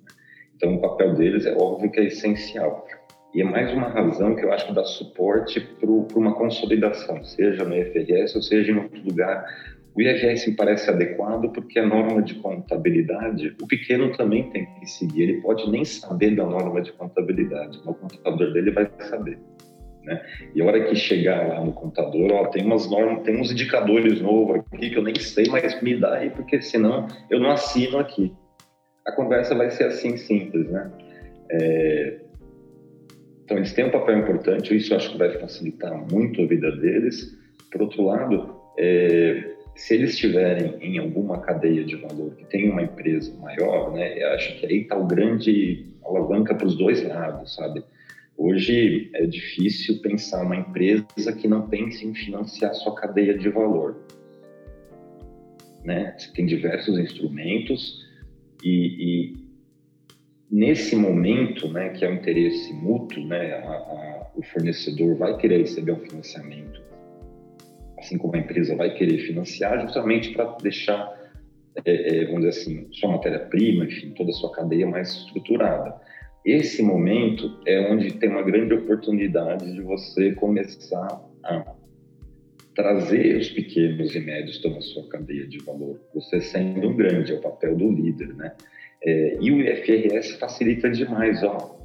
Então, 0.55 0.75
o 0.75 0.81
papel 0.81 1.13
deles 1.15 1.45
é 1.45 1.53
óbvio 1.53 1.91
que 1.91 1.99
é 1.99 2.05
essencial. 2.05 2.87
E 3.33 3.41
é 3.41 3.43
mais 3.43 3.73
uma 3.73 3.89
razão 3.89 4.35
que 4.35 4.45
eu 4.45 4.53
acho 4.53 4.67
que 4.67 4.73
dá 4.73 4.83
suporte 4.83 5.59
para 5.59 5.89
uma 5.89 6.35
consolidação, 6.35 7.23
seja 7.23 7.63
no 7.63 7.75
IFRS 7.75 8.35
ou 8.35 8.41
seja 8.43 8.71
em 8.71 8.77
outro 8.77 9.01
lugar. 9.03 9.45
O 9.95 10.01
IFRS 10.01 10.47
me 10.47 10.55
parece 10.55 10.89
adequado 10.89 11.51
porque 11.53 11.77
a 11.77 11.85
norma 11.85 12.21
de 12.21 12.35
contabilidade, 12.35 13.55
o 13.61 13.67
pequeno 13.67 14.11
também 14.17 14.49
tem 14.49 14.65
que 14.65 14.87
seguir. 14.87 15.23
Ele 15.23 15.41
pode 15.41 15.69
nem 15.69 15.85
saber 15.85 16.35
da 16.35 16.45
norma 16.45 16.81
de 16.81 16.91
contabilidade, 16.93 17.79
mas 17.85 17.95
o 17.95 17.99
contador 17.99 18.53
dele 18.53 18.71
vai 18.71 18.89
saber. 18.99 19.37
Né? 20.03 20.21
E 20.55 20.61
a 20.61 20.65
hora 20.65 20.83
que 20.83 20.95
chegar 20.95 21.47
lá 21.47 21.63
no 21.63 21.71
contador, 21.71 22.31
ó, 22.33 22.47
tem 22.47 22.65
umas 22.65 22.89
normas, 22.89 23.23
tem 23.23 23.39
uns 23.39 23.51
indicadores 23.51 24.19
novos 24.19 24.61
aqui 24.73 24.89
que 24.89 24.97
eu 24.97 25.03
nem 25.03 25.15
sei, 25.15 25.45
mas 25.49 25.81
me 25.81 25.99
dá 25.99 26.15
aí, 26.15 26.29
porque 26.31 26.61
senão 26.61 27.07
eu 27.29 27.39
não 27.39 27.51
assino 27.51 27.99
aqui. 27.99 28.33
A 29.05 29.11
conversa 29.11 29.53
vai 29.53 29.69
ser 29.69 29.85
assim 29.85 30.17
simples, 30.17 30.69
né? 30.69 30.91
É, 31.51 32.19
então, 33.45 33.57
eles 33.57 33.73
têm 33.73 33.85
um 33.85 33.91
papel 33.91 34.17
importante, 34.17 34.75
isso 34.75 34.93
eu 34.93 34.97
acho 34.97 35.11
que 35.11 35.17
vai 35.17 35.29
facilitar 35.37 35.93
muito 36.11 36.41
a 36.41 36.45
vida 36.45 36.71
deles. 36.77 37.37
Por 37.71 37.81
outro 37.81 38.03
lado, 38.05 38.55
é, 38.79 39.52
se 39.75 39.95
eles 39.95 40.11
estiverem 40.11 40.77
em 40.81 40.97
alguma 40.99 41.39
cadeia 41.41 41.83
de 41.83 41.95
valor 41.95 42.35
que 42.35 42.45
tem 42.45 42.69
uma 42.69 42.83
empresa 42.83 43.33
maior, 43.39 43.91
né, 43.91 44.21
eu 44.21 44.29
acho 44.29 44.59
que 44.59 44.65
aí 44.65 44.81
está 44.81 44.95
o 44.95 45.07
grande 45.07 45.87
alavanca 46.05 46.53
para 46.53 46.67
os 46.67 46.77
dois 46.77 47.03
lados, 47.03 47.55
sabe? 47.55 47.83
Hoje 48.37 49.09
é 49.13 49.25
difícil 49.25 50.01
pensar 50.01 50.43
uma 50.43 50.55
empresa 50.55 51.33
que 51.33 51.47
não 51.47 51.67
pense 51.67 52.05
em 52.05 52.13
financiar 52.13 52.73
sua 52.73 52.95
cadeia 52.95 53.37
de 53.37 53.49
valor. 53.49 53.95
Né? 55.83 56.15
Você 56.17 56.31
tem 56.33 56.45
diversos 56.45 56.97
instrumentos 56.97 58.03
e, 58.63 59.29
e 59.29 59.43
nesse 60.49 60.95
momento, 60.95 61.67
né, 61.67 61.89
que 61.89 62.05
é 62.05 62.09
o 62.09 62.13
interesse 62.13 62.73
mútuo, 62.73 63.25
né, 63.25 63.53
a, 63.53 63.71
a, 63.71 64.31
o 64.35 64.43
fornecedor 64.43 65.15
vai 65.15 65.37
querer 65.37 65.59
receber 65.59 65.91
um 65.93 65.99
financiamento, 65.99 66.81
assim 68.03 68.17
como 68.17 68.35
a 68.35 68.39
empresa 68.39 68.75
vai 68.75 68.93
querer 68.93 69.19
financiar, 69.19 69.81
justamente 69.81 70.33
para 70.33 70.57
deixar, 70.61 71.11
é, 71.85 72.21
é, 72.21 72.25
vamos 72.25 72.41
dizer 72.41 72.49
assim, 72.49 72.87
sua 72.91 73.11
matéria-prima, 73.11 73.85
enfim, 73.85 74.11
toda 74.11 74.29
a 74.29 74.33
sua 74.33 74.51
cadeia 74.51 74.85
mais 74.85 75.09
estruturada. 75.09 75.95
Esse 76.45 76.83
momento 76.83 77.59
é 77.65 77.89
onde 77.89 78.13
tem 78.13 78.29
uma 78.29 78.41
grande 78.41 78.73
oportunidade 78.73 79.71
de 79.71 79.81
você 79.81 80.33
começar 80.33 81.21
a 81.43 81.73
trazer 82.75 83.37
os 83.37 83.49
pequenos 83.49 84.13
e 84.13 84.19
médios 84.19 84.57
para 84.57 84.77
a 84.77 84.81
sua 84.81 85.07
cadeia 85.07 85.47
de 85.47 85.59
valor. 85.59 86.01
Você 86.13 86.41
sendo 86.41 86.89
um 86.89 86.95
grande, 86.95 87.31
é 87.31 87.35
o 87.35 87.41
papel 87.41 87.75
do 87.77 87.89
líder, 87.89 88.33
né? 88.35 88.51
É, 89.01 89.37
e 89.39 89.51
o 89.51 89.61
IFRS 89.61 90.37
facilita 90.37 90.89
demais, 90.89 91.41
ó. 91.43 91.82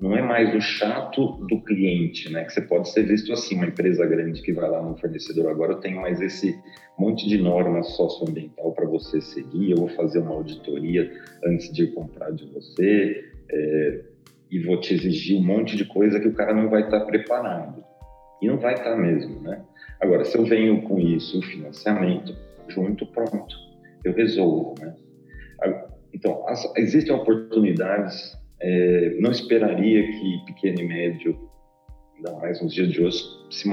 Não 0.00 0.16
é 0.16 0.22
mais 0.22 0.54
o 0.54 0.60
chato 0.60 1.44
do 1.46 1.60
cliente, 1.62 2.32
né? 2.32 2.44
Que 2.44 2.52
você 2.54 2.62
pode 2.62 2.88
ser 2.88 3.02
visto 3.02 3.32
assim, 3.32 3.56
uma 3.56 3.66
empresa 3.66 4.06
grande 4.06 4.40
que 4.40 4.52
vai 4.52 4.68
lá 4.68 4.82
no 4.82 4.96
fornecedor. 4.96 5.50
Agora 5.50 5.72
eu 5.72 5.80
tenho 5.80 6.00
mais 6.00 6.20
esse 6.20 6.58
monte 6.98 7.28
de 7.28 7.36
norma 7.36 7.82
socioambiental 7.82 8.72
para 8.72 8.86
você 8.86 9.20
seguir. 9.20 9.72
Eu 9.72 9.76
vou 9.76 9.88
fazer 9.88 10.20
uma 10.20 10.32
auditoria 10.32 11.10
antes 11.44 11.70
de 11.72 11.86
comprar 11.88 12.30
de 12.32 12.46
você 12.46 13.24
é, 13.50 14.00
e 14.50 14.58
vou 14.60 14.80
te 14.80 14.94
exigir 14.94 15.38
um 15.38 15.44
monte 15.44 15.76
de 15.76 15.84
coisa 15.84 16.18
que 16.18 16.28
o 16.28 16.34
cara 16.34 16.54
não 16.54 16.70
vai 16.70 16.84
estar 16.84 17.00
tá 17.00 17.04
preparado. 17.06 17.84
E 18.40 18.46
não 18.46 18.56
vai 18.56 18.74
estar 18.74 18.92
tá 18.92 18.96
mesmo, 18.96 19.40
né? 19.42 19.62
Agora, 20.00 20.24
se 20.24 20.36
eu 20.36 20.44
venho 20.46 20.80
com 20.82 20.98
isso, 20.98 21.38
o 21.38 21.42
financiamento, 21.42 22.34
junto, 22.68 23.04
pronto, 23.04 23.54
eu 24.02 24.14
resolvo, 24.14 24.74
né? 24.80 24.94
Então, 26.12 26.48
as, 26.48 26.64
existem 26.76 27.14
oportunidades. 27.14 28.39
É, 28.62 29.16
não 29.18 29.30
esperaria 29.30 30.06
que 30.12 30.44
pequeno 30.46 30.80
e 30.80 30.88
médio, 30.88 31.50
ainda 32.16 32.32
mais 32.36 32.60
nos 32.62 32.74
dias 32.74 32.88
de 32.88 33.02
hoje, 33.02 33.24
se 33.50 33.70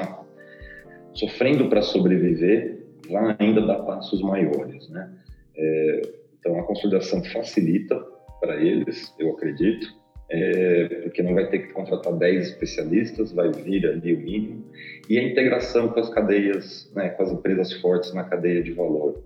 sofrendo 1.14 1.68
para 1.70 1.82
sobreviver, 1.82 2.86
vá 3.10 3.36
ainda 3.40 3.66
dar 3.66 3.80
passos 3.84 4.22
maiores, 4.22 4.88
né? 4.90 5.14
É, 5.56 6.02
então, 6.40 6.60
a 6.60 6.64
consolidação 6.64 7.24
facilita 7.26 8.00
para 8.40 8.56
eles, 8.62 9.14
eu 9.20 9.32
acredito, 9.32 9.88
é, 10.30 10.86
porque 11.04 11.24
não 11.24 11.34
vai 11.34 11.50
ter 11.50 11.60
que 11.60 11.74
contratar 11.74 12.14
10 12.14 12.48
especialistas, 12.48 13.32
vai 13.32 13.52
vir 13.52 13.86
ali 13.86 14.14
o 14.14 14.20
mínimo, 14.20 14.66
e 15.10 15.18
a 15.18 15.24
integração 15.24 15.90
com 15.90 16.00
as 16.00 16.10
cadeias, 16.10 16.92
né, 16.96 17.10
com 17.10 17.24
as 17.24 17.32
empresas 17.32 17.74
fortes 17.74 18.14
na 18.14 18.24
cadeia 18.24 18.62
de 18.62 18.72
valor. 18.72 19.24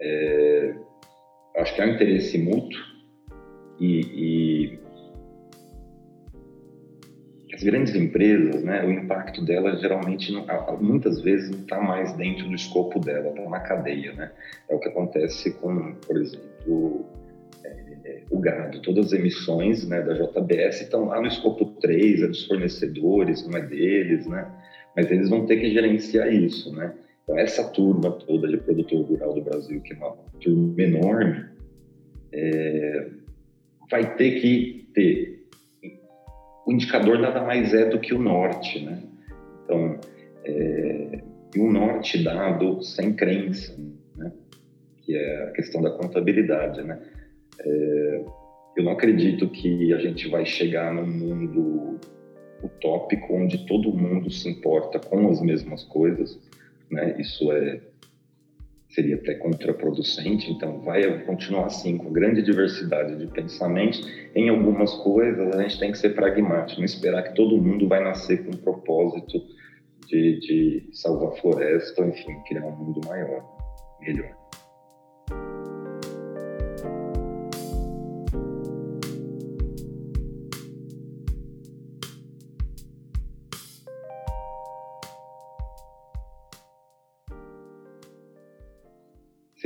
É, 0.00 0.74
acho 1.56 1.74
que 1.74 1.80
há 1.80 1.86
um 1.86 1.94
interesse 1.94 2.36
mútuo 2.38 2.95
e, 3.80 4.00
e 4.00 4.78
as 7.56 7.62
grandes 7.62 7.94
empresas, 7.94 8.62
né, 8.62 8.84
o 8.84 8.90
impacto 8.90 9.42
delas 9.42 9.80
geralmente, 9.80 10.30
não, 10.30 10.44
muitas 10.80 11.22
vezes, 11.22 11.50
não 11.50 11.60
está 11.60 11.80
mais 11.80 12.12
dentro 12.12 12.46
do 12.48 12.54
escopo 12.54 13.00
dela, 13.00 13.30
está 13.30 13.48
na 13.48 13.60
cadeia, 13.60 14.12
né? 14.12 14.30
É 14.68 14.74
o 14.74 14.78
que 14.78 14.88
acontece 14.88 15.52
com, 15.54 15.94
por 16.06 16.20
exemplo, 16.20 17.06
é, 17.64 18.22
o 18.30 18.38
gado. 18.38 18.82
Todas 18.82 19.06
as 19.06 19.12
emissões 19.14 19.88
né, 19.88 20.02
da 20.02 20.12
JBS 20.12 20.82
estão 20.82 21.06
lá 21.06 21.18
no 21.18 21.28
escopo 21.28 21.64
3, 21.80 22.22
é 22.22 22.26
dos 22.28 22.46
fornecedores, 22.46 23.46
não 23.46 23.56
é 23.58 23.62
deles, 23.62 24.26
né? 24.26 24.46
Mas 24.94 25.10
eles 25.10 25.30
vão 25.30 25.46
ter 25.46 25.56
que 25.56 25.70
gerenciar 25.70 26.30
isso, 26.32 26.74
né? 26.74 26.92
Então, 27.22 27.38
essa 27.38 27.64
turma 27.70 28.12
toda 28.12 28.48
de 28.48 28.58
produtor 28.58 29.04
rural 29.06 29.34
do 29.34 29.42
Brasil, 29.42 29.80
que 29.80 29.94
é 29.94 29.96
uma 29.96 30.12
turma 30.40 30.82
enorme, 30.82 31.44
é, 32.32 33.08
vai 33.90 34.16
ter 34.16 34.40
que 34.40 34.88
ter. 34.94 35.46
O 36.66 36.72
indicador 36.72 37.18
nada 37.18 37.42
mais 37.42 37.72
é 37.72 37.88
do 37.88 38.00
que 38.00 38.12
o 38.12 38.18
norte, 38.18 38.84
né? 38.84 39.02
Então, 39.64 40.00
é, 40.44 41.22
e 41.54 41.60
um 41.60 41.72
norte 41.72 42.22
dado 42.22 42.82
sem 42.82 43.14
crença, 43.14 43.74
né? 44.16 44.32
que 44.98 45.16
é 45.16 45.44
a 45.44 45.50
questão 45.52 45.80
da 45.80 45.90
contabilidade. 45.90 46.82
Né? 46.82 47.00
É, 47.60 48.24
eu 48.76 48.84
não 48.84 48.92
acredito 48.92 49.48
que 49.48 49.92
a 49.92 49.98
gente 49.98 50.28
vai 50.28 50.44
chegar 50.44 50.92
num 50.92 51.06
mundo 51.06 51.98
utópico 52.62 53.34
onde 53.34 53.66
todo 53.66 53.92
mundo 53.92 54.30
se 54.30 54.48
importa 54.48 54.98
com 54.98 55.28
as 55.30 55.40
mesmas 55.40 55.84
coisas. 55.84 56.38
Né? 56.90 57.16
Isso 57.18 57.50
é 57.52 57.80
seria 58.88 59.16
até 59.16 59.34
contraproducente, 59.34 60.50
então 60.50 60.80
vai 60.80 61.24
continuar 61.24 61.66
assim, 61.66 61.98
com 61.98 62.12
grande 62.12 62.42
diversidade 62.42 63.16
de 63.16 63.26
pensamentos. 63.26 64.06
Em 64.34 64.48
algumas 64.48 64.92
coisas 64.94 65.54
a 65.54 65.62
gente 65.62 65.78
tem 65.78 65.92
que 65.92 65.98
ser 65.98 66.10
pragmático, 66.10 66.80
não 66.80 66.86
esperar 66.86 67.22
que 67.24 67.34
todo 67.34 67.60
mundo 67.60 67.88
vai 67.88 68.02
nascer 68.02 68.44
com 68.44 68.50
um 68.50 68.58
propósito 68.58 69.38
de, 70.06 70.38
de 70.40 70.88
salvar 70.92 71.32
a 71.32 71.36
floresta, 71.36 72.06
enfim, 72.06 72.34
criar 72.46 72.64
um 72.64 72.76
mundo 72.76 73.00
maior, 73.06 73.44
melhor. 74.00 74.45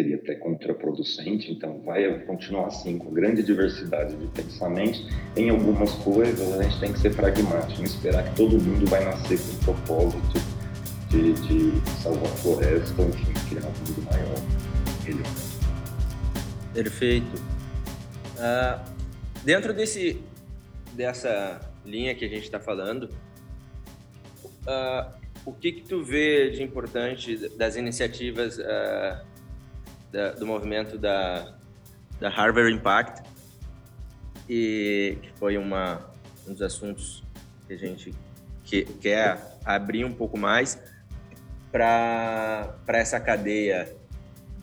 Seria 0.00 0.16
até 0.16 0.34
contraproducente, 0.34 1.52
então 1.52 1.80
vai 1.82 2.18
continuar 2.24 2.68
assim, 2.68 2.98
com 2.98 3.12
grande 3.12 3.42
diversidade 3.42 4.16
de 4.16 4.26
pensamentos. 4.28 5.06
Em 5.36 5.50
algumas 5.50 5.92
coisas 5.96 6.58
a 6.58 6.62
gente 6.62 6.80
tem 6.80 6.92
que 6.92 6.98
ser 6.98 7.14
pragmático, 7.14 7.82
esperar 7.84 8.24
que 8.24 8.36
todo 8.36 8.58
mundo 8.58 8.86
vai 8.86 9.04
nascer 9.04 9.38
com 9.38 9.52
o 9.52 9.74
propósito 9.76 10.38
de, 11.10 11.32
de 11.34 11.90
salvar 12.00 12.24
a 12.24 12.36
floresta, 12.36 13.02
enfim, 13.02 13.32
criar 13.48 13.66
um 13.66 13.72
mundo 13.72 14.10
maior. 14.10 14.40
Perfeito. 16.72 17.36
Uh, 18.36 18.80
dentro 19.44 19.74
desse, 19.74 20.22
dessa 20.94 21.60
linha 21.84 22.14
que 22.14 22.24
a 22.24 22.28
gente 22.28 22.44
está 22.44 22.60
falando, 22.60 23.10
uh, 24.66 25.12
o 25.44 25.52
que 25.52 25.72
que 25.72 25.82
tu 25.82 26.02
vê 26.02 26.50
de 26.50 26.62
importante 26.62 27.48
das 27.56 27.74
iniciativas 27.76 28.58
uh, 28.58 29.29
da, 30.10 30.32
do 30.32 30.46
movimento 30.46 30.98
da, 30.98 31.54
da 32.18 32.28
Harvard 32.28 32.72
Impact, 32.72 33.22
e 34.48 35.18
que 35.22 35.32
foi 35.38 35.56
uma, 35.56 36.10
um 36.46 36.52
dos 36.52 36.62
assuntos 36.62 37.22
que 37.66 37.74
a 37.74 37.76
gente 37.76 38.12
que, 38.64 38.84
quer 38.84 39.38
abrir 39.64 40.04
um 40.04 40.12
pouco 40.12 40.38
mais 40.38 40.80
para 41.70 42.74
essa 42.88 43.20
cadeia. 43.20 43.94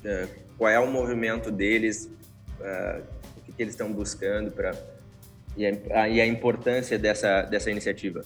Da, 0.04 0.28
qual 0.58 0.72
é 0.72 0.80
o 0.80 0.91
movimento 0.91 1.52
deles, 1.52 2.12
uh, 2.60 3.04
o 3.38 3.41
que, 3.41 3.52
que, 3.52 3.62
eles 3.62 3.74
estão 3.74 3.93
buscando 3.93 4.52
para 4.52 4.76
e, 5.56 5.66
a, 5.66 6.10
e 6.10 6.20
a 6.20 6.26
importância 6.26 6.98
dessa, 6.98 7.43
dessa 7.43 7.70
iniciativa. 7.70 8.24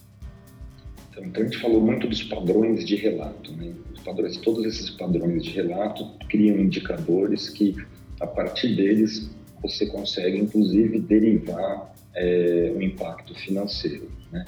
Então, 1.09 1.23
então, 1.25 1.41
a 1.41 1.45
gente 1.45 1.59
falou 1.59 1.81
muito 1.81 2.07
dos 2.07 2.23
padrões 2.23 2.85
de 2.85 2.95
relato, 2.95 3.51
né? 3.53 3.73
Padrões, 4.01 4.37
todos 4.37 4.65
esses 4.65 4.89
padrões 4.89 5.43
de 5.43 5.51
relato 5.51 6.05
criam 6.29 6.57
indicadores 6.57 7.49
que, 7.49 7.75
a 8.19 8.27
partir 8.27 8.75
deles, 8.75 9.29
você 9.61 9.85
consegue, 9.85 10.37
inclusive, 10.37 10.99
derivar 10.99 11.93
é, 12.15 12.73
impacto 12.81 13.33
financeiro. 13.35 14.09
Né? 14.31 14.45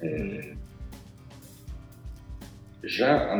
É, 0.00 0.52
já 2.84 3.32
a 3.32 3.36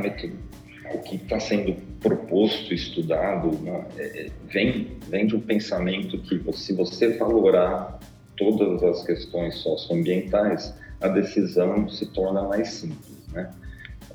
o 0.95 0.99
que 1.01 1.17
está 1.17 1.41
sendo 1.41 1.75
proposto, 2.01 2.73
estudado, 2.73 3.59
né, 3.59 3.85
é, 3.99 4.31
vem, 4.49 4.99
vem 5.09 5.27
de 5.27 5.35
um 5.35 5.41
pensamento 5.41 6.19
que, 6.19 6.41
se 6.53 6.73
você 6.73 7.17
valorar 7.17 7.99
todas 8.37 8.83
as 8.83 9.05
questões 9.05 9.57
socioambientais, 9.57 10.75
a 11.01 11.09
decisão 11.09 11.89
se 11.89 12.07
torna 12.07 12.43
mais 12.43 12.69
simples. 12.69 13.27
Né? 13.33 13.51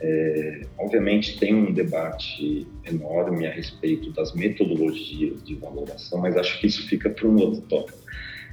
É, 0.03 0.61
obviamente 0.79 1.37
tem 1.37 1.53
um 1.53 1.71
debate 1.71 2.67
enorme 2.85 3.45
a 3.45 3.51
respeito 3.51 4.11
das 4.11 4.33
metodologias 4.33 5.43
de 5.43 5.53
valoração, 5.53 6.19
mas 6.19 6.35
acho 6.35 6.59
que 6.59 6.65
isso 6.65 6.87
fica 6.87 7.07
para 7.07 7.27
um 7.27 7.39
outro 7.39 7.61
tópico, 7.61 7.99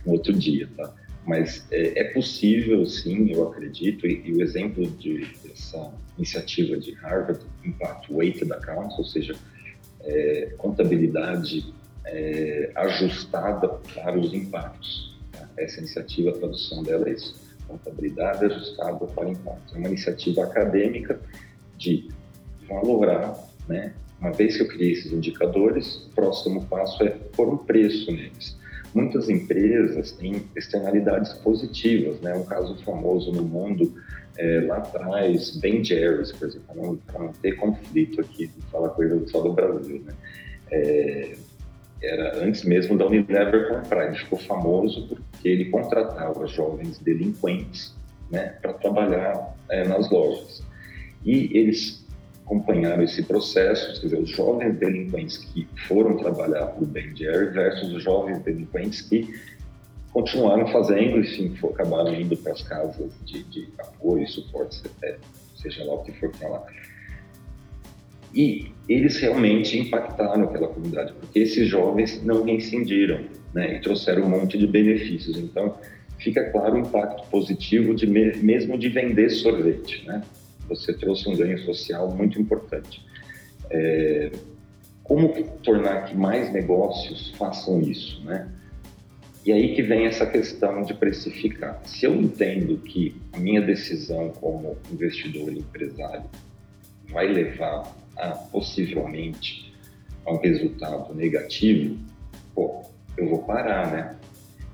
um 0.06 0.12
outro 0.12 0.34
dia, 0.34 0.68
tá? 0.76 0.94
Mas 1.26 1.66
é, 1.70 2.00
é 2.00 2.04
possível, 2.12 2.84
sim, 2.84 3.30
eu 3.30 3.48
acredito, 3.48 4.06
e, 4.06 4.22
e, 4.26 4.34
o 4.34 4.42
exemplo 4.42 4.86
de, 4.86 5.26
dessa 5.42 5.90
iniciativa 6.18 6.76
de 6.76 6.92
Harvard, 6.94 7.40
Impact 7.64 8.12
Weighted 8.12 8.52
Accounts, 8.52 8.98
ou 8.98 9.04
seja, 9.04 9.34
é, 10.02 10.52
contabilidade 10.58 11.72
é, 12.04 12.72
ajustada 12.74 13.68
para 13.68 14.18
os 14.18 14.34
impactos. 14.34 15.18
Tá? 15.32 15.48
Essa 15.56 15.80
iniciativa, 15.80 16.30
a 16.30 16.34
tradução 16.34 16.82
dela 16.82 17.08
é 17.08 17.12
isso 17.12 17.47
contabilidade 17.68 18.44
ajustada 18.46 19.06
para 19.06 19.28
impacto. 19.28 19.74
É 19.74 19.78
uma 19.78 19.88
iniciativa 19.88 20.44
acadêmica 20.44 21.20
de 21.76 22.08
valorar, 22.68 23.38
né? 23.68 23.94
Uma 24.20 24.32
vez 24.32 24.56
que 24.56 24.62
eu 24.64 24.68
criei 24.68 24.92
esses 24.92 25.12
indicadores, 25.12 26.06
o 26.06 26.10
próximo 26.10 26.64
passo 26.66 27.04
é 27.04 27.10
pôr 27.10 27.48
um 27.48 27.58
preço 27.58 28.10
neles. 28.10 28.58
Muitas 28.92 29.28
empresas 29.28 30.12
têm 30.12 30.44
externalidades 30.56 31.32
positivas, 31.34 32.20
né? 32.20 32.34
Um 32.34 32.44
caso 32.44 32.76
famoso 32.82 33.30
no 33.30 33.42
mundo 33.42 33.94
é, 34.36 34.60
lá 34.60 34.78
atrás, 34.78 35.56
Ben 35.56 35.84
Jerry's, 35.84 36.32
por 36.32 36.48
exemplo, 36.48 36.66
para 37.06 37.18
não, 37.18 37.26
não, 37.26 37.32
ter 37.34 37.56
conflito 37.56 38.20
aqui, 38.20 38.50
falar 38.72 38.90
coisa 38.90 39.26
só 39.28 39.40
do 39.40 39.52
Brasil, 39.52 40.02
né? 40.04 40.14
É, 40.70 41.36
era 42.02 42.42
antes 42.42 42.64
mesmo 42.64 42.96
da 42.96 43.06
Unilever 43.06 43.68
comprar. 43.68 44.06
Ele 44.06 44.18
ficou 44.18 44.38
famoso 44.38 45.08
porque 45.08 45.48
ele 45.48 45.66
contratava 45.66 46.46
jovens 46.46 46.98
delinquentes 46.98 47.94
né, 48.30 48.54
para 48.60 48.72
trabalhar 48.74 49.54
é, 49.68 49.86
nas 49.86 50.10
lojas. 50.10 50.62
E 51.24 51.56
eles 51.56 52.06
acompanharam 52.44 53.02
esse 53.02 53.22
processo, 53.22 54.00
quer 54.00 54.06
dizer, 54.06 54.18
os 54.20 54.30
jovens 54.30 54.78
delinquentes 54.78 55.36
que 55.36 55.68
foram 55.86 56.16
trabalhar 56.16 56.66
para 56.66 56.82
o 56.82 56.86
Ben 56.86 57.14
Jerry 57.14 57.50
versus 57.50 57.92
os 57.92 58.02
jovens 58.02 58.42
delinquentes 58.42 59.02
que 59.02 59.38
continuaram 60.12 60.66
fazendo, 60.68 61.18
enfim, 61.18 61.54
acabaram 61.62 62.14
indo 62.14 62.36
para 62.38 62.52
as 62.52 62.62
casas 62.62 63.12
de, 63.24 63.42
de 63.44 63.68
apoio, 63.78 64.26
suporte, 64.26 64.82
seja 65.54 65.84
lá 65.84 65.94
o 65.94 66.04
que 66.04 66.12
for 66.12 66.30
para 66.30 66.48
lá. 66.48 66.66
E 68.34 68.72
eles 68.88 69.18
realmente 69.18 69.78
impactaram 69.78 70.44
aquela 70.44 70.68
comunidade, 70.68 71.12
porque 71.20 71.38
esses 71.40 71.68
jovens 71.68 72.22
não 72.22 72.44
reincindiram 72.44 73.20
né, 73.52 73.76
e 73.76 73.80
trouxeram 73.80 74.24
um 74.24 74.28
monte 74.28 74.56
de 74.56 74.66
benefícios. 74.66 75.36
Então, 75.38 75.76
fica 76.18 76.50
claro 76.50 76.76
o 76.76 76.78
impacto 76.78 77.28
positivo 77.30 77.94
de 77.94 78.06
mesmo 78.06 78.78
de 78.78 78.88
vender 78.88 79.30
sorvete. 79.30 80.06
Né? 80.06 80.22
Você 80.68 80.92
trouxe 80.92 81.28
um 81.28 81.36
ganho 81.36 81.58
social 81.60 82.10
muito 82.10 82.40
importante. 82.40 83.04
É, 83.70 84.30
como 85.02 85.32
tornar 85.62 86.04
que 86.04 86.16
mais 86.16 86.52
negócios 86.52 87.30
façam 87.30 87.80
isso, 87.80 88.22
né? 88.24 88.48
E 89.44 89.52
aí 89.52 89.74
que 89.74 89.80
vem 89.80 90.04
essa 90.04 90.26
questão 90.26 90.82
de 90.82 90.92
precificar. 90.92 91.80
Se 91.86 92.04
eu 92.04 92.14
entendo 92.14 92.76
que 92.78 93.16
a 93.32 93.38
minha 93.38 93.62
decisão 93.62 94.28
como 94.28 94.76
investidor 94.92 95.50
e 95.50 95.60
empresário 95.60 96.24
vai 97.10 97.26
levar 97.26 97.90
a, 98.18 98.30
possivelmente 98.30 99.72
a 100.26 100.32
um 100.32 100.38
resultado 100.38 101.14
negativo, 101.14 101.96
pô, 102.54 102.82
eu 103.16 103.28
vou 103.28 103.42
parar, 103.44 103.90
né? 103.90 104.16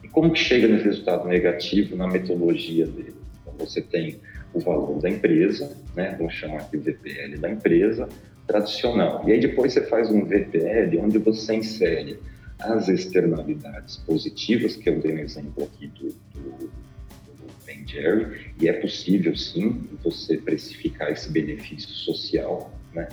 E 0.03 0.09
como 0.09 0.33
que 0.33 0.39
chega 0.39 0.67
nesse 0.67 0.85
resultado 0.85 1.29
negativo 1.29 1.97
na 1.97 2.07
metodologia 2.07 2.87
dele? 2.87 3.15
Então, 3.43 3.55
você 3.59 3.81
tem 3.81 4.19
o 4.53 4.61
valor 4.61 5.01
da 5.01 5.09
empresa, 5.09 5.77
né? 5.95 6.15
Vamos 6.19 6.35
chamar 6.35 6.61
aqui 6.63 6.77
o 6.77 6.81
VPL 6.81 7.39
da 7.39 7.51
empresa 7.51 8.09
tradicional. 8.47 9.27
E 9.27 9.33
aí 9.33 9.41
depois 9.41 9.73
você 9.73 9.83
faz 9.87 10.11
um 10.11 10.25
VPL 10.25 10.99
onde 11.01 11.19
você 11.19 11.55
insere 11.55 12.19
as 12.59 12.89
externalidades 12.89 13.97
positivas, 13.99 14.77
que 14.77 14.89
eu 14.89 15.01
dei 15.01 15.15
um 15.15 15.19
exemplo 15.19 15.65
aqui 15.65 15.89
do, 15.89 16.09
do, 16.33 16.51
do 16.59 16.71
Ben 17.67 17.87
Jerry, 17.87 18.53
e 18.61 18.69
é 18.69 18.73
possível 18.75 19.35
sim 19.37 19.89
você 20.03 20.37
precificar 20.37 21.11
esse 21.11 21.31
benefício 21.31 21.91
social, 21.91 22.73
né? 22.93 23.09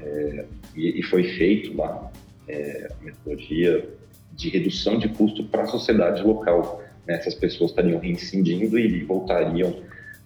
É, 0.00 0.44
e, 0.74 1.00
e, 1.00 1.02
foi 1.04 1.24
feito 1.24 1.76
lá 1.76 2.10
é, 2.46 2.88
a 2.90 3.04
metodologia 3.04 3.88
de 4.32 4.48
redução 4.48 4.98
de 4.98 5.08
custo 5.08 5.44
para 5.44 5.62
a 5.62 5.66
sociedade 5.66 6.22
local. 6.22 6.82
Né? 7.06 7.14
Essas 7.14 7.34
pessoas 7.34 7.70
estariam 7.70 7.98
reincidindo 7.98 8.78
e 8.78 9.02
voltariam 9.04 9.82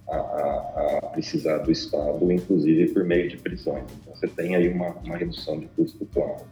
a, 0.08 0.16
a, 0.16 1.10
precisar 1.12 1.58
do 1.58 1.72
Estado, 1.72 2.30
inclusive 2.30 2.88
por 2.92 3.04
meio 3.04 3.28
de 3.28 3.38
prisões. 3.38 3.84
Então, 4.00 4.14
você 4.14 4.28
tem 4.28 4.54
aí 4.54 4.68
uma, 4.68 4.90
uma 4.90 5.16
redução 5.16 5.58
de 5.58 5.66
custo 5.68 6.06
claro. 6.12 6.44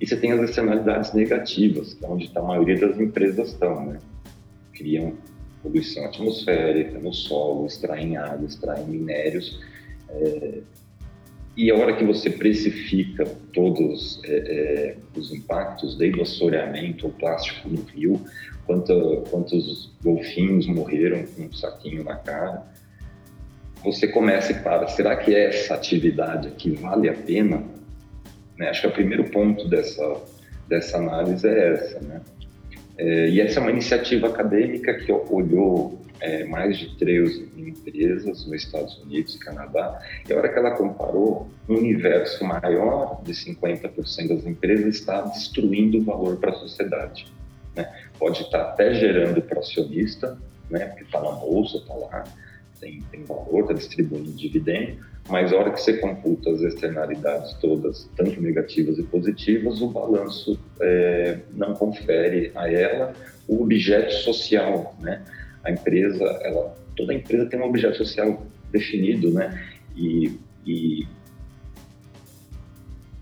E 0.00 0.06
você 0.06 0.16
tem 0.16 0.32
as 0.32 0.48
externalidades 0.48 1.12
negativas, 1.12 1.94
que 1.94 2.04
é 2.04 2.08
onde 2.08 2.30
tá 2.30 2.40
a 2.40 2.44
maioria 2.44 2.78
das 2.78 2.98
empresas 2.98 3.50
estão, 3.50 3.84
né? 3.86 3.98
Criam 4.72 5.14
poluição 5.62 6.06
atmosférica, 6.06 6.98
no 6.98 7.12
solo, 7.12 7.66
extraem 7.66 8.16
água, 8.16 8.46
extraem 8.46 8.86
minérios. 8.86 9.60
É, 10.08 10.60
e 11.56 11.70
a 11.70 11.76
hora 11.76 11.94
que 11.96 12.04
você 12.04 12.30
precifica 12.30 13.24
todos 13.52 14.20
é, 14.24 14.32
é, 14.32 14.96
os 15.16 15.32
impactos, 15.32 15.96
desde 15.96 16.18
o 16.18 16.22
assoreamento, 16.22 17.08
o 17.08 17.10
plástico 17.10 17.68
no 17.68 17.82
rio, 17.82 18.20
quanto, 18.66 19.24
quantos 19.30 19.92
golfinhos 20.02 20.66
morreram 20.66 21.24
com 21.26 21.42
um 21.42 21.52
saquinho 21.52 22.04
na 22.04 22.16
cara, 22.16 22.66
você 23.82 24.06
começa 24.06 24.52
e 24.52 24.62
para, 24.62 24.86
será 24.88 25.16
que 25.16 25.34
essa 25.34 25.74
atividade 25.74 26.48
aqui 26.48 26.70
vale 26.70 27.08
a 27.08 27.14
pena? 27.14 27.64
Né? 28.56 28.68
Acho 28.68 28.82
que 28.82 28.88
o 28.88 28.92
primeiro 28.92 29.24
ponto 29.30 29.66
dessa, 29.68 30.22
dessa 30.68 30.98
análise 30.98 31.48
é 31.48 31.72
essa, 31.72 32.00
né? 32.00 32.20
É, 32.98 33.28
e 33.30 33.40
essa 33.40 33.58
é 33.58 33.62
uma 33.62 33.70
iniciativa 33.70 34.28
acadêmica 34.28 34.92
que 34.92 35.10
olhou 35.10 35.98
é, 36.20 36.44
mais 36.44 36.78
de 36.78 36.96
13 36.96 37.50
empresas 37.56 38.46
nos 38.46 38.52
Estados 38.52 38.98
Unidos 39.02 39.34
e 39.34 39.38
Canadá, 39.38 40.00
e 40.28 40.32
a 40.32 40.36
hora 40.36 40.48
que 40.48 40.58
ela 40.58 40.72
comparou, 40.72 41.48
um 41.68 41.76
universo 41.76 42.44
maior 42.44 43.22
de 43.22 43.32
50% 43.32 44.28
das 44.28 44.46
empresas 44.46 44.96
está 44.96 45.22
destruindo 45.22 45.98
o 45.98 46.02
valor 46.02 46.36
para 46.36 46.50
a 46.50 46.54
sociedade. 46.54 47.26
Né? 47.74 47.90
Pode 48.18 48.42
estar 48.42 48.60
até 48.62 48.94
gerando 48.94 49.40
para 49.42 49.60
acionista, 49.60 50.38
né? 50.68 50.86
porque 50.86 51.04
está 51.04 51.20
na 51.20 51.32
bolsa, 51.32 51.78
está 51.78 51.94
lá, 51.94 52.24
tem, 52.80 53.02
tem 53.10 53.24
valor, 53.24 53.62
está 53.62 53.74
distribuindo 53.74 54.32
dividendo, 54.32 54.98
mas 55.28 55.52
a 55.52 55.56
hora 55.56 55.70
que 55.70 55.80
você 55.80 55.98
computa 55.98 56.50
as 56.50 56.60
externalidades 56.60 57.52
todas, 57.54 58.10
tanto 58.16 58.40
negativas 58.40 58.98
e 58.98 59.02
positivas, 59.02 59.80
o 59.80 59.88
balanço 59.88 60.58
é, 60.80 61.38
não 61.52 61.74
confere 61.74 62.50
a 62.54 62.70
ela 62.70 63.12
o 63.46 63.62
objeto 63.62 64.12
social, 64.12 64.96
né? 65.00 65.22
A 65.64 65.70
empresa, 65.70 66.24
ela, 66.42 66.76
toda 66.96 67.14
empresa 67.14 67.46
tem 67.46 67.60
um 67.60 67.64
objeto 67.64 67.96
social 67.96 68.46
definido, 68.72 69.30
né? 69.30 69.62
E, 69.96 70.38
e 70.66 71.06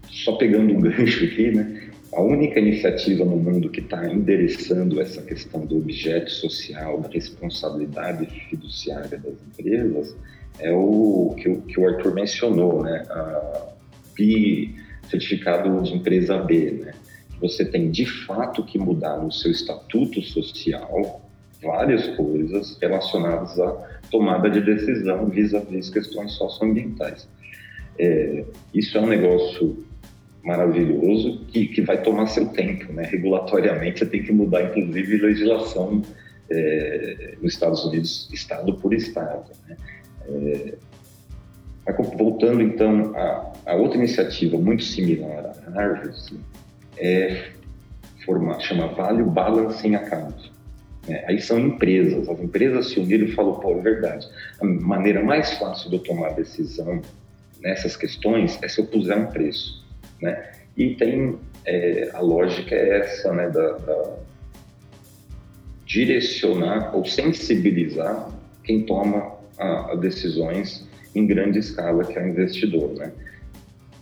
só 0.09 0.37
pegando 0.37 0.75
um 0.75 0.81
gancho 0.81 1.25
aqui, 1.25 1.51
né? 1.51 1.91
A 2.13 2.23
única 2.23 2.59
iniciativa 2.59 3.25
no 3.25 3.37
mundo 3.37 3.69
que 3.69 3.81
está 3.81 4.11
endereçando 4.11 5.01
essa 5.01 5.23
questão 5.23 5.67
do 5.67 5.77
objeto 5.77 6.31
social, 6.31 7.01
da 7.01 7.09
responsabilidade 7.09 8.27
fiduciária 8.49 9.19
das 9.19 9.35
empresas, 9.35 10.17
é 10.59 10.73
o 10.73 11.35
que 11.37 11.49
o, 11.49 11.61
que 11.63 11.79
o 11.79 11.87
Arthur 11.87 12.15
mencionou, 12.15 12.83
né? 12.83 13.05
A 13.11 13.69
B, 14.17 14.75
certificado 15.09 15.83
de 15.83 15.95
empresa 15.95 16.39
B, 16.39 16.83
né? 16.85 16.95
Você 17.41 17.65
tem 17.65 17.91
de 17.91 18.05
fato 18.05 18.65
que 18.65 18.79
mudar 18.79 19.17
no 19.19 19.31
seu 19.31 19.51
estatuto 19.51 20.21
social 20.23 21.28
várias 21.63 22.07
coisas 22.17 22.79
relacionadas 22.81 23.59
à 23.59 23.73
tomada 24.11 24.49
de 24.49 24.61
decisão 24.61 25.27
vis-à-vis 25.27 25.91
questões 25.91 26.33
socioambientais. 26.33 27.29
É, 27.99 28.45
isso 28.73 28.97
é 28.97 29.01
um 29.01 29.09
negócio 29.09 29.85
maravilhoso 30.43 31.45
que, 31.49 31.67
que 31.67 31.83
vai 31.83 32.01
tomar 32.01 32.27
seu 32.27 32.47
tempo, 32.49 32.93
né? 32.93 33.05
Regulatoriamente 33.05 33.99
você 33.99 34.07
tem 34.07 34.23
que 34.23 34.33
mudar, 34.33 34.63
inclusive, 34.65 35.19
legislação 35.19 36.03
é, 36.51 37.35
nos 37.43 37.53
Estados 37.53 37.85
Unidos, 37.85 38.31
estado 38.33 38.75
por 38.75 38.95
estado, 38.95 39.51
né? 39.67 39.77
É, 40.29 40.75
voltando 42.17 42.63
então 42.63 43.13
a, 43.17 43.53
a, 43.67 43.75
outra 43.75 43.97
iniciativa 43.97 44.59
muito 44.59 44.85
similar 44.85 45.55
à 45.67 45.71
Harvard 45.71 46.19
é 46.99 47.51
formar, 48.25 48.61
chama 48.61 48.89
Value 48.89 49.25
Balancing 49.31 49.95
Account. 49.95 50.53
É, 51.09 51.25
aí 51.27 51.41
são 51.41 51.59
empresas, 51.59 52.29
as 52.29 52.41
empresas 52.41 52.91
se 52.91 53.01
uniram 53.01 53.25
e 53.25 53.33
falaram, 53.33 53.61
pô, 53.61 53.73
é 53.73 53.81
verdade, 53.81 54.29
a 54.61 54.65
maneira 54.65 55.23
mais 55.23 55.55
fácil 55.55 55.89
de 55.89 55.97
eu 55.97 56.03
tomar 56.03 56.35
decisão 56.35 57.01
nessas 57.61 57.97
questões 57.97 58.59
é 58.63 58.69
se 58.69 58.81
eu 58.81 58.87
puser 58.87 59.17
um 59.17 59.27
preço, 59.27 59.85
né? 60.21 60.53
E 60.77 60.95
tem, 60.95 61.37
é, 61.65 62.11
a 62.13 62.21
lógica 62.21 62.75
é 62.75 62.99
essa, 62.99 63.33
né, 63.33 63.49
da, 63.51 63.73
da 63.73 64.17
direcionar 65.85 66.95
ou 66.95 67.05
sensibilizar 67.05 68.31
quem 68.63 68.83
toma 68.83 69.39
a, 69.57 69.93
a 69.93 69.95
decisões 69.97 70.87
em 71.15 71.27
grande 71.27 71.59
escala, 71.59 72.05
que 72.05 72.19
é 72.19 72.23
o 72.23 72.29
investidor, 72.29 72.95
né? 72.95 73.11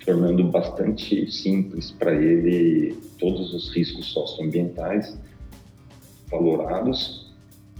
tornando 0.05 0.45
bastante 0.45 1.31
simples 1.31 1.91
para 1.91 2.15
ele 2.15 2.97
todos 3.19 3.53
os 3.53 3.75
riscos 3.75 4.07
socioambientais 4.07 5.19
valorados 6.31 7.33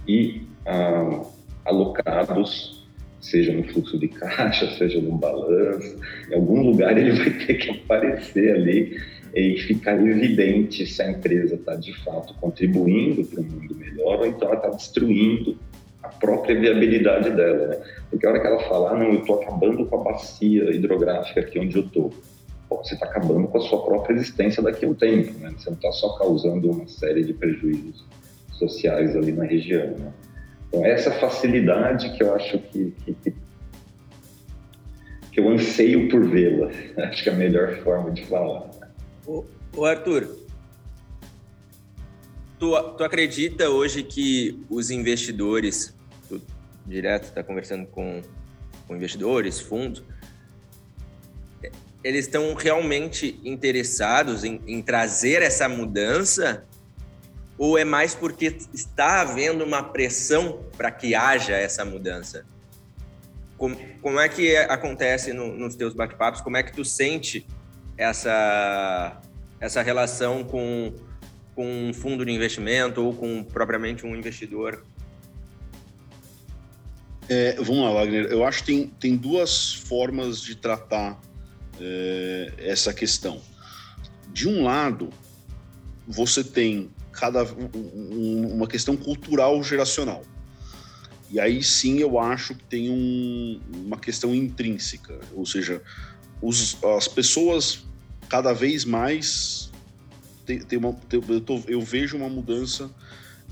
e 0.07 0.41
ah, 0.65 1.23
alocados, 1.65 2.85
seja 3.19 3.53
no 3.53 3.63
fluxo 3.63 3.97
de 3.99 4.07
caixa, 4.07 4.67
seja 4.77 5.01
no 5.01 5.17
balanço, 5.17 5.97
em 6.29 6.35
algum 6.35 6.61
lugar 6.61 6.97
ele 6.97 7.11
vai 7.11 7.31
ter 7.31 7.55
que 7.55 7.71
aparecer 7.71 8.55
ali 8.55 8.97
e 9.35 9.57
ficar 9.59 9.99
evidente 10.05 10.85
se 10.85 11.01
a 11.01 11.11
empresa 11.11 11.55
está 11.55 11.75
de 11.75 11.93
fato 12.03 12.33
contribuindo 12.35 13.23
para 13.25 13.41
um 13.41 13.43
mundo 13.43 13.75
melhor 13.75 14.19
ou 14.19 14.25
então 14.25 14.47
ela 14.47 14.57
está 14.57 14.69
destruindo 14.69 15.57
a 16.01 16.07
própria 16.07 16.59
viabilidade 16.59 17.29
dela, 17.31 17.67
né? 17.67 17.77
Porque 18.09 18.25
a 18.25 18.29
hora 18.29 18.39
que 18.39 18.47
ela 18.47 18.59
fala, 18.63 18.91
ah, 18.91 18.97
não, 18.97 19.13
eu 19.13 19.19
estou 19.19 19.41
acabando 19.41 19.85
com 19.85 19.99
a 19.99 20.03
bacia 20.03 20.73
hidrográfica 20.73 21.41
aqui 21.41 21.59
onde 21.59 21.75
eu 21.75 21.83
estou, 21.83 22.13
você 22.69 22.93
está 22.93 23.05
acabando 23.05 23.47
com 23.47 23.57
a 23.57 23.61
sua 23.61 23.83
própria 23.83 24.15
existência 24.15 24.63
daqui 24.63 24.85
a 24.85 24.89
um 24.89 24.93
tempo, 24.93 25.37
né? 25.39 25.53
Você 25.57 25.69
não 25.69 25.75
está 25.75 25.91
só 25.91 26.17
causando 26.17 26.71
uma 26.71 26.87
série 26.87 27.23
de 27.23 27.33
prejuízos 27.33 28.05
sociais 28.57 29.15
ali 29.15 29.31
na 29.31 29.45
região, 29.45 29.97
né? 29.97 30.11
Então, 30.67 30.85
essa 30.85 31.11
facilidade 31.11 32.15
que 32.17 32.23
eu 32.23 32.35
acho 32.35 32.59
que, 32.59 32.93
que, 33.05 33.33
que, 35.31 35.39
eu 35.39 35.49
anseio 35.49 36.09
por 36.09 36.27
vê-la, 36.27 36.69
acho 37.07 37.23
que 37.23 37.29
é 37.29 37.33
a 37.33 37.35
melhor 37.35 37.77
forma 37.83 38.11
de 38.11 38.25
falar. 38.25 38.69
O, 39.25 39.45
o 39.75 39.85
Arthur, 39.85 40.27
tu, 42.59 42.71
tu 42.97 43.03
acredita 43.03 43.69
hoje 43.69 44.03
que 44.03 44.59
os 44.69 44.91
investidores 44.91 45.97
direto, 46.87 47.25
está 47.25 47.43
conversando 47.43 47.85
com, 47.87 48.21
com 48.87 48.95
investidores, 48.95 49.59
fundos, 49.59 50.03
eles 52.03 52.25
estão 52.25 52.53
realmente 52.53 53.39
interessados 53.43 54.43
em, 54.43 54.61
em, 54.65 54.81
trazer 54.81 55.41
essa 55.41 55.67
mudança? 55.67 56.65
Ou 57.57 57.77
é 57.77 57.83
mais 57.83 58.13
porque 58.13 58.57
está 58.73 59.21
havendo 59.21 59.63
uma 59.63 59.83
pressão 59.83 60.63
para 60.77 60.91
que 60.91 61.15
haja 61.15 61.55
essa 61.55 61.83
mudança? 61.83 62.45
Como, 63.57 63.75
como 64.01 64.19
é 64.19 64.29
que 64.29 64.55
acontece 64.57 65.33
no, 65.33 65.57
nos 65.57 65.75
teus 65.75 65.93
bate-papos? 65.93 66.41
Como 66.41 66.55
é 66.57 66.63
que 66.63 66.71
tu 66.71 66.85
sente 66.85 67.47
essa, 67.97 69.19
essa 69.59 69.81
relação 69.81 70.43
com, 70.43 70.93
com 71.55 71.89
um 71.89 71.93
fundo 71.93 72.23
de 72.23 72.31
investimento 72.31 73.03
ou 73.03 73.13
com 73.13 73.43
propriamente 73.43 74.05
um 74.05 74.15
investidor 74.15 74.85
é, 77.29 77.55
vamos 77.55 77.83
lá, 77.83 77.91
Wagner. 77.91 78.25
Eu 78.27 78.45
acho 78.45 78.63
que 78.63 78.71
tem, 78.71 78.87
tem 78.87 79.17
duas 79.17 79.73
formas 79.73 80.41
de 80.41 80.55
tratar 80.55 81.19
é, 81.79 82.53
essa 82.57 82.93
questão. 82.93 83.41
De 84.31 84.47
um 84.47 84.63
lado, 84.63 85.09
você 86.07 86.43
tem 86.43 86.89
cada 87.17 87.43
um, 87.43 88.53
uma 88.53 88.67
questão 88.67 88.95
cultural 88.95 89.61
geracional. 89.63 90.23
E 91.29 91.39
aí 91.39 91.61
sim 91.61 91.99
eu 91.99 92.17
acho 92.17 92.55
que 92.55 92.63
tem 92.63 92.89
um, 92.89 93.59
uma 93.85 93.97
questão 93.97 94.33
intrínseca, 94.33 95.19
ou 95.33 95.45
seja, 95.45 95.81
os, 96.41 96.81
as 96.83 97.07
pessoas 97.07 97.85
cada 98.29 98.53
vez 98.53 98.85
mais 98.85 99.71
tem, 100.45 100.59
tem 100.59 100.79
uma, 100.79 100.93
tem, 100.93 101.21
eu, 101.27 101.41
tô, 101.41 101.61
eu 101.67 101.81
vejo 101.81 102.15
uma 102.15 102.29
mudança 102.29 102.89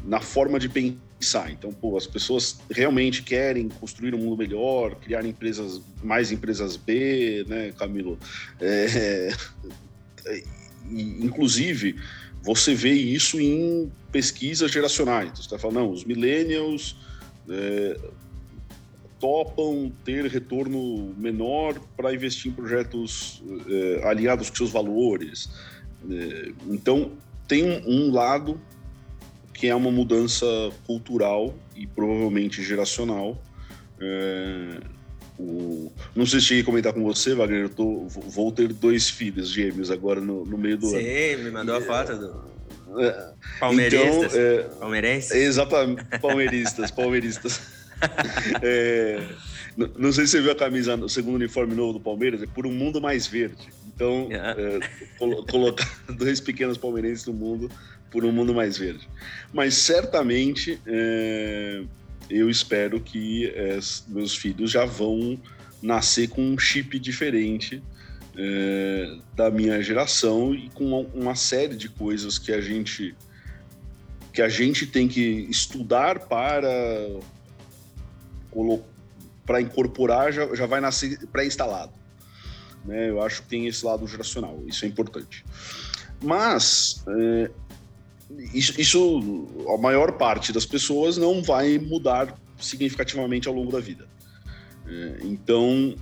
na 0.05 0.21
forma 0.21 0.57
de 0.57 0.69
pensar. 0.69 1.51
Então, 1.51 1.73
pô, 1.73 1.97
as 1.97 2.07
pessoas 2.07 2.59
realmente 2.71 3.23
querem 3.23 3.67
construir 3.67 4.15
um 4.15 4.19
mundo 4.19 4.37
melhor, 4.37 4.95
criar 4.95 5.25
empresas, 5.25 5.81
mais 6.01 6.31
empresas 6.31 6.77
B, 6.77 7.45
né, 7.47 7.73
Camilo? 7.77 8.17
É, 8.61 9.33
inclusive, 10.89 11.99
você 12.45 12.75
vê 12.75 12.91
isso 12.91 13.39
em 13.41 13.91
pesquisas 14.11 14.71
geracionais. 14.71 15.31
Você 15.31 15.41
está 15.41 15.57
falando, 15.57 15.77
não, 15.77 15.91
os 15.91 16.05
millennials 16.05 16.95
é, 17.49 17.99
topam 19.19 19.91
ter 20.03 20.27
retorno 20.27 21.11
menor 21.17 21.79
para 21.97 22.13
investir 22.13 22.51
em 22.51 22.55
projetos 22.55 23.41
é, 23.67 24.07
alinhados 24.07 24.51
com 24.51 24.57
seus 24.57 24.69
valores. 24.69 25.49
É, 26.07 26.51
então, 26.67 27.13
tem 27.47 27.63
um, 27.63 27.81
um 27.87 28.11
lado 28.11 28.61
que 29.51 29.67
é 29.67 29.73
uma 29.73 29.89
mudança 29.89 30.45
cultural 30.85 31.55
e 31.75 31.87
provavelmente 31.87 32.61
geracional, 32.61 33.41
é, 33.99 34.81
o, 35.37 35.91
não 36.15 36.25
sei 36.25 36.39
se 36.39 36.47
cheguei 36.47 36.63
a 36.63 36.65
comentar 36.65 36.93
com 36.93 37.03
você, 37.03 37.33
Wagner, 37.33 37.63
eu 37.63 37.69
tô, 37.69 38.07
vou 38.07 38.51
ter 38.51 38.71
dois 38.71 39.09
filhos 39.09 39.49
gêmeos 39.49 39.91
agora 39.91 40.21
no, 40.21 40.45
no 40.45 40.57
meio 40.57 40.77
do 40.77 40.87
Sim, 40.87 40.95
ano. 40.97 41.05
Sim, 41.05 41.43
me 41.43 41.51
mandou 41.51 41.75
a 41.75 41.81
foto 41.81 42.15
do... 42.15 42.55
É, 42.97 43.33
palmeiristas. 43.59 44.33
Então, 44.33 44.41
é, 44.41 44.63
Palmeirenses? 44.79 45.31
Exatamente, 45.31 46.05
palmeiristas, 46.21 46.91
palmeiristas. 46.91 47.61
é, 48.61 49.21
não 49.97 50.11
sei 50.13 50.25
se 50.25 50.33
você 50.33 50.41
viu 50.41 50.51
a 50.51 50.55
camisa, 50.55 50.95
o 50.95 51.09
segundo 51.09 51.35
uniforme 51.35 51.75
novo 51.75 51.93
do 51.93 51.99
Palmeiras, 51.99 52.41
é 52.41 52.47
por 52.47 52.65
um 52.65 52.71
mundo 52.71 53.01
mais 53.01 53.27
verde. 53.27 53.67
Então, 53.93 54.27
yeah. 54.29 54.59
é, 54.59 54.79
colo 55.17 55.45
colocar 55.45 55.89
dois 56.17 56.39
pequenos 56.39 56.77
palmeirenses 56.77 57.25
no 57.25 57.33
mundo 57.33 57.69
por 58.09 58.23
um 58.23 58.31
mundo 58.31 58.53
mais 58.53 58.77
verde. 58.77 59.07
Mas 59.53 59.75
certamente 59.75 60.79
é, 60.85 61.83
eu 62.29 62.49
espero 62.49 62.99
que 62.99 63.47
é, 63.47 63.79
meus 64.07 64.35
filhos 64.35 64.71
já 64.71 64.85
vão 64.85 65.39
nascer 65.81 66.29
com 66.29 66.41
um 66.41 66.57
chip 66.57 66.97
diferente 66.99 67.83
é, 68.37 69.17
da 69.35 69.49
minha 69.49 69.81
geração 69.81 70.53
e 70.53 70.69
com 70.69 71.01
uma 71.13 71.35
série 71.35 71.75
de 71.75 71.89
coisas 71.89 72.37
que 72.37 72.51
a 72.51 72.61
gente 72.61 73.15
que 74.33 74.41
a 74.41 74.49
gente 74.49 74.85
tem 74.85 75.07
que 75.07 75.21
estudar 75.49 76.19
para 76.19 76.59
para 79.45 79.61
incorporar 79.61 80.33
já, 80.33 80.53
já 80.55 80.65
vai 80.65 80.81
nascer 80.81 81.25
pré-instalado. 81.27 81.93
Né? 82.83 83.09
Eu 83.09 83.21
acho 83.21 83.43
que 83.43 83.47
tem 83.47 83.67
esse 83.67 83.85
lado 83.85 84.05
geracional, 84.07 84.61
isso 84.67 84.83
é 84.83 84.87
importante. 84.87 85.45
Mas 86.21 87.03
é, 87.07 87.51
isso, 88.53 88.79
isso, 88.79 89.47
a 89.73 89.77
maior 89.77 90.13
parte 90.13 90.51
das 90.51 90.65
pessoas 90.65 91.17
não 91.17 91.43
vai 91.43 91.77
mudar 91.77 92.35
significativamente 92.57 93.47
ao 93.47 93.53
longo 93.53 93.71
da 93.71 93.79
vida. 93.79 94.07
É, 94.87 95.17
então, 95.23 95.95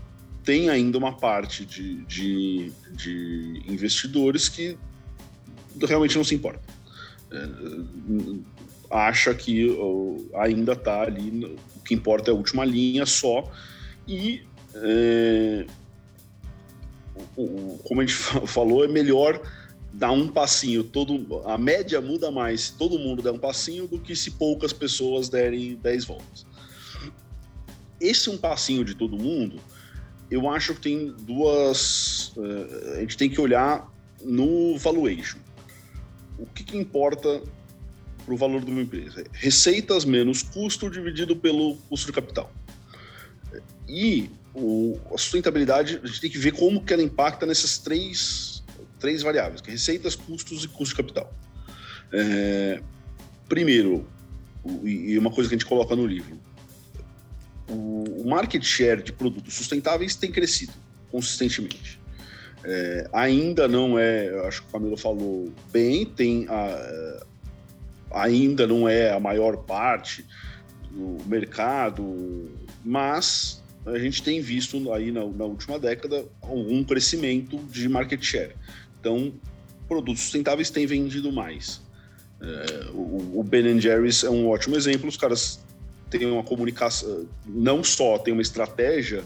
tem 0.43 0.69
ainda 0.69 0.97
uma 0.97 1.13
parte 1.13 1.65
de, 1.65 2.03
de, 2.05 2.71
de, 2.91 3.63
investidores 3.67 4.49
que 4.49 4.77
realmente 5.81 6.15
não 6.15 6.23
se 6.23 6.35
importa. 6.35 6.61
É, 7.31 7.47
acha 8.89 9.33
que 9.33 9.75
ainda 10.35 10.73
está 10.73 11.01
ali, 11.01 11.57
o 11.75 11.79
que 11.81 11.93
importa 11.93 12.29
é 12.29 12.33
a 12.33 12.37
última 12.37 12.63
linha 12.63 13.05
só, 13.05 13.51
e 14.07 14.43
é, 14.75 15.65
como 17.35 18.01
a 18.01 18.05
gente 18.05 18.15
falou, 18.47 18.83
é 18.83 18.87
melhor 18.87 19.41
dar 19.93 20.11
um 20.11 20.27
passinho, 20.27 20.83
todo, 20.83 21.41
a 21.45 21.57
média 21.57 22.01
muda 22.01 22.31
mais 22.31 22.61
se 22.61 22.73
todo 22.73 22.97
mundo 22.97 23.21
der 23.21 23.31
um 23.31 23.37
passinho 23.37 23.87
do 23.87 23.99
que 23.99 24.15
se 24.15 24.31
poucas 24.31 24.73
pessoas 24.73 25.29
derem 25.29 25.75
10 25.75 26.05
voltas. 26.05 26.47
Esse 28.01 28.29
um 28.29 28.37
passinho 28.37 28.83
de 28.83 28.95
todo 28.95 29.15
mundo, 29.15 29.61
eu 30.31 30.49
acho 30.49 30.73
que 30.73 30.81
tem 30.81 31.13
duas. 31.19 32.33
Uh, 32.35 32.97
a 32.97 32.99
gente 33.01 33.15
tem 33.15 33.29
que 33.29 33.39
olhar 33.39 33.87
no 34.23 34.77
valuation. 34.79 35.37
O 36.39 36.45
que, 36.47 36.63
que 36.63 36.75
importa 36.75 37.41
para 38.25 38.33
o 38.33 38.37
valor 38.37 38.65
de 38.65 38.71
uma 38.71 38.81
empresa? 38.81 39.23
Receitas 39.31 40.05
menos 40.05 40.41
custo 40.41 40.89
dividido 40.89 41.35
pelo 41.35 41.75
custo 41.87 42.07
de 42.07 42.13
capital. 42.13 42.51
E 43.87 44.29
o, 44.55 44.99
a 45.13 45.17
sustentabilidade, 45.17 45.99
a 46.03 46.07
gente 46.07 46.19
tem 46.19 46.29
que 46.31 46.37
ver 46.37 46.53
como 46.53 46.83
que 46.83 46.93
ela 46.93 47.03
impacta 47.03 47.45
nessas 47.45 47.77
três, 47.77 48.52
três 49.03 49.21
variáveis, 49.21 49.61
é 49.67 49.71
receitas, 49.71 50.15
custos 50.15 50.63
e 50.63 50.67
custo 50.69 50.95
de 50.95 51.03
capital. 51.03 51.33
É, 52.13 52.81
primeiro, 53.49 54.07
e 54.81 55.17
uma 55.19 55.29
coisa 55.29 55.49
que 55.49 55.55
a 55.55 55.57
gente 55.57 55.67
coloca 55.67 55.93
no 55.93 56.07
livro, 56.07 56.39
o 57.67 58.23
market 58.25 58.63
share 58.63 59.03
de 59.03 59.11
produtos 59.11 59.55
sustentáveis 59.55 60.15
tem 60.15 60.31
crescido 60.31 60.71
consistentemente. 61.11 61.99
É, 62.63 63.09
ainda 63.11 63.67
não 63.67 63.99
é, 63.99 64.47
acho 64.47 64.61
que 64.61 64.69
o 64.69 64.71
Camilo 64.71 64.95
falou 64.95 65.51
bem, 65.69 66.05
tem 66.05 66.47
a, 66.47 67.25
ainda 68.09 68.65
não 68.65 68.87
é 68.87 69.11
a 69.11 69.19
maior 69.19 69.57
parte 69.57 70.25
do 70.89 71.17
mercado, 71.27 72.49
mas 72.85 73.61
a 73.85 73.99
gente 73.99 74.23
tem 74.23 74.39
visto 74.39 74.93
aí 74.93 75.11
na, 75.11 75.25
na 75.25 75.43
última 75.43 75.77
década 75.77 76.23
algum 76.41 76.85
crescimento 76.85 77.57
de 77.65 77.89
market 77.89 78.23
share. 78.23 78.55
Então, 79.03 79.33
produtos 79.85 80.23
sustentáveis 80.23 80.69
têm 80.69 80.85
vendido 80.85 81.29
mais. 81.29 81.81
É, 82.39 82.89
o, 82.93 83.39
o 83.39 83.43
Ben 83.43 83.81
Jerry's 83.81 84.23
é 84.23 84.29
um 84.29 84.47
ótimo 84.47 84.77
exemplo. 84.77 85.09
Os 85.09 85.17
caras 85.17 85.61
tem 86.09 86.25
uma 86.25 86.43
comunicação, 86.43 87.27
não 87.45 87.83
só 87.83 88.17
tem 88.17 88.31
uma 88.31 88.41
estratégia 88.41 89.25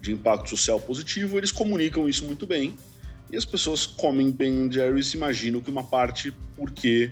de 0.00 0.12
impacto 0.12 0.48
social 0.48 0.80
positivo, 0.80 1.36
eles 1.36 1.52
comunicam 1.52 2.08
isso 2.08 2.24
muito 2.24 2.46
bem. 2.46 2.74
E 3.30 3.36
as 3.36 3.44
pessoas 3.44 3.84
comem 3.84 4.30
Ben 4.30 4.72
Jerry's 4.72 5.12
imaginam 5.12 5.60
que 5.60 5.70
uma 5.70 5.84
parte 5.84 6.32
porque 6.56 7.10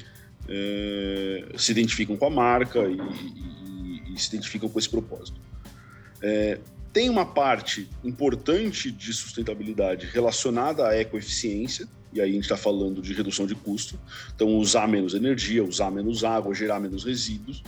é, 0.49 1.45
se 1.59 1.71
identificam 1.71 2.17
com 2.17 2.25
a 2.25 2.31
marca 2.31 2.81
e, 2.81 2.97
e, 2.97 4.15
e, 4.15 4.19
se 4.19 4.35
identificam 4.35 4.71
com 4.71 4.79
esse 4.79 4.89
propósito. 4.89 5.39
É, 6.23 6.59
tem 6.93 7.09
uma 7.09 7.25
parte 7.25 7.89
importante 8.03 8.91
de 8.91 9.13
sustentabilidade 9.13 10.07
relacionada 10.07 10.89
à 10.89 10.99
ecoeficiência, 10.99 11.89
e 12.13 12.21
aí 12.21 12.31
a 12.31 12.33
gente 12.33 12.43
está 12.43 12.57
falando 12.57 13.01
de 13.01 13.13
redução 13.13 13.47
de 13.47 13.55
custo. 13.55 13.99
Então, 14.35 14.57
usar 14.57 14.89
menos 14.89 15.15
energia, 15.15 15.63
usar 15.63 15.91
menos 15.91 16.25
água, 16.25 16.55
gerar 16.55 16.81
menos 16.81 17.05
resíduos. 17.05 17.63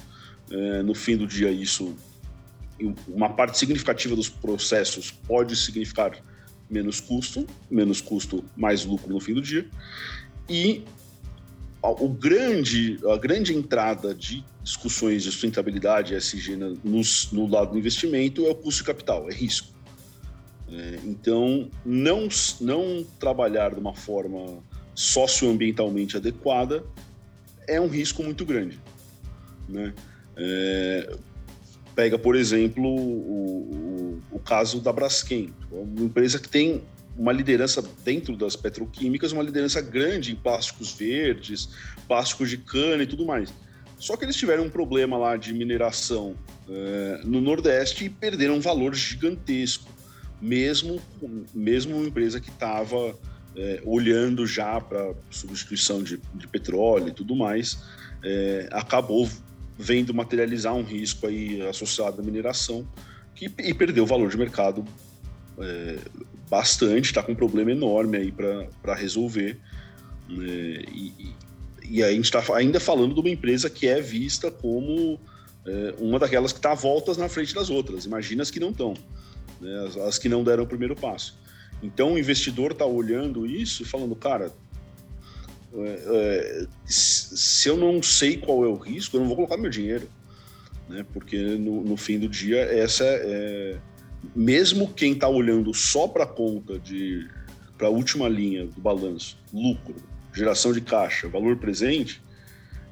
É, 0.51 0.83
no 0.83 0.95
fim 0.95 1.17
do 1.17 1.27
dia, 1.27 1.51
isso, 1.51 1.95
uma 3.07 3.29
parte 3.29 3.57
significativa 3.57 4.17
dos 4.17 4.29
processos 4.29 5.13
pode 5.13 5.55
significar 5.55 6.19
menos 6.69 7.01
custo, 7.01 7.47
menos 7.71 8.01
custo, 8.01 8.45
mais 8.57 8.85
lucro 8.85 9.13
no 9.13 9.21
fim 9.21 9.35
do 9.35 9.43
dia. 9.43 9.67
E 10.49 10.83
o 11.83 12.09
grande, 12.09 12.99
a 13.13 13.17
grande 13.17 13.53
entrada 13.55 14.15
de 14.15 14.45
discussões 14.63 15.25
de 15.25 15.33
sustentabilidade 15.33 16.15
ESG 16.15 16.57
no, 16.57 17.47
lado 17.49 17.73
do 17.73 17.79
investimento 17.79 18.47
é 18.47 18.51
o 18.51 18.55
custo 18.55 18.83
de 18.83 18.87
capital, 18.87 19.29
é 19.29 19.35
risco. 19.35 19.69
É, 20.71 21.01
então, 21.05 21.69
não, 21.85 22.29
não 22.61 23.05
trabalhar 23.19 23.75
de 23.75 23.81
uma 23.81 23.95
forma 23.95 24.63
socioambientalmente 24.95 26.17
adequada 26.17 26.85
é 27.67 27.81
um 27.81 27.89
risco 27.89 28.23
muito 28.23 28.45
grande. 28.45 28.81
Né? 29.69 29.93
É, 30.37 31.17
pega, 31.95 32.19
por 32.19 32.37
exemplo, 32.37 32.85
o, 32.85 34.21
o, 34.31 34.37
o, 34.37 34.39
caso 34.39 34.81
da 34.81 34.93
Braskem, 34.93 35.53
uma 35.71 36.07
empresa 36.07 36.39
que 36.39 36.49
tem 36.49 36.83
uma 37.17 37.33
liderança 37.33 37.83
dentro 38.05 38.37
das 38.37 38.57
petroquímicas, 38.57 39.33
uma 39.33 39.43
liderança 39.43 39.81
grande 39.81 40.33
em 40.33 40.37
plásticos 40.37 40.93
verdes, 40.93 41.69
plásticos 42.09 42.51
de 42.51 42.59
cana 42.59 43.03
e 43.03 43.07
tudo 43.07 43.27
mais. 43.27 43.53
Só 43.99 44.17
que 44.17 44.25
eles 44.25 44.35
tiveram 44.35 44.65
um 44.65 44.71
problema 44.71 45.17
lá 45.17 45.37
de 45.37 45.53
mineração 45.53 46.35
é, 46.69 47.21
no 47.25 47.41
Nordeste 47.41 48.05
e 48.05 48.09
perderam 48.09 48.57
um 48.57 48.61
valor 48.61 48.95
gigantesco, 48.95 49.91
mesmo, 50.41 51.01
mesmo 51.55 51.97
uma 51.97 52.09
empresa 52.09 52.41
que 52.41 52.51
estava 52.51 53.17
é, 53.57 53.81
olhando 53.85 54.45
já 54.47 54.81
para 54.81 55.15
substituição 55.31 56.03
de, 56.03 56.21
de, 56.35 56.49
petróleo 56.49 57.09
e 57.09 57.13
tudo 57.13 57.37
mais, 57.37 57.79
é, 58.25 58.69
acabou 58.73 59.29
vendo 59.79 60.13
materializar 60.13 60.75
um 60.75 60.83
risco 60.83 61.27
aí 61.27 61.63
associado 61.69 62.21
à 62.21 62.25
mineração 62.25 62.87
que, 63.35 63.53
e 63.59 63.73
perdeu 63.73 64.05
o 64.05 64.07
valor 64.07 64.29
de 64.31 64.37
mercado 64.37 64.85
bastante, 66.53 67.07
está 67.07 67.23
com 67.23 67.33
um 67.33 67.35
problema 67.35 67.73
enorme 67.73 68.19
aí 68.19 68.31
para 68.31 68.95
resolver. 68.95 69.59
Né? 70.29 70.85
E, 70.93 71.35
e, 71.89 72.03
a 72.03 72.13
gente 72.13 72.27
está 72.27 72.45
ainda 72.55 72.79
falando 72.79 73.15
de 73.15 73.21
uma 73.21 73.31
empresa 73.31 73.71
que 73.71 73.89
é 73.89 74.03
vista 74.03 74.51
como 74.51 75.19
é, 75.67 75.95
uma 75.99 76.19
daquelas 76.19 76.53
que 76.53 76.59
está 76.59 76.75
voltas 76.75 77.17
na 77.17 77.27
frente 77.27 77.55
das 77.55 77.71
outras. 77.71 78.05
Imagina 78.05 78.43
as 78.43 78.51
que 78.51 78.61
não 78.61 78.69
estão, 78.69 78.93
né? 79.63 79.87
as, 79.87 79.97
as 79.97 80.19
que 80.19 80.29
não 80.29 80.45
deram 80.45 80.65
o 80.65 80.67
primeiro 80.67 80.95
passo. 80.95 81.39
Então 81.83 82.13
o 82.13 82.19
investidor 82.19 82.73
está 82.73 82.85
olhando 82.85 83.47
isso 83.47 83.83
e 83.83 83.87
falando, 83.87 84.15
cara, 84.15 84.53
é, 85.75 86.03
é, 86.07 86.67
se 86.85 87.67
eu 87.67 87.79
não 87.79 88.03
sei 88.03 88.37
qual 88.37 88.63
é 88.63 88.69
o 88.69 88.77
risco, 88.77 89.17
eu 89.17 89.21
não 89.21 89.27
vou 89.27 89.37
colocar 89.37 89.57
meu 89.57 89.71
dinheiro, 89.71 90.07
né? 90.87 91.03
Porque 91.15 91.39
no, 91.39 91.83
no 91.83 91.97
fim 91.97 92.19
do 92.19 92.29
dia 92.29 92.61
essa 92.61 93.05
é, 93.07 93.79
mesmo 94.35 94.93
quem 94.93 95.13
está 95.13 95.29
olhando 95.29 95.73
só 95.75 96.09
para 96.09 96.25
a 96.25 96.27
conta 96.27 96.79
de 96.79 97.29
para 97.77 97.89
a 97.89 97.91
última 97.91 98.29
linha 98.29 98.65
do 98.67 98.81
balanço, 98.81 99.37
lucro, 99.53 99.97
geração 100.33 100.73
de 100.73 100.81
caixa, 100.81 101.29
valor 101.29 101.57
presente, 101.57 102.23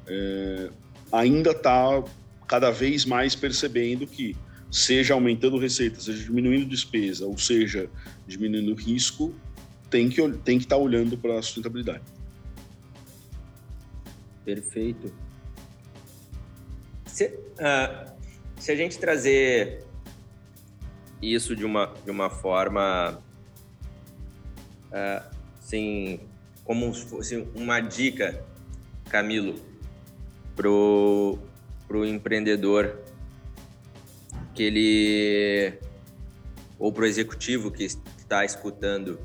é, 0.05 0.69
ainda 1.11 1.51
está 1.51 2.03
cada 2.45 2.69
vez 2.71 3.05
mais 3.05 3.33
percebendo 3.33 4.05
que 4.05 4.35
seja 4.69 5.13
aumentando 5.13 5.57
receita, 5.57 5.99
seja 5.99 6.23
diminuindo 6.23 6.65
despesa, 6.65 7.25
ou 7.25 7.37
seja 7.37 7.89
diminuindo 8.27 8.73
risco, 8.73 9.33
tem 9.89 10.09
que 10.09 10.21
tem 10.39 10.57
que 10.57 10.65
estar 10.65 10.75
tá 10.75 10.81
olhando 10.81 11.17
para 11.17 11.39
a 11.39 11.41
sustentabilidade. 11.41 12.03
Perfeito. 14.43 15.13
Se, 17.05 17.27
uh, 17.27 18.11
se 18.57 18.71
a 18.71 18.75
gente 18.75 18.97
trazer 18.97 19.85
isso 21.21 21.55
de 21.55 21.63
uma, 21.63 21.93
de 22.03 22.09
uma 22.09 22.29
forma, 22.29 23.21
uh, 24.91 25.35
assim, 25.59 26.19
como 26.63 26.93
se 26.93 27.05
fosse 27.05 27.47
uma 27.53 27.79
dica, 27.79 28.43
Camilo, 29.09 29.55
pro, 30.55 31.37
pro 31.87 32.05
empreendedor 32.05 32.99
que 34.53 34.63
ele 34.63 35.73
ou 36.79 36.91
pro 36.91 37.05
executivo 37.05 37.69
que 37.69 37.83
está 37.83 38.43
escutando. 38.43 39.19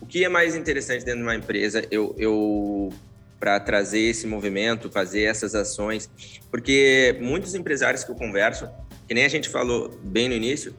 O 0.00 0.06
que 0.06 0.24
é 0.24 0.28
mais 0.28 0.54
interessante 0.54 1.04
dentro 1.04 1.20
de 1.20 1.26
uma 1.26 1.34
empresa 1.34 1.84
eu, 1.90 2.14
eu 2.16 2.92
para 3.40 3.58
trazer 3.58 4.00
esse 4.00 4.26
movimento 4.26 4.90
fazer 4.90 5.22
essas 5.22 5.54
ações 5.54 6.08
porque 6.50 7.18
muitos 7.20 7.54
empresários 7.54 8.04
que 8.04 8.10
eu 8.10 8.14
converso 8.14 8.68
que 9.06 9.14
nem 9.14 9.24
a 9.24 9.28
gente 9.28 9.48
falou 9.48 9.98
bem 10.02 10.28
no 10.28 10.34
início 10.34 10.74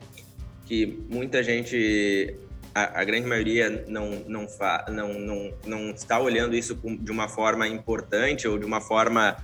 que 0.66 1.00
muita 1.10 1.42
gente 1.42 2.36
a, 2.76 3.02
a 3.02 3.04
grande 3.04 3.26
maioria 3.26 3.86
não 3.88 4.24
não, 4.28 4.48
fa, 4.48 4.86
não 4.90 5.14
não 5.14 5.54
não 5.66 5.92
está 5.92 6.20
olhando 6.20 6.56
isso 6.56 6.78
de 7.00 7.12
uma 7.12 7.28
forma 7.28 7.68
importante 7.68 8.48
ou 8.48 8.58
de 8.58 8.66
uma 8.66 8.82
forma 8.82 9.38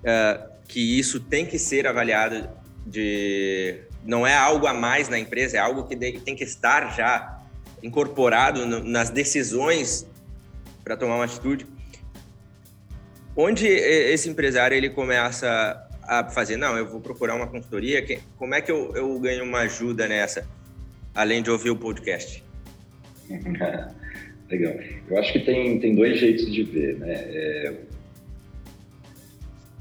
uh, 0.00 0.50
que 0.66 0.98
isso 0.98 1.18
tem 1.20 1.44
que 1.44 1.58
ser 1.58 1.86
avaliado 1.86 2.48
de 2.86 3.82
não 4.04 4.26
é 4.26 4.34
algo 4.34 4.66
a 4.66 4.72
mais 4.72 5.08
na 5.08 5.18
empresa, 5.18 5.56
é 5.56 5.60
algo 5.60 5.84
que 5.84 5.96
tem 5.96 6.36
que 6.36 6.44
estar 6.44 6.94
já 6.96 7.40
incorporado 7.82 8.64
no, 8.64 8.82
nas 8.82 9.10
decisões 9.10 10.06
para 10.82 10.96
tomar 10.96 11.16
uma 11.16 11.24
atitude. 11.24 11.66
Onde 13.36 13.66
esse 13.66 14.28
empresário 14.28 14.76
ele 14.76 14.90
começa 14.90 15.88
a 16.10 16.28
fazer, 16.28 16.56
não, 16.56 16.76
eu 16.76 16.88
vou 16.88 17.00
procurar 17.00 17.36
uma 17.36 17.46
consultoria, 17.46 18.04
como 18.36 18.52
é 18.52 18.60
que 18.60 18.72
eu, 18.72 18.92
eu 18.96 19.16
ganho 19.20 19.44
uma 19.44 19.60
ajuda 19.60 20.08
nessa, 20.08 20.44
além 21.14 21.40
de 21.40 21.52
ouvir 21.52 21.70
o 21.70 21.76
podcast? 21.76 22.42
Legal. 24.50 24.74
Eu 25.08 25.18
acho 25.18 25.32
que 25.32 25.38
tem, 25.38 25.78
tem 25.78 25.94
dois 25.94 26.18
jeitos 26.18 26.52
de 26.52 26.64
ver, 26.64 26.98
né? 26.98 27.12
É, 27.12 27.74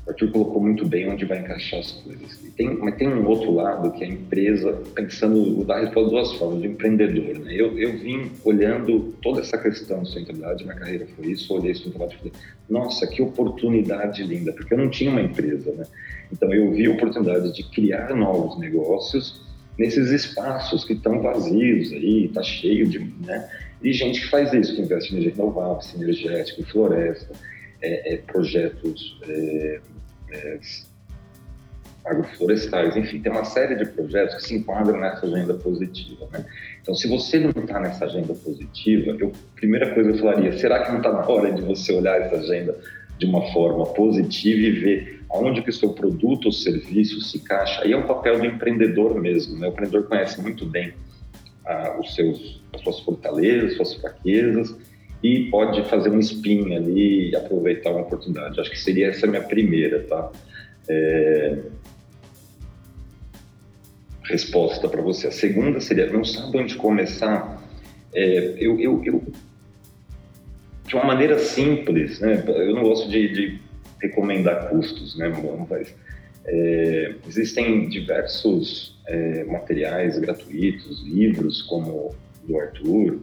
o 0.10 0.12
Arthur 0.12 0.32
colocou 0.32 0.62
muito 0.62 0.88
bem 0.88 1.08
onde 1.08 1.24
vai 1.24 1.40
encaixar 1.40 1.82
as 1.82 1.92
coisas. 1.92 2.44
E 2.44 2.50
tem, 2.50 2.76
mas 2.78 2.96
tem 2.96 3.08
um 3.08 3.28
outro 3.28 3.54
lado 3.54 3.92
que 3.92 4.04
a 4.04 4.08
empresa, 4.08 4.74
pensando, 4.96 5.64
dar 5.64 5.82
resposta 5.82 6.10
duas 6.10 6.34
formas, 6.34 6.62
de 6.62 6.68
empreendedor. 6.68 7.38
Né? 7.40 7.54
Eu, 7.54 7.78
eu 7.78 7.96
vim 7.98 8.32
olhando 8.44 9.14
toda 9.22 9.42
essa 9.42 9.58
questão 9.58 10.02
de 10.02 10.08
sustentabilidade, 10.08 10.64
minha 10.64 10.76
carreira 10.76 11.08
foi 11.16 11.28
isso, 11.28 11.54
olhei 11.54 11.76
sustentabilidade 11.76 12.16
e 12.16 12.18
falei, 12.18 12.34
nossa, 12.68 13.06
que 13.06 13.22
oportunidade 13.22 14.24
linda, 14.24 14.52
porque 14.52 14.74
eu 14.74 14.80
não 14.80 14.90
tinha 14.90 15.12
uma 15.12 15.22
empresa. 15.22 15.72
Né? 15.74 15.86
Então 16.32 16.52
eu 16.52 16.72
vi 16.72 16.88
a 16.88 16.92
oportunidade 16.92 17.54
de 17.54 17.64
criar 17.70 18.16
novos 18.16 18.58
negócios 18.58 19.48
nesses 19.78 20.10
espaços 20.10 20.84
que 20.84 20.94
estão 20.94 21.22
vazios 21.22 21.94
aí, 21.94 22.26
está 22.26 22.42
cheio 22.42 22.88
de, 22.88 23.00
né, 23.00 23.48
de 23.80 23.94
gente 23.94 24.22
que 24.22 24.28
faz 24.28 24.52
isso, 24.54 24.76
que 24.76 24.82
investe 24.82 25.14
em 25.14 25.18
energia 25.18 25.36
renovável, 25.38 25.82
sinergética, 25.82 26.62
em 26.62 26.66
floresta, 26.66 27.32
é, 27.82 28.16
é, 28.16 28.18
projetos 28.18 29.18
é, 29.24 29.80
é, 30.32 30.60
agroflorestais, 32.06 32.96
enfim, 32.96 33.20
tem 33.20 33.32
uma 33.32 33.46
série 33.46 33.76
de 33.76 33.86
projetos 33.86 34.36
que 34.36 34.44
se 34.44 34.56
enquadram 34.56 35.00
nessa 35.00 35.26
agenda 35.26 35.54
positiva. 35.54 36.28
Né? 36.32 36.46
Então, 36.82 36.96
se 36.96 37.08
você 37.08 37.40
não 37.40 37.50
está 37.50 37.80
nessa 37.80 38.06
agenda 38.06 38.34
positiva, 38.34 39.16
eu, 39.20 39.32
primeira 39.56 39.94
coisa 39.94 40.10
eu 40.10 40.18
falaria, 40.18 40.58
será 40.58 40.84
que 40.84 40.92
não 40.92 40.98
está 40.98 41.12
na 41.12 41.28
hora 41.28 41.52
de 41.52 41.62
você 41.62 41.94
olhar 41.94 42.20
essa 42.22 42.38
agenda 42.38 42.78
de 43.18 43.26
uma 43.26 43.52
forma 43.52 43.86
positiva 43.88 44.60
e 44.60 44.72
ver 44.72 45.24
aonde 45.30 45.62
que 45.62 45.70
o 45.70 45.74
seu 45.74 45.90
produto 45.90 46.46
ou 46.46 46.52
serviço 46.52 47.22
se 47.22 47.38
encaixa? 47.38 47.84
Aí 47.84 47.92
é 47.92 47.98
o 47.98 48.08
papel 48.08 48.40
do 48.40 48.46
empreendedor 48.46 49.20
mesmo, 49.20 49.58
né? 49.58 49.68
O 49.68 49.72
empreendedor 49.72 50.08
conhece 50.08 50.42
muito 50.42 50.66
bem 50.66 50.94
ah, 51.66 51.98
os 52.00 52.16
seus, 52.16 52.64
as 52.74 52.82
suas 52.82 53.00
fortalezas, 53.02 53.76
suas 53.76 53.94
fraquezas, 53.96 54.76
e 55.22 55.50
pode 55.50 55.84
fazer 55.90 56.10
um 56.10 56.20
spin 56.20 56.74
ali 56.74 57.30
e 57.30 57.36
aproveitar 57.36 57.92
uma 57.92 58.02
oportunidade. 58.02 58.60
Acho 58.60 58.70
que 58.70 58.80
seria 58.80 59.08
essa 59.08 59.28
minha 59.28 59.44
primeira, 59.44 60.04
tá? 60.04 60.32
É... 60.88 61.58
Resposta 64.24 64.88
para 64.88 65.02
você. 65.02 65.28
A 65.28 65.32
segunda 65.32 65.80
seria, 65.82 66.12
não 66.12 66.24
sabe 66.24 66.58
onde 66.58 66.76
começar? 66.76 67.62
É, 68.14 68.56
eu, 68.58 68.80
eu, 68.80 69.02
eu, 69.04 69.24
de 70.88 70.96
uma 70.96 71.04
maneira 71.04 71.38
simples, 71.40 72.20
né? 72.20 72.44
Eu 72.48 72.74
não 72.74 72.84
gosto 72.84 73.10
de, 73.10 73.28
de 73.34 73.60
recomendar 74.02 74.70
custos, 74.70 75.18
né? 75.18 75.32
Mas, 75.70 75.94
é, 76.46 77.16
existem 77.28 77.90
diversos 77.90 79.00
é, 79.08 79.44
materiais 79.44 80.18
gratuitos, 80.18 81.04
livros 81.06 81.62
como 81.64 82.16
do 82.48 82.60
Arthur, 82.60 83.20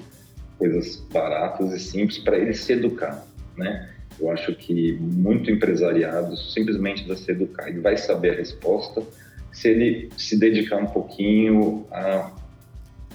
coisas 0.59 0.97
baratas 1.13 1.73
e 1.73 1.79
simples 1.79 2.19
para 2.19 2.39
ele 2.39 2.55
se 2.55 2.73
educar, 2.73 3.27
né? 3.57 3.91
Eu 4.19 4.31
acho 4.31 4.55
que 4.55 4.93
muito 4.93 5.51
empresariado 5.51 6.37
simplesmente 6.37 7.07
vai 7.07 7.17
se 7.17 7.31
educar. 7.31 7.69
Ele 7.69 7.81
vai 7.81 7.97
saber 7.97 8.31
a 8.31 8.37
resposta 8.37 9.03
se 9.53 9.69
ele 9.69 10.11
se 10.17 10.39
dedicar 10.39 10.77
um 10.77 10.87
pouquinho 10.87 11.87
a 11.91 12.33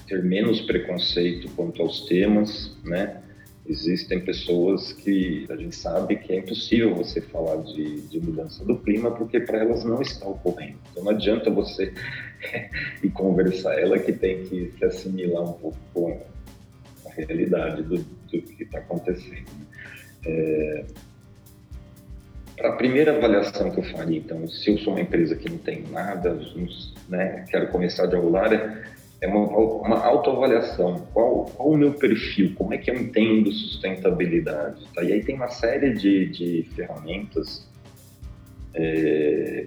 ter 0.08 0.24
menos 0.24 0.62
preconceito 0.62 1.50
quanto 1.56 1.82
aos 1.82 2.06
temas, 2.06 2.78
né? 2.84 3.22
Existem 3.66 4.20
pessoas 4.20 4.92
que 4.92 5.46
a 5.50 5.56
gente 5.56 5.76
sabe 5.76 6.16
que 6.16 6.34
é 6.34 6.40
impossível 6.40 6.96
você 6.96 7.22
falar 7.22 7.58
de, 7.58 8.02
de 8.02 8.20
mudança 8.20 8.66
do 8.66 8.76
clima 8.78 9.12
porque 9.12 9.40
para 9.40 9.60
elas 9.60 9.86
não 9.86 10.02
está 10.02 10.28
ocorrendo. 10.28 10.80
Então 10.92 11.04
não 11.04 11.12
adianta 11.12 11.50
você 11.50 11.94
ir 13.04 13.10
conversar 13.12 13.80
ela 13.80 14.00
que 14.00 14.12
tem 14.12 14.44
que 14.44 14.74
se 14.78 14.86
assimilar 14.86 15.44
um 15.44 15.54
pouco 15.54 15.78
com 15.94 16.20
realidade 17.16 17.84
do, 17.84 17.98
do 17.98 18.42
que 18.42 18.64
está 18.64 18.80
acontecendo. 18.80 19.46
É, 20.26 20.86
para 22.58 22.70
a 22.70 22.76
primeira 22.76 23.18
avaliação 23.18 23.72
que 23.72 23.80
eu 23.80 23.84
faria, 23.84 24.20
então, 24.20 24.48
se 24.48 24.70
eu 24.70 24.78
sou 24.78 24.94
uma 24.94 25.02
empresa 25.02 25.36
que 25.36 25.50
não 25.50 25.58
tem 25.58 25.84
nada, 25.90 26.40
né, 27.10 27.46
quero 27.50 27.68
começar 27.70 28.06
de 28.06 28.16
é, 28.16 28.84
é 29.22 29.28
uma, 29.28 29.48
uma 29.48 30.06
autoavaliação. 30.06 31.08
Qual, 31.14 31.46
qual 31.46 31.70
o 31.70 31.78
meu 31.78 31.94
perfil? 31.94 32.54
Como 32.56 32.74
é 32.74 32.78
que 32.78 32.92
eu 32.92 32.96
entendo 32.96 33.52
sustentabilidade? 33.52 34.86
Tá? 34.94 35.04
E 35.04 35.14
aí 35.14 35.24
tem 35.24 35.36
uma 35.36 35.50
série 35.50 35.94
de, 35.94 36.28
de 36.28 36.70
ferramentas 36.76 37.68
é, 38.76 39.66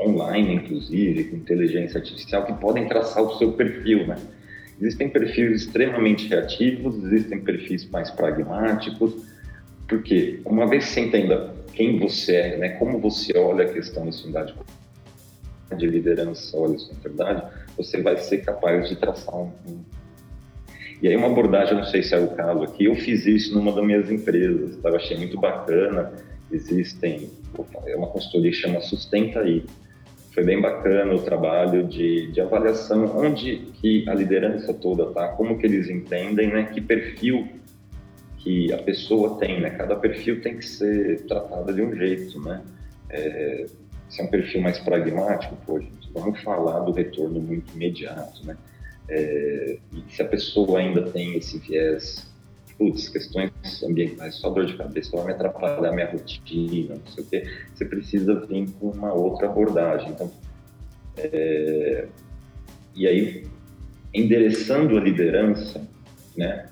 online, 0.00 0.54
inclusive, 0.54 1.24
com 1.24 1.36
inteligência 1.36 1.98
artificial, 1.98 2.44
que 2.44 2.52
podem 2.54 2.86
traçar 2.86 3.22
o 3.22 3.38
seu 3.38 3.52
perfil, 3.52 4.06
né? 4.06 4.16
Existem 4.80 5.08
perfis 5.08 5.62
extremamente 5.62 6.28
reativos, 6.28 6.96
existem 7.04 7.40
perfis 7.40 7.88
mais 7.88 8.10
pragmáticos, 8.10 9.14
porque 9.88 10.40
uma 10.44 10.66
vez 10.66 10.86
que 10.86 10.90
você 10.92 11.00
entenda 11.00 11.54
quem 11.72 11.98
você 11.98 12.36
é, 12.36 12.56
né, 12.56 12.68
como 12.70 12.98
você 12.98 13.36
olha 13.36 13.64
a 13.64 13.72
questão 13.72 14.08
da 14.08 14.16
unidade 14.16 14.54
de 15.76 15.86
liderança, 15.86 16.56
olha 16.56 16.76
a 16.76 17.02
verdade, 17.02 17.42
você 17.76 18.02
vai 18.02 18.16
ser 18.16 18.38
capaz 18.38 18.88
de 18.88 18.96
traçar 18.96 19.34
um 19.34 19.52
e 21.02 21.08
aí 21.08 21.16
uma 21.16 21.26
abordagem, 21.26 21.76
não 21.76 21.84
sei 21.84 22.00
se 22.00 22.14
é 22.14 22.18
o 22.18 22.28
caso 22.28 22.62
aqui, 22.62 22.84
eu 22.84 22.94
fiz 22.94 23.26
isso 23.26 23.52
numa 23.56 23.72
das 23.72 23.84
minhas 23.84 24.08
empresas, 24.08 24.76
tá? 24.76 24.88
eu 24.88 24.94
achei 24.94 25.16
muito 25.16 25.36
bacana, 25.36 26.12
existem, 26.52 27.28
é 27.86 27.96
uma 27.96 28.06
consultoria 28.06 28.52
que 28.52 28.56
chama 28.56 28.80
Sustenta 28.80 29.40
Aí, 29.40 29.64
foi 30.32 30.44
bem 30.44 30.60
bacana 30.60 31.14
o 31.14 31.22
trabalho 31.22 31.86
de, 31.86 32.30
de 32.32 32.40
avaliação, 32.40 33.16
onde 33.16 33.56
que 33.74 34.08
a 34.08 34.14
liderança 34.14 34.72
toda 34.72 35.12
tá, 35.12 35.28
como 35.28 35.58
que 35.58 35.66
eles 35.66 35.88
entendem, 35.90 36.48
né, 36.48 36.64
que 36.72 36.80
perfil 36.80 37.48
que 38.38 38.72
a 38.72 38.78
pessoa 38.78 39.38
tem, 39.38 39.60
né, 39.60 39.70
cada 39.70 39.94
perfil 39.94 40.40
tem 40.40 40.56
que 40.56 40.64
ser 40.64 41.22
tratado 41.26 41.72
de 41.72 41.82
um 41.82 41.94
jeito, 41.94 42.40
né, 42.40 42.62
é, 43.10 43.66
se 44.08 44.20
é 44.20 44.24
um 44.24 44.28
perfil 44.28 44.62
mais 44.62 44.78
pragmático, 44.78 45.56
pô, 45.66 45.78
gente, 45.78 46.10
vamos 46.14 46.40
falar 46.42 46.80
do 46.80 46.92
retorno 46.92 47.38
muito 47.38 47.74
imediato, 47.74 48.44
né, 48.46 48.56
é, 49.10 49.78
e 49.92 50.12
se 50.12 50.22
a 50.22 50.24
pessoa 50.24 50.78
ainda 50.78 51.02
tem 51.02 51.36
esse 51.36 51.58
viés 51.58 52.31
putz, 52.78 53.08
questões 53.08 53.50
ambientais, 53.82 54.36
só 54.36 54.50
dor 54.50 54.66
de 54.66 54.76
cabeça, 54.76 55.16
vai 55.16 55.26
me 55.26 55.32
atrapalhar 55.32 55.92
minha 55.92 56.10
rotina, 56.10 56.94
não 56.94 57.12
sei 57.12 57.24
o 57.24 57.26
quê, 57.26 57.48
você 57.74 57.84
precisa 57.84 58.46
vir 58.46 58.70
com 58.78 58.90
uma 58.90 59.12
outra 59.12 59.48
abordagem. 59.48 60.10
Então, 60.10 60.30
é, 61.16 62.06
e 62.94 63.06
aí, 63.06 63.46
endereçando 64.12 64.96
a 64.96 65.00
liderança, 65.00 65.86
né, 66.36 66.68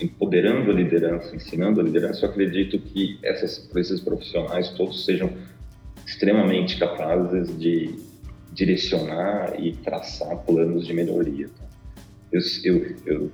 empoderando 0.00 0.70
a 0.70 0.74
liderança, 0.74 1.34
ensinando 1.34 1.80
a 1.80 1.84
liderança, 1.84 2.24
eu 2.24 2.30
acredito 2.30 2.78
que 2.78 3.18
essas, 3.22 3.68
esses 3.76 4.00
profissionais 4.00 4.70
todos 4.70 5.04
sejam 5.04 5.30
extremamente 6.06 6.78
capazes 6.78 7.56
de 7.58 7.94
direcionar 8.52 9.58
e 9.58 9.72
traçar 9.76 10.36
planos 10.38 10.86
de 10.86 10.92
melhoria. 10.92 11.48
Tá? 11.48 11.64
Eu, 12.32 12.40
eu, 12.64 12.96
eu 13.06 13.32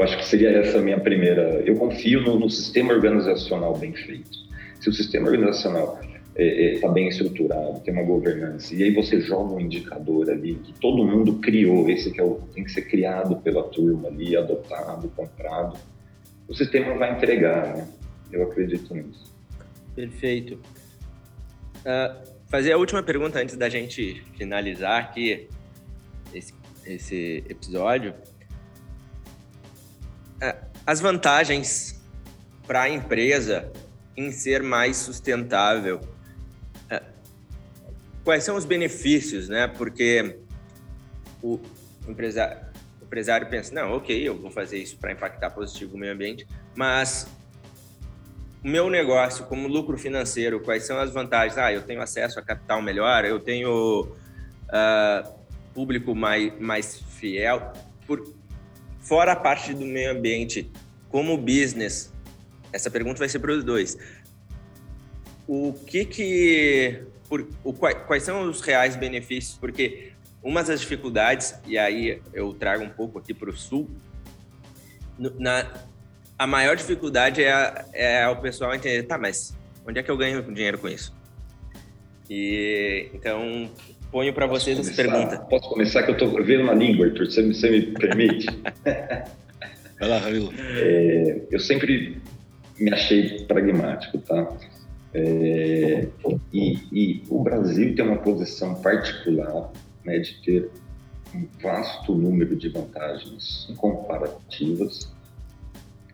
eu 0.00 0.04
acho 0.04 0.16
que 0.16 0.24
seria 0.24 0.48
essa 0.48 0.78
a 0.78 0.80
minha 0.80 0.98
primeira. 0.98 1.62
Eu 1.66 1.76
confio 1.76 2.22
no, 2.22 2.40
no 2.40 2.48
sistema 2.48 2.94
organizacional 2.94 3.76
bem 3.76 3.92
feito. 3.92 4.30
Se 4.80 4.88
o 4.88 4.92
sistema 4.94 5.26
organizacional 5.26 6.00
está 6.00 6.20
é, 6.36 6.76
é, 6.76 6.78
tá 6.78 6.88
bem 6.88 7.06
estruturado, 7.08 7.80
tem 7.80 7.92
uma 7.92 8.02
governança, 8.02 8.74
e 8.74 8.82
aí 8.82 8.94
você 8.94 9.20
joga 9.20 9.52
um 9.52 9.60
indicador 9.60 10.30
ali 10.30 10.54
que 10.54 10.72
todo 10.80 11.04
mundo 11.04 11.34
criou, 11.40 11.90
esse 11.90 12.10
que 12.10 12.18
é 12.18 12.24
o, 12.24 12.36
tem 12.54 12.64
que 12.64 12.72
ser 12.72 12.82
criado 12.82 13.36
pela 13.42 13.62
turma 13.64 14.08
ali, 14.08 14.34
adotado, 14.34 15.06
comprado, 15.10 15.76
o 16.48 16.54
sistema 16.54 16.94
vai 16.94 17.12
entregar, 17.12 17.76
né? 17.76 17.86
Eu 18.32 18.44
acredito 18.44 18.94
nisso. 18.94 19.30
Perfeito. 19.94 20.54
Uh, 21.80 22.26
fazer 22.46 22.72
a 22.72 22.78
última 22.78 23.02
pergunta 23.02 23.38
antes 23.38 23.54
da 23.54 23.68
gente 23.68 24.22
finalizar 24.38 24.98
aqui 24.98 25.46
esse, 26.32 26.54
esse 26.86 27.44
episódio. 27.50 28.14
Uh, 30.42 30.66
as 30.86 31.00
vantagens 31.00 32.00
para 32.66 32.82
a 32.82 32.88
empresa 32.88 33.70
em 34.16 34.30
ser 34.30 34.62
mais 34.62 34.96
sustentável 34.96 36.00
quais 38.24 38.44
são 38.44 38.56
os 38.56 38.64
benefícios, 38.64 39.48
né? 39.48 39.66
Porque 39.66 40.38
o 41.42 41.58
empresário, 42.06 42.58
o 43.00 43.04
empresário 43.04 43.48
pensa, 43.48 43.74
não, 43.74 43.92
ok, 43.92 44.16
eu 44.28 44.38
vou 44.38 44.50
fazer 44.50 44.78
isso 44.78 44.96
para 44.98 45.12
impactar 45.12 45.50
positivo 45.50 45.96
o 45.96 45.98
meio 45.98 46.12
ambiente, 46.12 46.46
mas 46.76 47.26
o 48.62 48.68
meu 48.68 48.90
negócio 48.90 49.46
como 49.46 49.66
lucro 49.66 49.96
financeiro, 49.96 50.60
quais 50.60 50.84
são 50.84 50.98
as 50.98 51.10
vantagens? 51.10 51.56
Ah, 51.56 51.72
eu 51.72 51.82
tenho 51.82 52.00
acesso 52.02 52.38
a 52.38 52.42
capital 52.42 52.82
melhor, 52.82 53.24
eu 53.24 53.40
tenho 53.40 54.02
uh, 54.04 55.32
público 55.72 56.14
mais, 56.14 56.58
mais 56.60 57.00
fiel. 57.00 57.72
Por, 58.06 58.34
fora 59.00 59.32
a 59.32 59.36
parte 59.36 59.74
do 59.74 59.84
meio 59.84 60.12
ambiente, 60.12 60.70
como 61.08 61.36
business, 61.36 62.12
essa 62.72 62.90
pergunta 62.90 63.18
vai 63.18 63.28
ser 63.28 63.38
para 63.38 63.52
os 63.52 63.64
dois. 63.64 63.98
O 65.46 65.72
que 65.72 66.04
que 66.04 67.02
por, 67.28 67.48
o, 67.64 67.72
quais 67.72 68.22
são 68.22 68.48
os 68.48 68.60
reais 68.60 68.96
benefícios, 68.96 69.56
porque 69.58 70.12
uma 70.42 70.62
das 70.62 70.80
dificuldades, 70.80 71.54
e 71.66 71.78
aí 71.78 72.20
eu 72.32 72.52
trago 72.54 72.82
um 72.84 72.90
pouco 72.90 73.18
aqui 73.18 73.32
para 73.32 73.50
o 73.50 73.56
sul, 73.56 73.88
na, 75.18 75.66
a 76.38 76.46
maior 76.46 76.74
dificuldade 76.76 77.42
é, 77.42 77.52
a, 77.52 77.84
é 77.92 78.28
o 78.28 78.36
pessoal 78.40 78.74
entender, 78.74 79.02
tá, 79.04 79.18
mas 79.18 79.56
onde 79.86 79.98
é 79.98 80.02
que 80.02 80.10
eu 80.10 80.16
ganho 80.16 80.42
dinheiro 80.42 80.78
com 80.78 80.88
isso? 80.88 81.14
E 82.28 83.10
então 83.12 83.70
ponho 84.10 84.32
para 84.32 84.46
vocês 84.46 84.76
começar, 84.78 85.02
essa 85.02 85.10
pergunta. 85.10 85.38
Posso 85.46 85.68
começar 85.68 86.02
que 86.02 86.10
eu 86.10 86.14
estou 86.14 86.44
vendo 86.44 86.64
na 86.64 86.74
língua, 86.74 87.06
Arthur? 87.06 87.26
Você, 87.26 87.46
você 87.46 87.70
me 87.70 87.82
permite? 87.82 88.46
Vai 89.98 90.08
lá, 90.08 90.18
Ramilo. 90.18 90.52
É, 90.58 91.42
eu 91.50 91.60
sempre 91.60 92.20
me 92.78 92.92
achei 92.92 93.44
pragmático, 93.44 94.18
tá? 94.18 94.48
É, 95.12 96.06
e, 96.52 96.78
e, 96.92 97.22
o 97.28 97.42
Brasil 97.42 97.94
tem 97.94 98.04
uma 98.04 98.18
posição 98.18 98.76
particular 98.76 99.70
né, 100.04 100.18
de 100.18 100.34
ter 100.42 100.70
um 101.34 101.46
vasto 101.60 102.14
número 102.14 102.56
de 102.56 102.68
vantagens 102.68 103.72
comparativas 103.76 105.12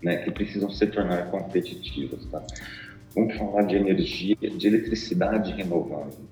né, 0.02 0.16
que 0.18 0.30
precisam 0.30 0.70
se 0.70 0.86
tornar 0.86 1.30
competitivas. 1.30 2.24
Tá? 2.26 2.42
Vamos 3.14 3.36
falar 3.36 3.62
de 3.62 3.76
energia, 3.76 4.36
de 4.36 4.66
eletricidade 4.66 5.52
renovável. 5.52 6.26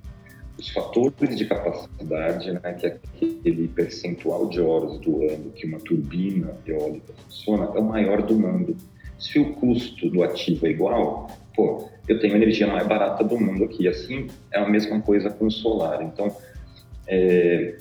Os 0.59 0.69
fatores 0.71 1.37
de 1.37 1.47
capacidade, 1.47 2.53
né, 2.53 2.73
que 2.75 2.87
é 2.87 2.99
aquele 3.17 3.69
percentual 3.69 4.49
de 4.49 4.61
horas 4.61 4.99
do 5.01 5.23
ano 5.29 5.51
que 5.51 5.67
uma 5.67 5.81
turbina 5.81 6.57
eólica 6.67 7.13
funciona, 7.25 7.65
é 7.75 7.81
o 7.81 7.85
maior 7.85 8.23
do 8.23 8.35
mundo. 8.35 8.77
Se 9.19 9.39
o 9.39 9.55
custo 9.55 10.09
do 10.11 10.23
ativo 10.23 10.67
é 10.67 10.71
igual, 10.71 11.29
pô, 11.55 11.89
eu 12.07 12.21
tenho 12.21 12.37
energia 12.37 12.67
mais 12.67 12.87
barata 12.87 13.25
do 13.25 13.39
mundo 13.39 13.65
aqui. 13.65 13.89
Assim 13.89 14.29
é 14.53 14.59
a 14.59 14.69
mesma 14.69 15.01
coisa 15.01 15.31
com 15.31 15.47
o 15.47 15.51
solar. 15.51 16.03
Então, 16.03 16.35
é, 17.07 17.77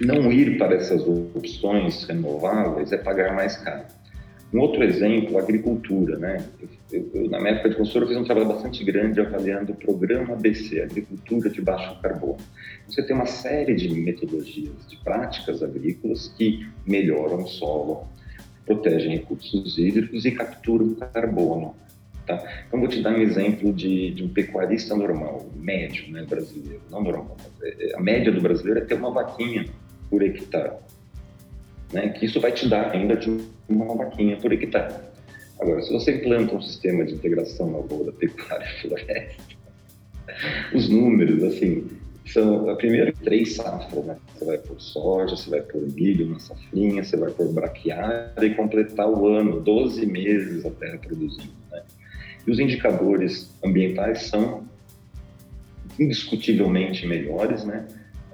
não 0.00 0.32
ir 0.32 0.58
para 0.58 0.74
essas 0.74 1.02
opções 1.06 2.04
renováveis 2.04 2.92
é 2.92 2.96
pagar 2.96 3.34
mais 3.34 3.56
caro. 3.58 3.84
Um 4.52 4.60
outro 4.60 4.84
exemplo, 4.84 5.36
agricultura, 5.38 6.16
né? 6.16 6.44
Eu, 6.92 7.10
eu, 7.12 7.28
na 7.28 7.40
minha 7.40 7.54
época 7.54 7.70
de 7.70 7.76
consultor, 7.76 8.02
eu 8.02 8.08
fiz 8.08 8.16
um 8.16 8.24
trabalho 8.24 8.48
bastante 8.48 8.84
grande 8.84 9.20
avaliando 9.20 9.72
o 9.72 9.76
programa 9.76 10.34
ABC, 10.34 10.80
Agricultura 10.80 11.50
de 11.50 11.60
Baixo 11.60 12.00
Carbono. 12.00 12.36
Você 12.88 13.02
tem 13.02 13.16
uma 13.16 13.26
série 13.26 13.74
de 13.74 13.88
metodologias, 13.88 14.86
de 14.88 14.96
práticas 14.98 15.62
agrícolas 15.62 16.28
que 16.36 16.66
melhoram 16.86 17.42
o 17.42 17.48
solo, 17.48 18.06
protegem 18.64 19.18
recursos 19.18 19.76
hídricos 19.76 20.24
e 20.24 20.30
capturam 20.30 20.94
carbono. 20.94 21.74
Tá? 22.26 22.42
Então, 22.66 22.80
vou 22.80 22.88
te 22.88 23.02
dar 23.02 23.12
um 23.12 23.20
exemplo 23.20 23.72
de, 23.72 24.10
de 24.12 24.24
um 24.24 24.28
pecuarista 24.28 24.96
normal, 24.96 25.50
médio, 25.56 26.10
né, 26.10 26.24
brasileiro, 26.24 26.80
não 26.90 27.02
normal, 27.02 27.36
é, 27.62 27.90
é, 27.90 27.96
a 27.96 28.00
média 28.00 28.32
do 28.32 28.40
brasileiro 28.40 28.80
é 28.80 28.84
ter 28.84 28.94
uma 28.94 29.10
vaquinha 29.10 29.66
por 30.08 30.22
hectare, 30.22 30.76
né, 31.92 32.08
que 32.10 32.26
isso 32.26 32.40
vai 32.40 32.52
te 32.52 32.68
dar 32.68 32.90
renda 32.90 33.16
de 33.16 33.30
uma 33.68 33.94
vaquinha 33.94 34.36
por 34.36 34.52
hectare. 34.52 34.94
Agora, 35.60 35.80
se 35.82 35.92
você 35.92 36.16
implanta 36.16 36.54
um 36.54 36.60
sistema 36.60 37.04
de 37.04 37.14
integração 37.14 37.72
lavoura, 37.72 38.12
pecuária 38.12 38.66
e 38.66 38.80
floresta, 38.82 39.42
os 40.74 40.88
números, 40.88 41.42
assim, 41.44 41.88
são 42.26 42.68
a 42.68 42.76
primeira 42.76 43.12
três 43.22 43.54
safras, 43.54 44.04
né? 44.04 44.16
Você 44.34 44.44
vai 44.44 44.58
por 44.58 44.80
soja, 44.80 45.36
você 45.36 45.50
vai 45.50 45.60
por 45.60 45.80
milho 45.80 46.26
na 46.30 46.38
safrinha, 46.38 47.04
você 47.04 47.16
vai 47.16 47.30
por 47.30 47.52
braquiária 47.52 48.44
e 48.44 48.54
completar 48.54 49.08
o 49.08 49.28
ano, 49.28 49.60
12 49.60 50.06
meses 50.06 50.64
a 50.64 50.70
terra 50.70 50.98
produzindo, 50.98 51.52
né? 51.70 51.82
E 52.46 52.50
os 52.50 52.58
indicadores 52.58 53.50
ambientais 53.62 54.24
são 54.24 54.64
indiscutivelmente 55.98 57.06
melhores, 57.06 57.64
né? 57.64 57.86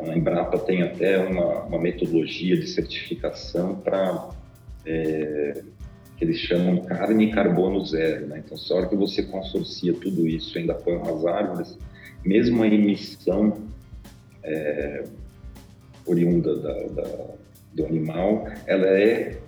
A 0.02 0.16
Embrapa 0.16 0.58
tem 0.58 0.82
até 0.82 1.18
uma, 1.18 1.64
uma 1.64 1.78
metodologia 1.78 2.56
de 2.56 2.66
certificação 2.66 3.76
para 3.76 4.30
é, 4.86 5.62
que 6.16 6.24
eles 6.24 6.38
chamam 6.38 6.84
carne 6.84 7.26
e 7.26 7.30
carbono 7.30 7.84
zero, 7.84 8.26
né? 8.26 8.42
Então, 8.44 8.56
a 8.58 8.74
hora 8.74 8.88
que 8.88 8.96
você 8.96 9.22
consorcia 9.22 9.94
tudo 9.94 10.26
isso, 10.26 10.56
ainda 10.58 10.74
põe 10.74 10.96
umas 10.96 11.24
árvores, 11.24 11.78
mesmo 12.24 12.62
a 12.62 12.66
emissão 12.66 13.68
é, 14.42 15.04
oriunda 16.06 16.56
da, 16.56 16.72
da, 16.88 17.26
do 17.74 17.86
animal, 17.86 18.46
ela 18.66 18.86
é 18.86 19.38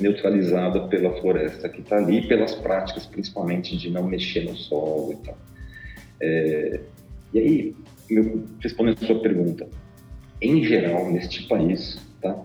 neutralizada 0.00 0.88
pela 0.88 1.18
floresta 1.20 1.68
que 1.68 1.80
está 1.80 1.96
ali, 1.96 2.26
pelas 2.26 2.54
práticas 2.54 3.06
principalmente 3.06 3.76
de 3.76 3.90
não 3.90 4.02
mexer 4.04 4.44
no 4.44 4.56
solo 4.56 5.12
e 5.12 5.16
tal. 5.26 5.38
É, 6.20 6.80
e 7.32 7.38
aí, 7.38 7.76
respondendo 8.60 9.02
a 9.02 9.06
sua 9.06 9.20
pergunta, 9.20 9.66
em 10.42 10.64
geral, 10.64 11.10
neste 11.10 11.46
país, 11.46 11.98
tá? 12.20 12.44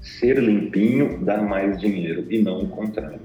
ser 0.00 0.38
limpinho 0.38 1.22
dá 1.24 1.42
mais 1.42 1.78
dinheiro 1.78 2.26
e 2.30 2.42
não 2.42 2.62
o 2.62 2.68
contrário. 2.68 3.20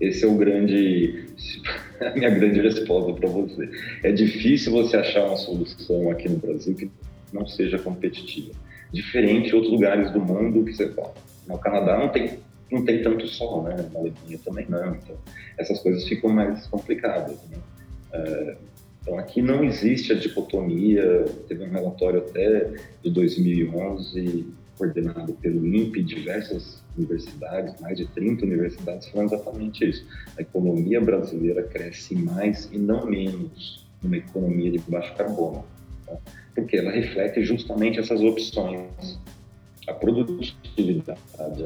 Esse 0.00 0.24
é 0.24 0.28
o 0.28 0.34
grande, 0.34 1.26
a 2.00 2.10
minha 2.10 2.30
grande 2.30 2.60
resposta 2.60 3.12
para 3.12 3.28
você. 3.28 3.68
É 4.02 4.12
difícil 4.12 4.72
você 4.72 4.96
achar 4.96 5.26
uma 5.26 5.36
solução 5.36 6.10
aqui 6.10 6.28
no 6.28 6.38
Brasil 6.38 6.74
que 6.74 6.90
não 7.32 7.46
seja 7.46 7.78
competitiva. 7.78 8.52
Diferente 8.92 9.48
de 9.48 9.54
outros 9.54 9.72
lugares 9.72 10.10
do 10.10 10.20
mundo 10.20 10.64
que 10.64 10.74
você 10.74 10.88
fala 10.92 11.14
no 11.46 11.58
Canadá 11.58 11.98
não 11.98 12.08
tem, 12.08 12.38
não 12.70 12.84
tem 12.84 13.02
tanto 13.02 13.26
sol, 13.26 13.62
né? 13.64 13.76
Na 13.92 14.00
Alemanha 14.00 14.38
também 14.44 14.66
não. 14.68 14.94
Então, 14.94 15.16
essas 15.58 15.80
coisas 15.80 16.04
ficam 16.06 16.30
mais 16.30 16.66
complicadas. 16.66 17.36
Né? 17.50 17.58
É, 18.12 18.56
então, 19.02 19.18
aqui 19.18 19.42
não 19.42 19.64
existe 19.64 20.12
a 20.12 20.14
dicotomia. 20.14 21.24
Teve 21.48 21.64
um 21.64 21.70
relatório 21.70 22.20
até 22.20 22.70
de 23.02 23.10
2011, 23.10 24.46
coordenado 24.78 25.32
pelo 25.34 25.66
INPE, 25.66 26.04
diversas 26.04 26.80
universidades, 26.96 27.78
mais 27.80 27.98
de 27.98 28.06
30 28.06 28.46
universidades, 28.46 29.08
falando 29.08 29.34
exatamente 29.34 29.84
isso. 29.88 30.06
A 30.38 30.42
economia 30.42 31.00
brasileira 31.00 31.64
cresce 31.64 32.14
mais 32.14 32.70
e 32.72 32.78
não 32.78 33.04
menos 33.04 33.84
numa 34.00 34.16
economia 34.16 34.70
de 34.70 34.78
baixo 34.78 35.14
carbono. 35.16 35.64
Tá? 36.06 36.16
Porque 36.54 36.76
ela 36.76 36.92
reflete 36.92 37.42
justamente 37.42 37.98
essas 37.98 38.20
opções 38.20 39.18
a 39.88 39.92
produtividade 39.94 41.64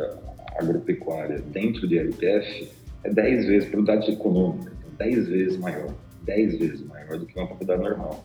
agropecuária 0.59 1.39
dentro 1.53 1.87
de 1.87 1.99
LPF 1.99 2.70
é 3.05 3.11
10 3.12 3.47
vezes, 3.47 3.68
produtividade 3.68 4.11
econômica, 4.11 4.72
10 4.99 5.28
então 5.28 5.28
vezes 5.28 5.59
maior, 5.59 5.95
10 6.27 6.59
vezes 6.59 6.87
maior 6.87 7.18
do 7.18 7.27
que 7.27 7.39
uma 7.39 7.47
propriedade 7.47 7.83
normal. 7.83 8.24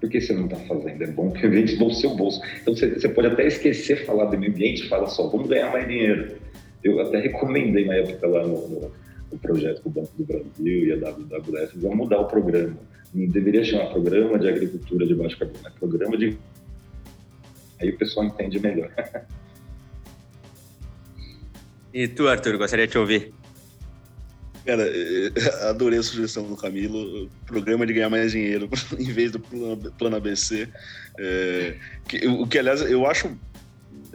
Por 0.00 0.08
que 0.08 0.20
você 0.20 0.32
não 0.32 0.46
está 0.46 0.56
fazendo? 0.56 1.04
É 1.04 1.06
bom 1.06 1.30
que 1.30 1.46
vende 1.46 1.76
do 1.76 1.92
seu 1.92 2.16
bolso. 2.16 2.40
Então 2.60 2.74
você, 2.74 2.94
você 2.94 3.08
pode 3.08 3.28
até 3.28 3.46
esquecer 3.46 4.04
falar 4.06 4.24
do 4.24 4.38
meio 4.38 4.50
ambiente, 4.52 4.88
fala 4.88 5.06
só, 5.06 5.28
vamos 5.28 5.48
ganhar 5.48 5.70
mais 5.70 5.86
dinheiro. 5.86 6.36
Eu 6.82 6.98
até 7.00 7.20
recomendei 7.20 7.84
na 7.84 7.94
época 7.96 8.26
lá 8.26 8.46
no, 8.46 8.66
no, 8.66 8.92
no 9.30 9.38
projeto 9.38 9.82
do 9.82 9.90
Banco 9.90 10.10
do 10.16 10.24
Brasil 10.24 10.86
e 10.86 10.92
a 10.92 10.96
WWF, 10.96 11.78
vamos 11.78 11.96
mudar 11.98 12.20
o 12.20 12.24
programa. 12.24 12.76
Não 13.14 13.26
deveria 13.26 13.62
chamar 13.62 13.90
programa 13.90 14.38
de 14.38 14.48
agricultura 14.48 15.06
de 15.06 15.14
baixo 15.14 15.38
carbono, 15.38 15.66
é 15.66 15.70
programa 15.78 16.16
de 16.16 16.38
Aí 17.80 17.90
o 17.90 17.96
pessoal 17.96 18.26
entende 18.26 18.58
melhor. 18.58 18.90
E 21.92 22.06
tu, 22.06 22.28
Arthur, 22.28 22.56
gostaria 22.56 22.86
de 22.86 22.92
te 22.92 22.98
ouvir? 22.98 23.34
Cara, 24.70 24.88
adorei 25.68 25.98
a 25.98 26.02
sugestão 26.02 26.44
do 26.44 26.56
Camilo. 26.56 27.28
Programa 27.44 27.84
de 27.84 27.92
ganhar 27.92 28.08
mais 28.08 28.30
dinheiro 28.30 28.70
em 28.96 29.12
vez 29.12 29.32
do 29.32 29.40
plano 29.40 30.14
ABC. 30.16 30.68
É, 31.18 31.74
que, 32.06 32.28
o 32.28 32.46
que, 32.46 32.56
aliás, 32.56 32.80
eu 32.82 33.04
acho 33.04 33.36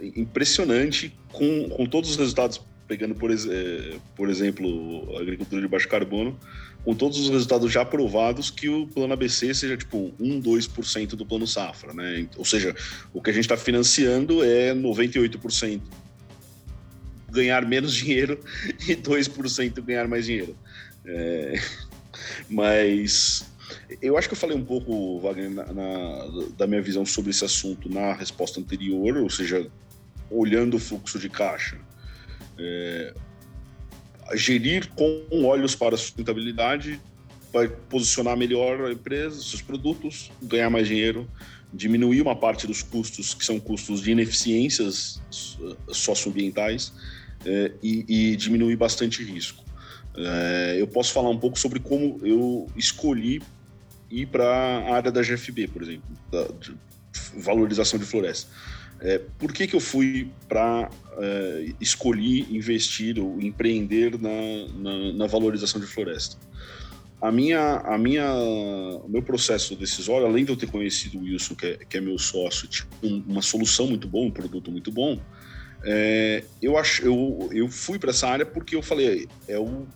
impressionante 0.00 1.14
com, 1.30 1.68
com 1.68 1.84
todos 1.84 2.08
os 2.08 2.16
resultados, 2.16 2.58
pegando, 2.88 3.14
por, 3.14 3.30
é, 3.30 3.96
por 4.16 4.30
exemplo, 4.30 5.14
a 5.18 5.20
agricultura 5.20 5.60
de 5.60 5.68
baixo 5.68 5.88
carbono, 5.88 6.38
com 6.82 6.94
todos 6.94 7.18
os 7.18 7.28
resultados 7.28 7.70
já 7.70 7.84
provados 7.84 8.50
que 8.50 8.70
o 8.70 8.86
plano 8.86 9.12
ABC 9.12 9.52
seja 9.52 9.76
tipo 9.76 10.14
1, 10.18 10.40
2% 10.40 11.08
do 11.08 11.26
plano 11.26 11.46
safra, 11.46 11.92
né? 11.92 12.26
Ou 12.34 12.46
seja, 12.46 12.74
o 13.12 13.20
que 13.20 13.28
a 13.28 13.32
gente 13.34 13.44
está 13.44 13.58
financiando 13.58 14.42
é 14.42 14.74
98% 14.74 15.82
ganhar 17.30 17.66
menos 17.66 17.94
dinheiro 17.94 18.40
e 18.88 18.94
2% 18.96 19.82
ganhar 19.82 20.08
mais 20.08 20.26
dinheiro. 20.26 20.56
É, 21.04 21.60
mas 22.48 23.48
eu 24.00 24.16
acho 24.16 24.28
que 24.28 24.34
eu 24.34 24.38
falei 24.38 24.56
um 24.56 24.64
pouco, 24.64 25.20
Wagner, 25.20 25.50
na, 25.50 25.72
na, 25.72 26.28
da 26.56 26.66
minha 26.66 26.82
visão 26.82 27.04
sobre 27.04 27.30
esse 27.30 27.44
assunto 27.44 27.88
na 27.88 28.12
resposta 28.12 28.60
anterior, 28.60 29.16
ou 29.16 29.30
seja, 29.30 29.70
olhando 30.30 30.76
o 30.76 30.80
fluxo 30.80 31.18
de 31.18 31.28
caixa. 31.28 31.78
É, 32.58 33.14
gerir 34.34 34.88
com 34.94 35.44
olhos 35.44 35.74
para 35.74 35.94
a 35.94 35.98
sustentabilidade 35.98 37.00
vai 37.52 37.68
posicionar 37.68 38.36
melhor 38.36 38.82
a 38.82 38.92
empresa, 38.92 39.40
seus 39.40 39.62
produtos, 39.62 40.30
ganhar 40.42 40.68
mais 40.68 40.88
dinheiro, 40.88 41.28
diminuir 41.76 42.22
uma 42.22 42.34
parte 42.34 42.66
dos 42.66 42.82
custos 42.82 43.34
que 43.34 43.44
são 43.44 43.60
custos 43.60 44.00
de 44.00 44.10
ineficiências 44.10 45.20
socioambientais 45.88 46.92
é, 47.44 47.72
e, 47.82 48.04
e, 48.32 48.36
diminuir 48.36 48.76
bastante 48.76 49.22
risco. 49.22 49.62
É, 50.16 50.76
eu 50.78 50.86
posso 50.88 51.12
falar 51.12 51.28
um 51.28 51.38
pouco 51.38 51.58
sobre 51.58 51.78
como 51.78 52.18
eu 52.24 52.66
escolhi 52.74 53.42
ir 54.10 54.26
para 54.26 54.44
a 54.44 54.94
área 54.94 55.12
da 55.12 55.20
GFB, 55.20 55.68
por 55.68 55.82
exemplo, 55.82 56.08
da 56.32 56.44
de 56.44 56.74
valorização 57.36 57.98
de 57.98 58.04
floresta. 58.04 58.50
É, 59.00 59.20
por 59.38 59.52
que, 59.52 59.66
que 59.66 59.76
eu 59.76 59.80
fui 59.80 60.30
para 60.48 60.90
é, 61.18 61.72
escolher 61.80 62.46
investir 62.50 63.18
ou 63.18 63.40
empreender 63.40 64.18
na, 64.18 64.30
na, 64.74 65.12
na, 65.12 65.26
valorização 65.26 65.80
de 65.80 65.86
floresta? 65.86 66.36
A 67.20 67.32
minha, 67.32 67.78
a 67.78 67.96
minha, 67.96 68.30
o 68.34 69.08
meu 69.08 69.22
processo 69.22 69.74
decisório, 69.74 70.26
além 70.26 70.44
de 70.44 70.52
eu 70.52 70.56
ter 70.56 70.70
conhecido 70.70 71.18
o 71.18 71.22
Wilson, 71.22 71.54
que 71.54 71.66
é, 71.66 71.76
que 71.76 71.96
é 71.96 72.00
meu 72.00 72.18
sócio, 72.18 72.68
tinha 72.68 72.86
uma 73.02 73.40
solução 73.40 73.86
muito 73.86 74.06
boa, 74.06 74.26
um 74.26 74.30
produto 74.30 74.70
muito 74.70 74.92
bom, 74.92 75.18
é, 75.82 76.42
eu, 76.60 76.76
ach, 76.76 77.00
eu, 77.00 77.48
eu 77.52 77.68
fui 77.68 77.98
para 77.98 78.10
essa 78.10 78.28
área 78.28 78.44
porque 78.44 78.74
eu 78.74 78.82
falei, 78.82 79.28
é 79.46 79.58
o 79.58 79.86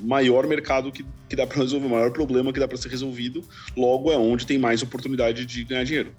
maior 0.00 0.46
mercado 0.46 0.92
que, 0.92 1.04
que 1.28 1.36
dá 1.36 1.46
para 1.46 1.58
resolver, 1.58 1.86
o 1.86 1.90
maior 1.90 2.10
problema 2.10 2.52
que 2.52 2.60
dá 2.60 2.68
para 2.68 2.76
ser 2.76 2.88
resolvido, 2.88 3.44
logo 3.76 4.12
é 4.12 4.16
onde 4.16 4.46
tem 4.46 4.58
mais 4.58 4.82
oportunidade 4.82 5.46
de 5.46 5.64
ganhar 5.64 5.84
dinheiro. 5.84 6.14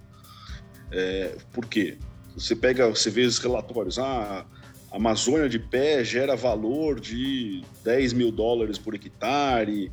É, 0.92 1.36
por 1.52 1.66
quê? 1.66 1.98
Você 2.36 2.56
pega, 2.56 2.88
você 2.88 3.10
vê 3.10 3.24
os 3.24 3.38
relatórios, 3.38 4.00
ah, 4.00 4.46
a 4.92 4.96
Amazônia 4.96 5.48
de 5.48 5.60
pé 5.60 6.04
gera 6.04 6.36
valor 6.36 7.00
de 7.00 7.62
10 7.84 8.14
mil 8.14 8.32
dólares 8.32 8.78
por 8.78 8.96
hectare, 8.96 9.92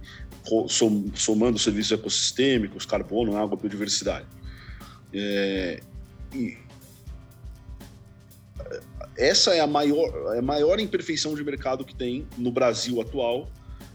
somando 1.14 1.58
serviços 1.58 1.92
ecossistêmicos, 1.92 2.86
carbono, 2.86 3.36
água, 3.36 3.56
biodiversidade. 3.56 4.26
É, 5.12 5.80
e 6.34 6.56
essa 9.16 9.54
é 9.54 9.60
a 9.60 9.66
maior, 9.66 10.36
a 10.36 10.42
maior 10.42 10.78
imperfeição 10.78 11.34
de 11.34 11.42
mercado 11.42 11.84
que 11.84 11.94
tem 11.94 12.26
no 12.36 12.50
Brasil 12.50 13.00
atual, 13.00 13.50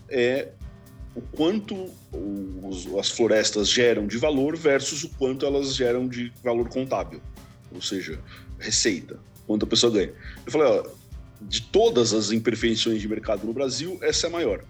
é 0.10 0.49
o 1.16 1.22
quanto 1.22 1.89
os, 2.64 2.88
as 2.97 3.10
florestas 3.10 3.70
geram 3.70 4.08
de 4.08 4.18
valor 4.18 4.56
versus 4.56 5.04
o 5.04 5.10
quanto 5.10 5.45
elas 5.45 5.76
geram 5.76 6.08
de 6.08 6.32
valor 6.43 6.70
contábil, 6.70 7.22
ou 7.74 7.82
seja, 7.82 8.20
receita, 8.58 9.20
quanto 9.45 9.66
a 9.66 9.68
pessoa 9.68 9.91
ganha. 9.91 10.14
Eu 10.45 10.52
falei, 10.52 10.68
ó, 10.68 10.89
de 11.41 11.62
todas 11.64 12.14
as 12.14 12.32
imperfeições 12.32 13.02
de 13.02 13.08
mercado 13.08 13.45
no 13.45 13.54
Brasil, 13.54 13.99
essa 14.02 14.28
é 14.28 14.30
a 14.30 14.32
maior. 14.32 14.64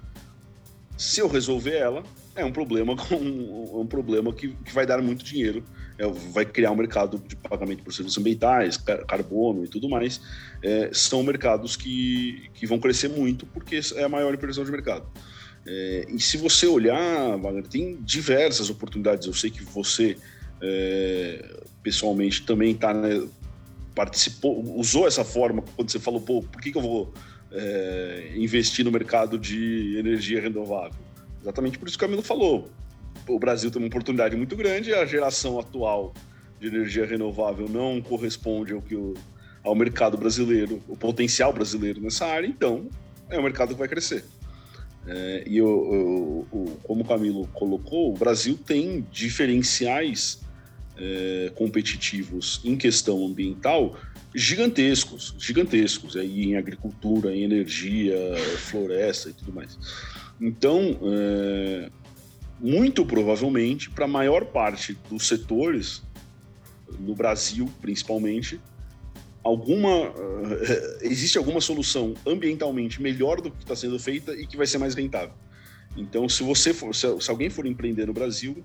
Se 1.02 1.20
eu 1.20 1.28
resolver 1.28 1.76
ela, 1.76 2.04
é 2.36 2.45
um 2.45 2.52
problema 2.52 2.93
com 3.10 3.16
um 3.16 3.88
problema 3.88 4.32
que, 4.32 4.49
que 4.49 4.72
vai 4.72 4.86
dar 4.86 5.02
muito 5.02 5.26
dinheiro, 5.26 5.64
é, 5.97 6.08
vai 6.08 6.45
criar 6.45 6.70
um 6.70 6.76
mercado 6.76 7.18
de 7.18 7.36
pagamento 7.36 7.82
por 7.84 7.91
serviços 7.91 8.20
ambientais, 8.20 8.78
carbono 9.08 9.66
e 9.66 9.68
tudo 9.68 9.89
mais. 9.89 10.22
É, 10.64 10.91
são 10.93 11.24
mercados 11.24 11.76
que, 11.76 12.47
que 12.54 12.68
vão 12.68 12.78
crescer 12.78 13.08
muito 13.08 13.47
porque 13.47 13.80
é 13.95 14.04
a 14.04 14.10
maior 14.10 14.32
impressão 14.32 14.64
de 14.64 14.70
mercado. 14.70 15.10
É, 15.66 16.06
e 16.08 16.20
se 16.20 16.38
você 16.38 16.68
olhar, 16.68 17.36
Wagner, 17.36 17.66
tem 17.66 17.99
diversas 18.04 18.70
oportunidades. 18.70 19.26
Eu 19.26 19.34
sei 19.34 19.49
que 19.49 19.64
você 19.64 20.16
é, 20.62 21.64
pessoalmente 21.82 22.43
também 22.43 22.74
está 22.74 22.93
né, 22.93 23.28
participou, 23.95 24.64
usou 24.78 25.08
essa 25.08 25.26
forma 25.26 25.64
quando 25.76 25.89
você 25.89 25.99
falou, 25.99 26.22
pô, 26.22 26.43
por 26.43 26.62
que, 26.62 26.72
que 26.72 26.78
eu 26.78 26.82
vou 26.84 27.12
é, 27.52 28.34
investir 28.36 28.84
no 28.86 28.91
mercado 28.91 29.38
de 29.38 29.97
energia 29.97 30.41
renovável? 30.41 30.99
Exatamente 31.41 31.78
por 31.78 31.88
isso 31.88 31.97
que 31.97 32.04
o 32.04 32.08
Camilo 32.08 32.24
falou. 32.24 32.70
O 33.28 33.39
Brasil 33.39 33.70
tem 33.70 33.82
uma 33.82 33.88
oportunidade 33.88 34.36
muito 34.36 34.56
grande, 34.56 34.93
a 34.93 35.06
geração 35.06 35.60
atual 35.60 36.14
de 36.60 36.68
energia 36.68 37.06
renovável 37.06 37.68
não 37.68 38.02
corresponde 38.02 38.74
ao 38.74 38.82
que 38.82 38.95
o, 38.95 39.14
ao 39.64 39.76
mercado 39.76 40.18
brasileiro, 40.18 40.82
o 40.88 40.95
potencial 40.95 41.52
brasileiro 41.52 42.02
nessa 42.02 42.26
área, 42.26 42.47
então 42.47 42.88
é 43.30 43.39
um 43.39 43.43
mercado 43.43 43.74
que 43.74 43.80
vai 43.80 43.88
crescer. 43.88 44.24
É, 45.08 45.43
e 45.47 45.62
o, 45.62 46.45
o, 46.52 46.78
como 46.84 47.02
o 47.02 47.06
Camilo 47.06 47.47
colocou, 47.47 48.14
o 48.14 48.18
Brasil 48.18 48.58
tem 48.58 49.06
diferenciais 49.12 50.41
é, 50.97 51.52
competitivos 51.56 52.62
em 52.64 52.78
questão 52.78 53.26
ambiental 53.26 53.97
gigantescos, 54.34 55.36
gigantescos, 55.38 56.16
aí 56.16 56.44
em 56.44 56.56
agricultura, 56.56 57.36
em 57.36 57.44
energia, 57.44 58.18
floresta 58.58 59.30
e 59.30 59.34
tudo 59.34 59.54
mais. 59.54 59.78
Então, 60.40 60.98
é, 61.04 61.90
muito 62.60 63.06
provavelmente, 63.06 63.90
para 63.90 64.06
a 64.06 64.08
maior 64.08 64.46
parte 64.46 64.98
dos 65.10 65.28
setores, 65.28 66.02
no 67.00 67.16
Brasil 67.16 67.70
principalmente, 67.82 68.60
alguma 69.44 70.10
uh, 70.10 70.98
existe 71.02 71.38
alguma 71.38 71.60
solução 71.60 72.14
ambientalmente 72.26 73.02
melhor 73.02 73.42
do 73.42 73.50
que 73.50 73.60
está 73.60 73.76
sendo 73.76 73.98
feita 73.98 74.34
e 74.34 74.46
que 74.46 74.56
vai 74.56 74.68
ser 74.68 74.78
mais 74.78 74.94
rentável. 74.94 75.34
Então, 75.98 76.30
se 76.30 76.44
você 76.44 76.74
for, 76.74 76.96
se, 76.96 77.08
se 77.20 77.30
alguém 77.30 77.50
for 77.50 77.66
empreender 77.66 78.06
no 78.06 78.14
Brasil, 78.14 78.64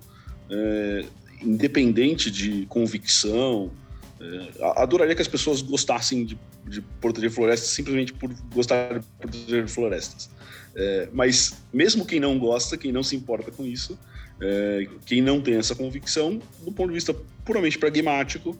é, 0.49 1.05
independente 1.41 2.31
de 2.31 2.65
convicção, 2.67 3.71
é, 4.19 4.81
adoraria 4.81 5.15
que 5.15 5.21
as 5.21 5.27
pessoas 5.27 5.61
gostassem 5.61 6.25
de, 6.25 6.37
de 6.65 7.29
florestas 7.29 7.69
simplesmente 7.69 8.13
por 8.13 8.33
gostar 8.53 8.99
de 8.99 9.05
proteger 9.19 9.67
florestas. 9.67 10.29
É, 10.75 11.09
mas 11.13 11.57
mesmo 11.73 12.05
quem 12.05 12.19
não 12.19 12.37
gosta, 12.37 12.77
quem 12.77 12.91
não 12.91 13.03
se 13.03 13.15
importa 13.15 13.51
com 13.51 13.65
isso, 13.65 13.97
é, 14.39 14.87
quem 15.05 15.21
não 15.21 15.41
tem 15.41 15.55
essa 15.55 15.75
convicção, 15.75 16.39
do 16.63 16.71
ponto 16.71 16.89
de 16.89 16.93
vista 16.93 17.15
puramente 17.43 17.77
pragmático, 17.77 18.57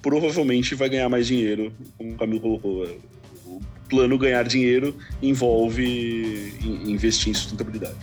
provavelmente 0.00 0.74
vai 0.74 0.88
ganhar 0.88 1.08
mais 1.08 1.26
dinheiro, 1.26 1.72
como 1.98 2.14
o 2.14 2.16
Camilo 2.16 2.40
colocou. 2.40 2.86
É, 2.86 2.96
o 3.46 3.60
plano 3.88 4.16
ganhar 4.16 4.44
dinheiro 4.44 4.94
envolve 5.20 6.54
investir 6.86 7.30
em 7.30 7.34
sustentabilidade. 7.34 7.98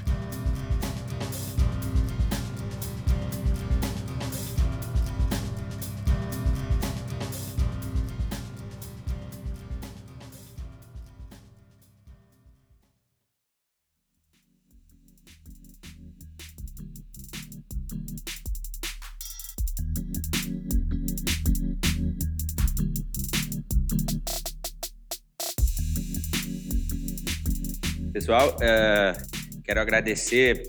Pessoal, 28.28 28.58
uh, 28.58 29.62
quero 29.64 29.80
agradecer 29.80 30.62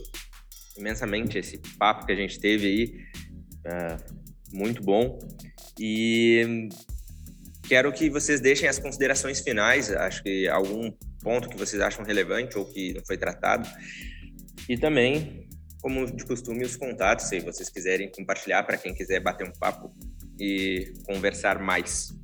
imensamente 0.76 1.38
esse 1.38 1.58
papo 1.76 2.06
que 2.06 2.12
a 2.12 2.14
gente 2.14 2.38
teve 2.38 2.68
aí, 2.68 3.04
uh, 3.66 4.56
muito 4.56 4.80
bom. 4.80 5.18
E 5.76 6.68
quero 7.68 7.92
que 7.92 8.08
vocês 8.08 8.40
deixem 8.40 8.68
as 8.68 8.78
considerações 8.78 9.40
finais, 9.40 9.90
acho 9.90 10.22
que 10.22 10.46
algum 10.46 10.88
ponto 11.20 11.48
que 11.48 11.56
vocês 11.56 11.82
acham 11.82 12.04
relevante 12.04 12.56
ou 12.56 12.64
que 12.64 12.94
não 12.94 13.04
foi 13.04 13.16
tratado. 13.16 13.68
E 14.68 14.78
também, 14.78 15.48
como 15.82 16.06
de 16.06 16.24
costume, 16.24 16.64
os 16.64 16.76
contatos, 16.76 17.26
se 17.26 17.40
vocês 17.40 17.68
quiserem 17.68 18.08
compartilhar 18.08 18.62
para 18.62 18.76
quem 18.76 18.94
quiser 18.94 19.18
bater 19.18 19.44
um 19.44 19.52
papo 19.58 19.92
e 20.38 20.92
conversar 21.04 21.58
mais. 21.58 22.16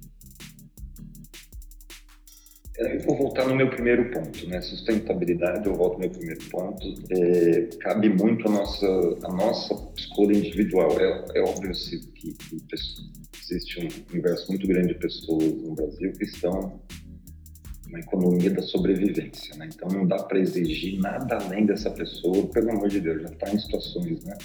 Eu 2.76 3.00
vou 3.00 3.16
voltar 3.16 3.46
no 3.46 3.54
meu 3.54 3.70
primeiro 3.70 4.10
ponto, 4.10 4.48
né? 4.48 4.60
Sustentabilidade, 4.60 5.66
eu 5.66 5.74
volto 5.74 5.94
no 5.94 6.00
meu 6.00 6.10
primeiro 6.10 6.44
ponto. 6.50 6.82
É, 7.10 7.68
cabe 7.78 8.08
muito 8.08 8.48
a 8.48 8.50
nossa, 8.50 8.86
a 9.22 9.32
nossa 9.32 9.92
escolha 9.96 10.36
individual. 10.36 10.90
É, 11.00 11.24
é 11.36 11.42
óbvio 11.42 11.70
que, 12.14 12.32
que 12.32 12.56
existe 13.42 13.80
um 13.80 14.10
universo 14.12 14.50
muito 14.50 14.66
grande 14.66 14.88
de 14.88 14.98
pessoas 14.98 15.44
no 15.44 15.74
Brasil 15.74 16.12
que 16.12 16.24
estão 16.24 16.80
uma 17.94 18.00
economia 18.00 18.50
da 18.50 18.62
sobrevivência, 18.62 19.56
né? 19.56 19.68
Então 19.72 19.88
não 19.88 20.04
dá 20.04 20.16
para 20.16 20.40
exigir 20.40 20.98
nada 20.98 21.36
além 21.36 21.64
dessa 21.64 21.90
pessoa, 21.90 22.46
pelo 22.48 22.70
amor 22.70 22.88
de 22.88 23.00
Deus, 23.00 23.22
já 23.22 23.28
está 23.28 23.50
em 23.52 23.58
situações, 23.58 24.24
né? 24.24 24.36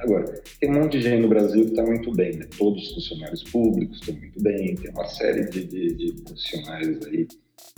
Agora, 0.00 0.42
tem 0.60 0.70
um 0.70 0.74
monte 0.74 0.98
de 0.98 1.02
gente 1.02 1.22
no 1.22 1.28
Brasil 1.28 1.64
que 1.64 1.70
está 1.70 1.84
muito 1.84 2.12
bem, 2.12 2.36
né? 2.36 2.46
Todos 2.58 2.82
os 2.82 2.94
funcionários 2.94 3.44
públicos 3.44 4.00
estão 4.00 4.16
muito 4.16 4.42
bem, 4.42 4.74
tem 4.74 4.90
uma 4.90 5.06
série 5.08 5.48
de, 5.48 5.64
de, 5.64 5.94
de 5.94 6.14
aí 7.08 7.28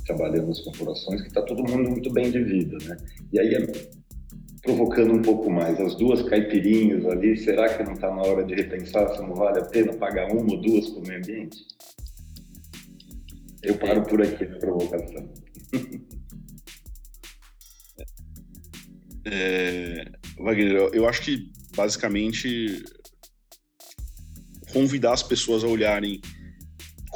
trabalhando 0.06 0.48
nas 0.48 0.60
corporações 0.60 1.20
que 1.22 1.28
está 1.28 1.42
todo 1.42 1.62
mundo 1.62 1.90
muito 1.90 2.10
bem 2.12 2.30
de 2.30 2.42
vida, 2.42 2.76
né? 2.84 2.96
E 3.32 3.38
aí 3.38 3.54
provocando 4.62 5.14
um 5.14 5.22
pouco 5.22 5.50
mais, 5.50 5.80
as 5.80 5.94
duas 5.94 6.22
caipirinhas 6.28 7.06
ali, 7.06 7.36
será 7.36 7.74
que 7.74 7.82
não 7.82 7.92
está 7.92 8.08
na 8.08 8.22
hora 8.22 8.44
de 8.44 8.54
repensar 8.54 9.08
se 9.14 9.22
não 9.22 9.34
vale 9.34 9.60
a 9.60 9.64
pena 9.64 9.92
pagar 9.94 10.30
uma 10.30 10.52
ou 10.52 10.60
duas 10.60 10.90
para 10.90 10.98
o 10.98 11.06
meio 11.06 11.18
ambiente? 11.18 11.58
Eu 13.62 13.76
paro 13.76 14.02
por 14.02 14.20
aqui 14.22 14.46
na 14.46 14.58
provocação. 14.58 15.32
É, 19.30 20.04
Wagner, 20.38 20.88
eu 20.94 21.06
acho 21.06 21.20
que 21.20 21.52
basicamente 21.76 22.82
convidar 24.72 25.12
as 25.12 25.22
pessoas 25.22 25.62
a 25.62 25.66
olharem 25.66 26.18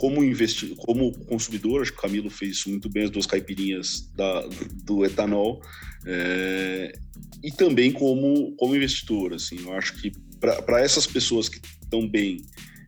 como 0.03 0.25
investir, 0.25 0.75
como 0.79 1.13
consumidor, 1.27 1.81
acho 1.81 1.93
que 1.93 1.99
o 1.99 2.03
Camilo 2.03 2.29
fez 2.29 2.57
isso 2.57 2.69
muito 2.69 2.91
bem, 2.91 3.05
as 3.05 3.11
duas 3.11 3.25
caipirinhas 3.25 4.11
da, 4.17 4.49
do 4.83 5.05
etanol, 5.05 5.63
é, 6.05 6.93
e 7.41 7.53
também 7.53 7.93
como, 7.93 8.53
como 8.57 8.75
investidor, 8.75 9.33
assim, 9.33 9.61
eu 9.63 9.73
acho 9.75 9.95
que 10.01 10.11
para 10.41 10.81
essas 10.81 11.07
pessoas 11.07 11.49
que 11.49 11.61
estão 11.81 12.09
bem, 12.09 12.39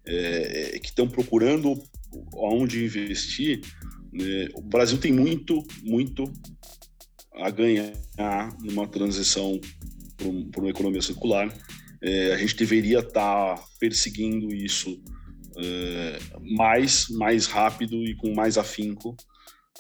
é, 0.05 0.77
que 0.81 0.89
estão 0.89 1.07
procurando 1.07 1.81
onde 2.35 2.85
investir, 2.85 3.61
né, 4.13 4.49
o 4.53 4.61
Brasil 4.61 4.99
tem 4.99 5.13
muito, 5.13 5.65
muito 5.85 6.25
a 7.37 7.49
ganhar 7.49 7.93
numa 8.61 8.89
transição 8.89 9.61
para 10.17 10.61
uma 10.61 10.71
economia 10.71 11.01
circular. 11.01 11.57
É, 12.03 12.33
a 12.33 12.37
gente 12.39 12.57
deveria 12.57 12.99
estar 12.99 13.55
tá 13.55 13.65
perseguindo 13.79 14.53
isso 14.53 15.01
é, 15.57 16.19
mais, 16.41 17.09
mais 17.11 17.47
rápido 17.47 18.05
e 18.05 18.15
com 18.15 18.35
mais 18.35 18.59
afinco, 18.59 19.17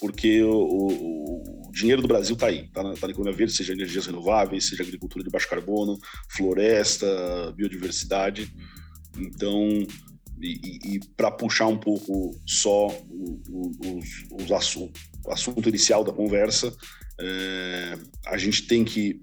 porque 0.00 0.42
o, 0.42 0.52
o, 0.52 1.68
o 1.68 1.72
dinheiro 1.72 2.02
do 2.02 2.08
Brasil 2.08 2.34
está 2.34 2.48
aí, 2.48 2.64
está 2.64 2.82
na, 2.82 2.94
tá 2.94 3.06
na 3.06 3.12
economia 3.12 3.36
verde, 3.36 3.52
seja 3.52 3.72
energias 3.72 4.06
renováveis, 4.06 4.68
seja 4.68 4.82
agricultura 4.82 5.24
de 5.24 5.30
baixo 5.30 5.48
carbono, 5.48 5.98
floresta, 6.30 7.06
biodiversidade. 7.56 8.52
Então, 9.16 9.86
e, 10.40 10.96
e 10.96 11.00
para 11.16 11.30
puxar 11.30 11.68
um 11.68 11.78
pouco 11.78 12.36
só 12.44 12.88
o 12.88 14.52
assunto 15.32 15.68
inicial 15.68 16.04
da 16.04 16.12
conversa, 16.12 16.74
é, 17.20 17.98
a 18.26 18.36
gente 18.36 18.66
tem 18.66 18.84
que 18.84 19.22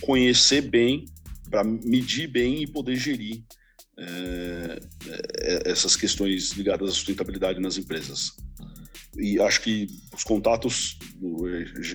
conhecer 0.00 0.62
bem 0.62 1.04
para 1.50 1.64
medir 1.64 2.28
bem 2.28 2.62
e 2.62 2.66
poder 2.66 2.96
gerir 2.96 3.44
é, 3.98 4.78
essas 5.70 5.96
questões 5.96 6.52
ligadas 6.52 6.90
à 6.90 6.92
sustentabilidade 6.92 7.60
nas 7.60 7.78
empresas 7.78 8.32
e 9.18 9.40
acho 9.40 9.62
que 9.62 9.86
os 10.14 10.24
contatos, 10.24 10.98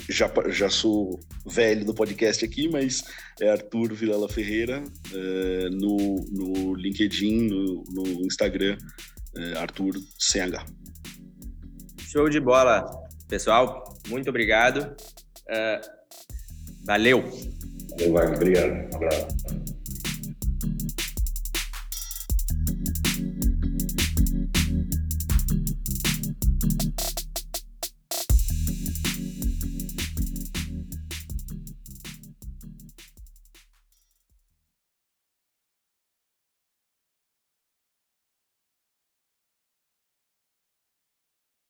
já, 0.09 0.31
já 0.49 0.69
sou 0.69 1.19
velho 1.45 1.85
do 1.85 1.93
podcast 1.93 2.43
aqui, 2.43 2.67
mas 2.67 3.03
é 3.39 3.49
Arthur 3.49 3.93
Vilela 3.93 4.27
Ferreira, 4.27 4.83
é, 5.13 5.69
no, 5.69 6.25
no 6.31 6.75
LinkedIn, 6.75 7.47
no, 7.47 7.83
no 7.91 8.25
Instagram, 8.25 8.77
é, 9.37 9.57
Arthur 9.57 9.93
CH. 10.19 10.65
Show 11.99 12.27
de 12.29 12.39
bola, 12.39 12.85
pessoal. 13.27 13.83
Muito 14.09 14.29
obrigado. 14.29 14.95
Uh, 15.47 15.81
valeu. 16.85 17.23
Valeu, 17.99 18.33
Obrigado. 18.33 18.93
Um 18.93 18.95
abraço. 18.95 19.60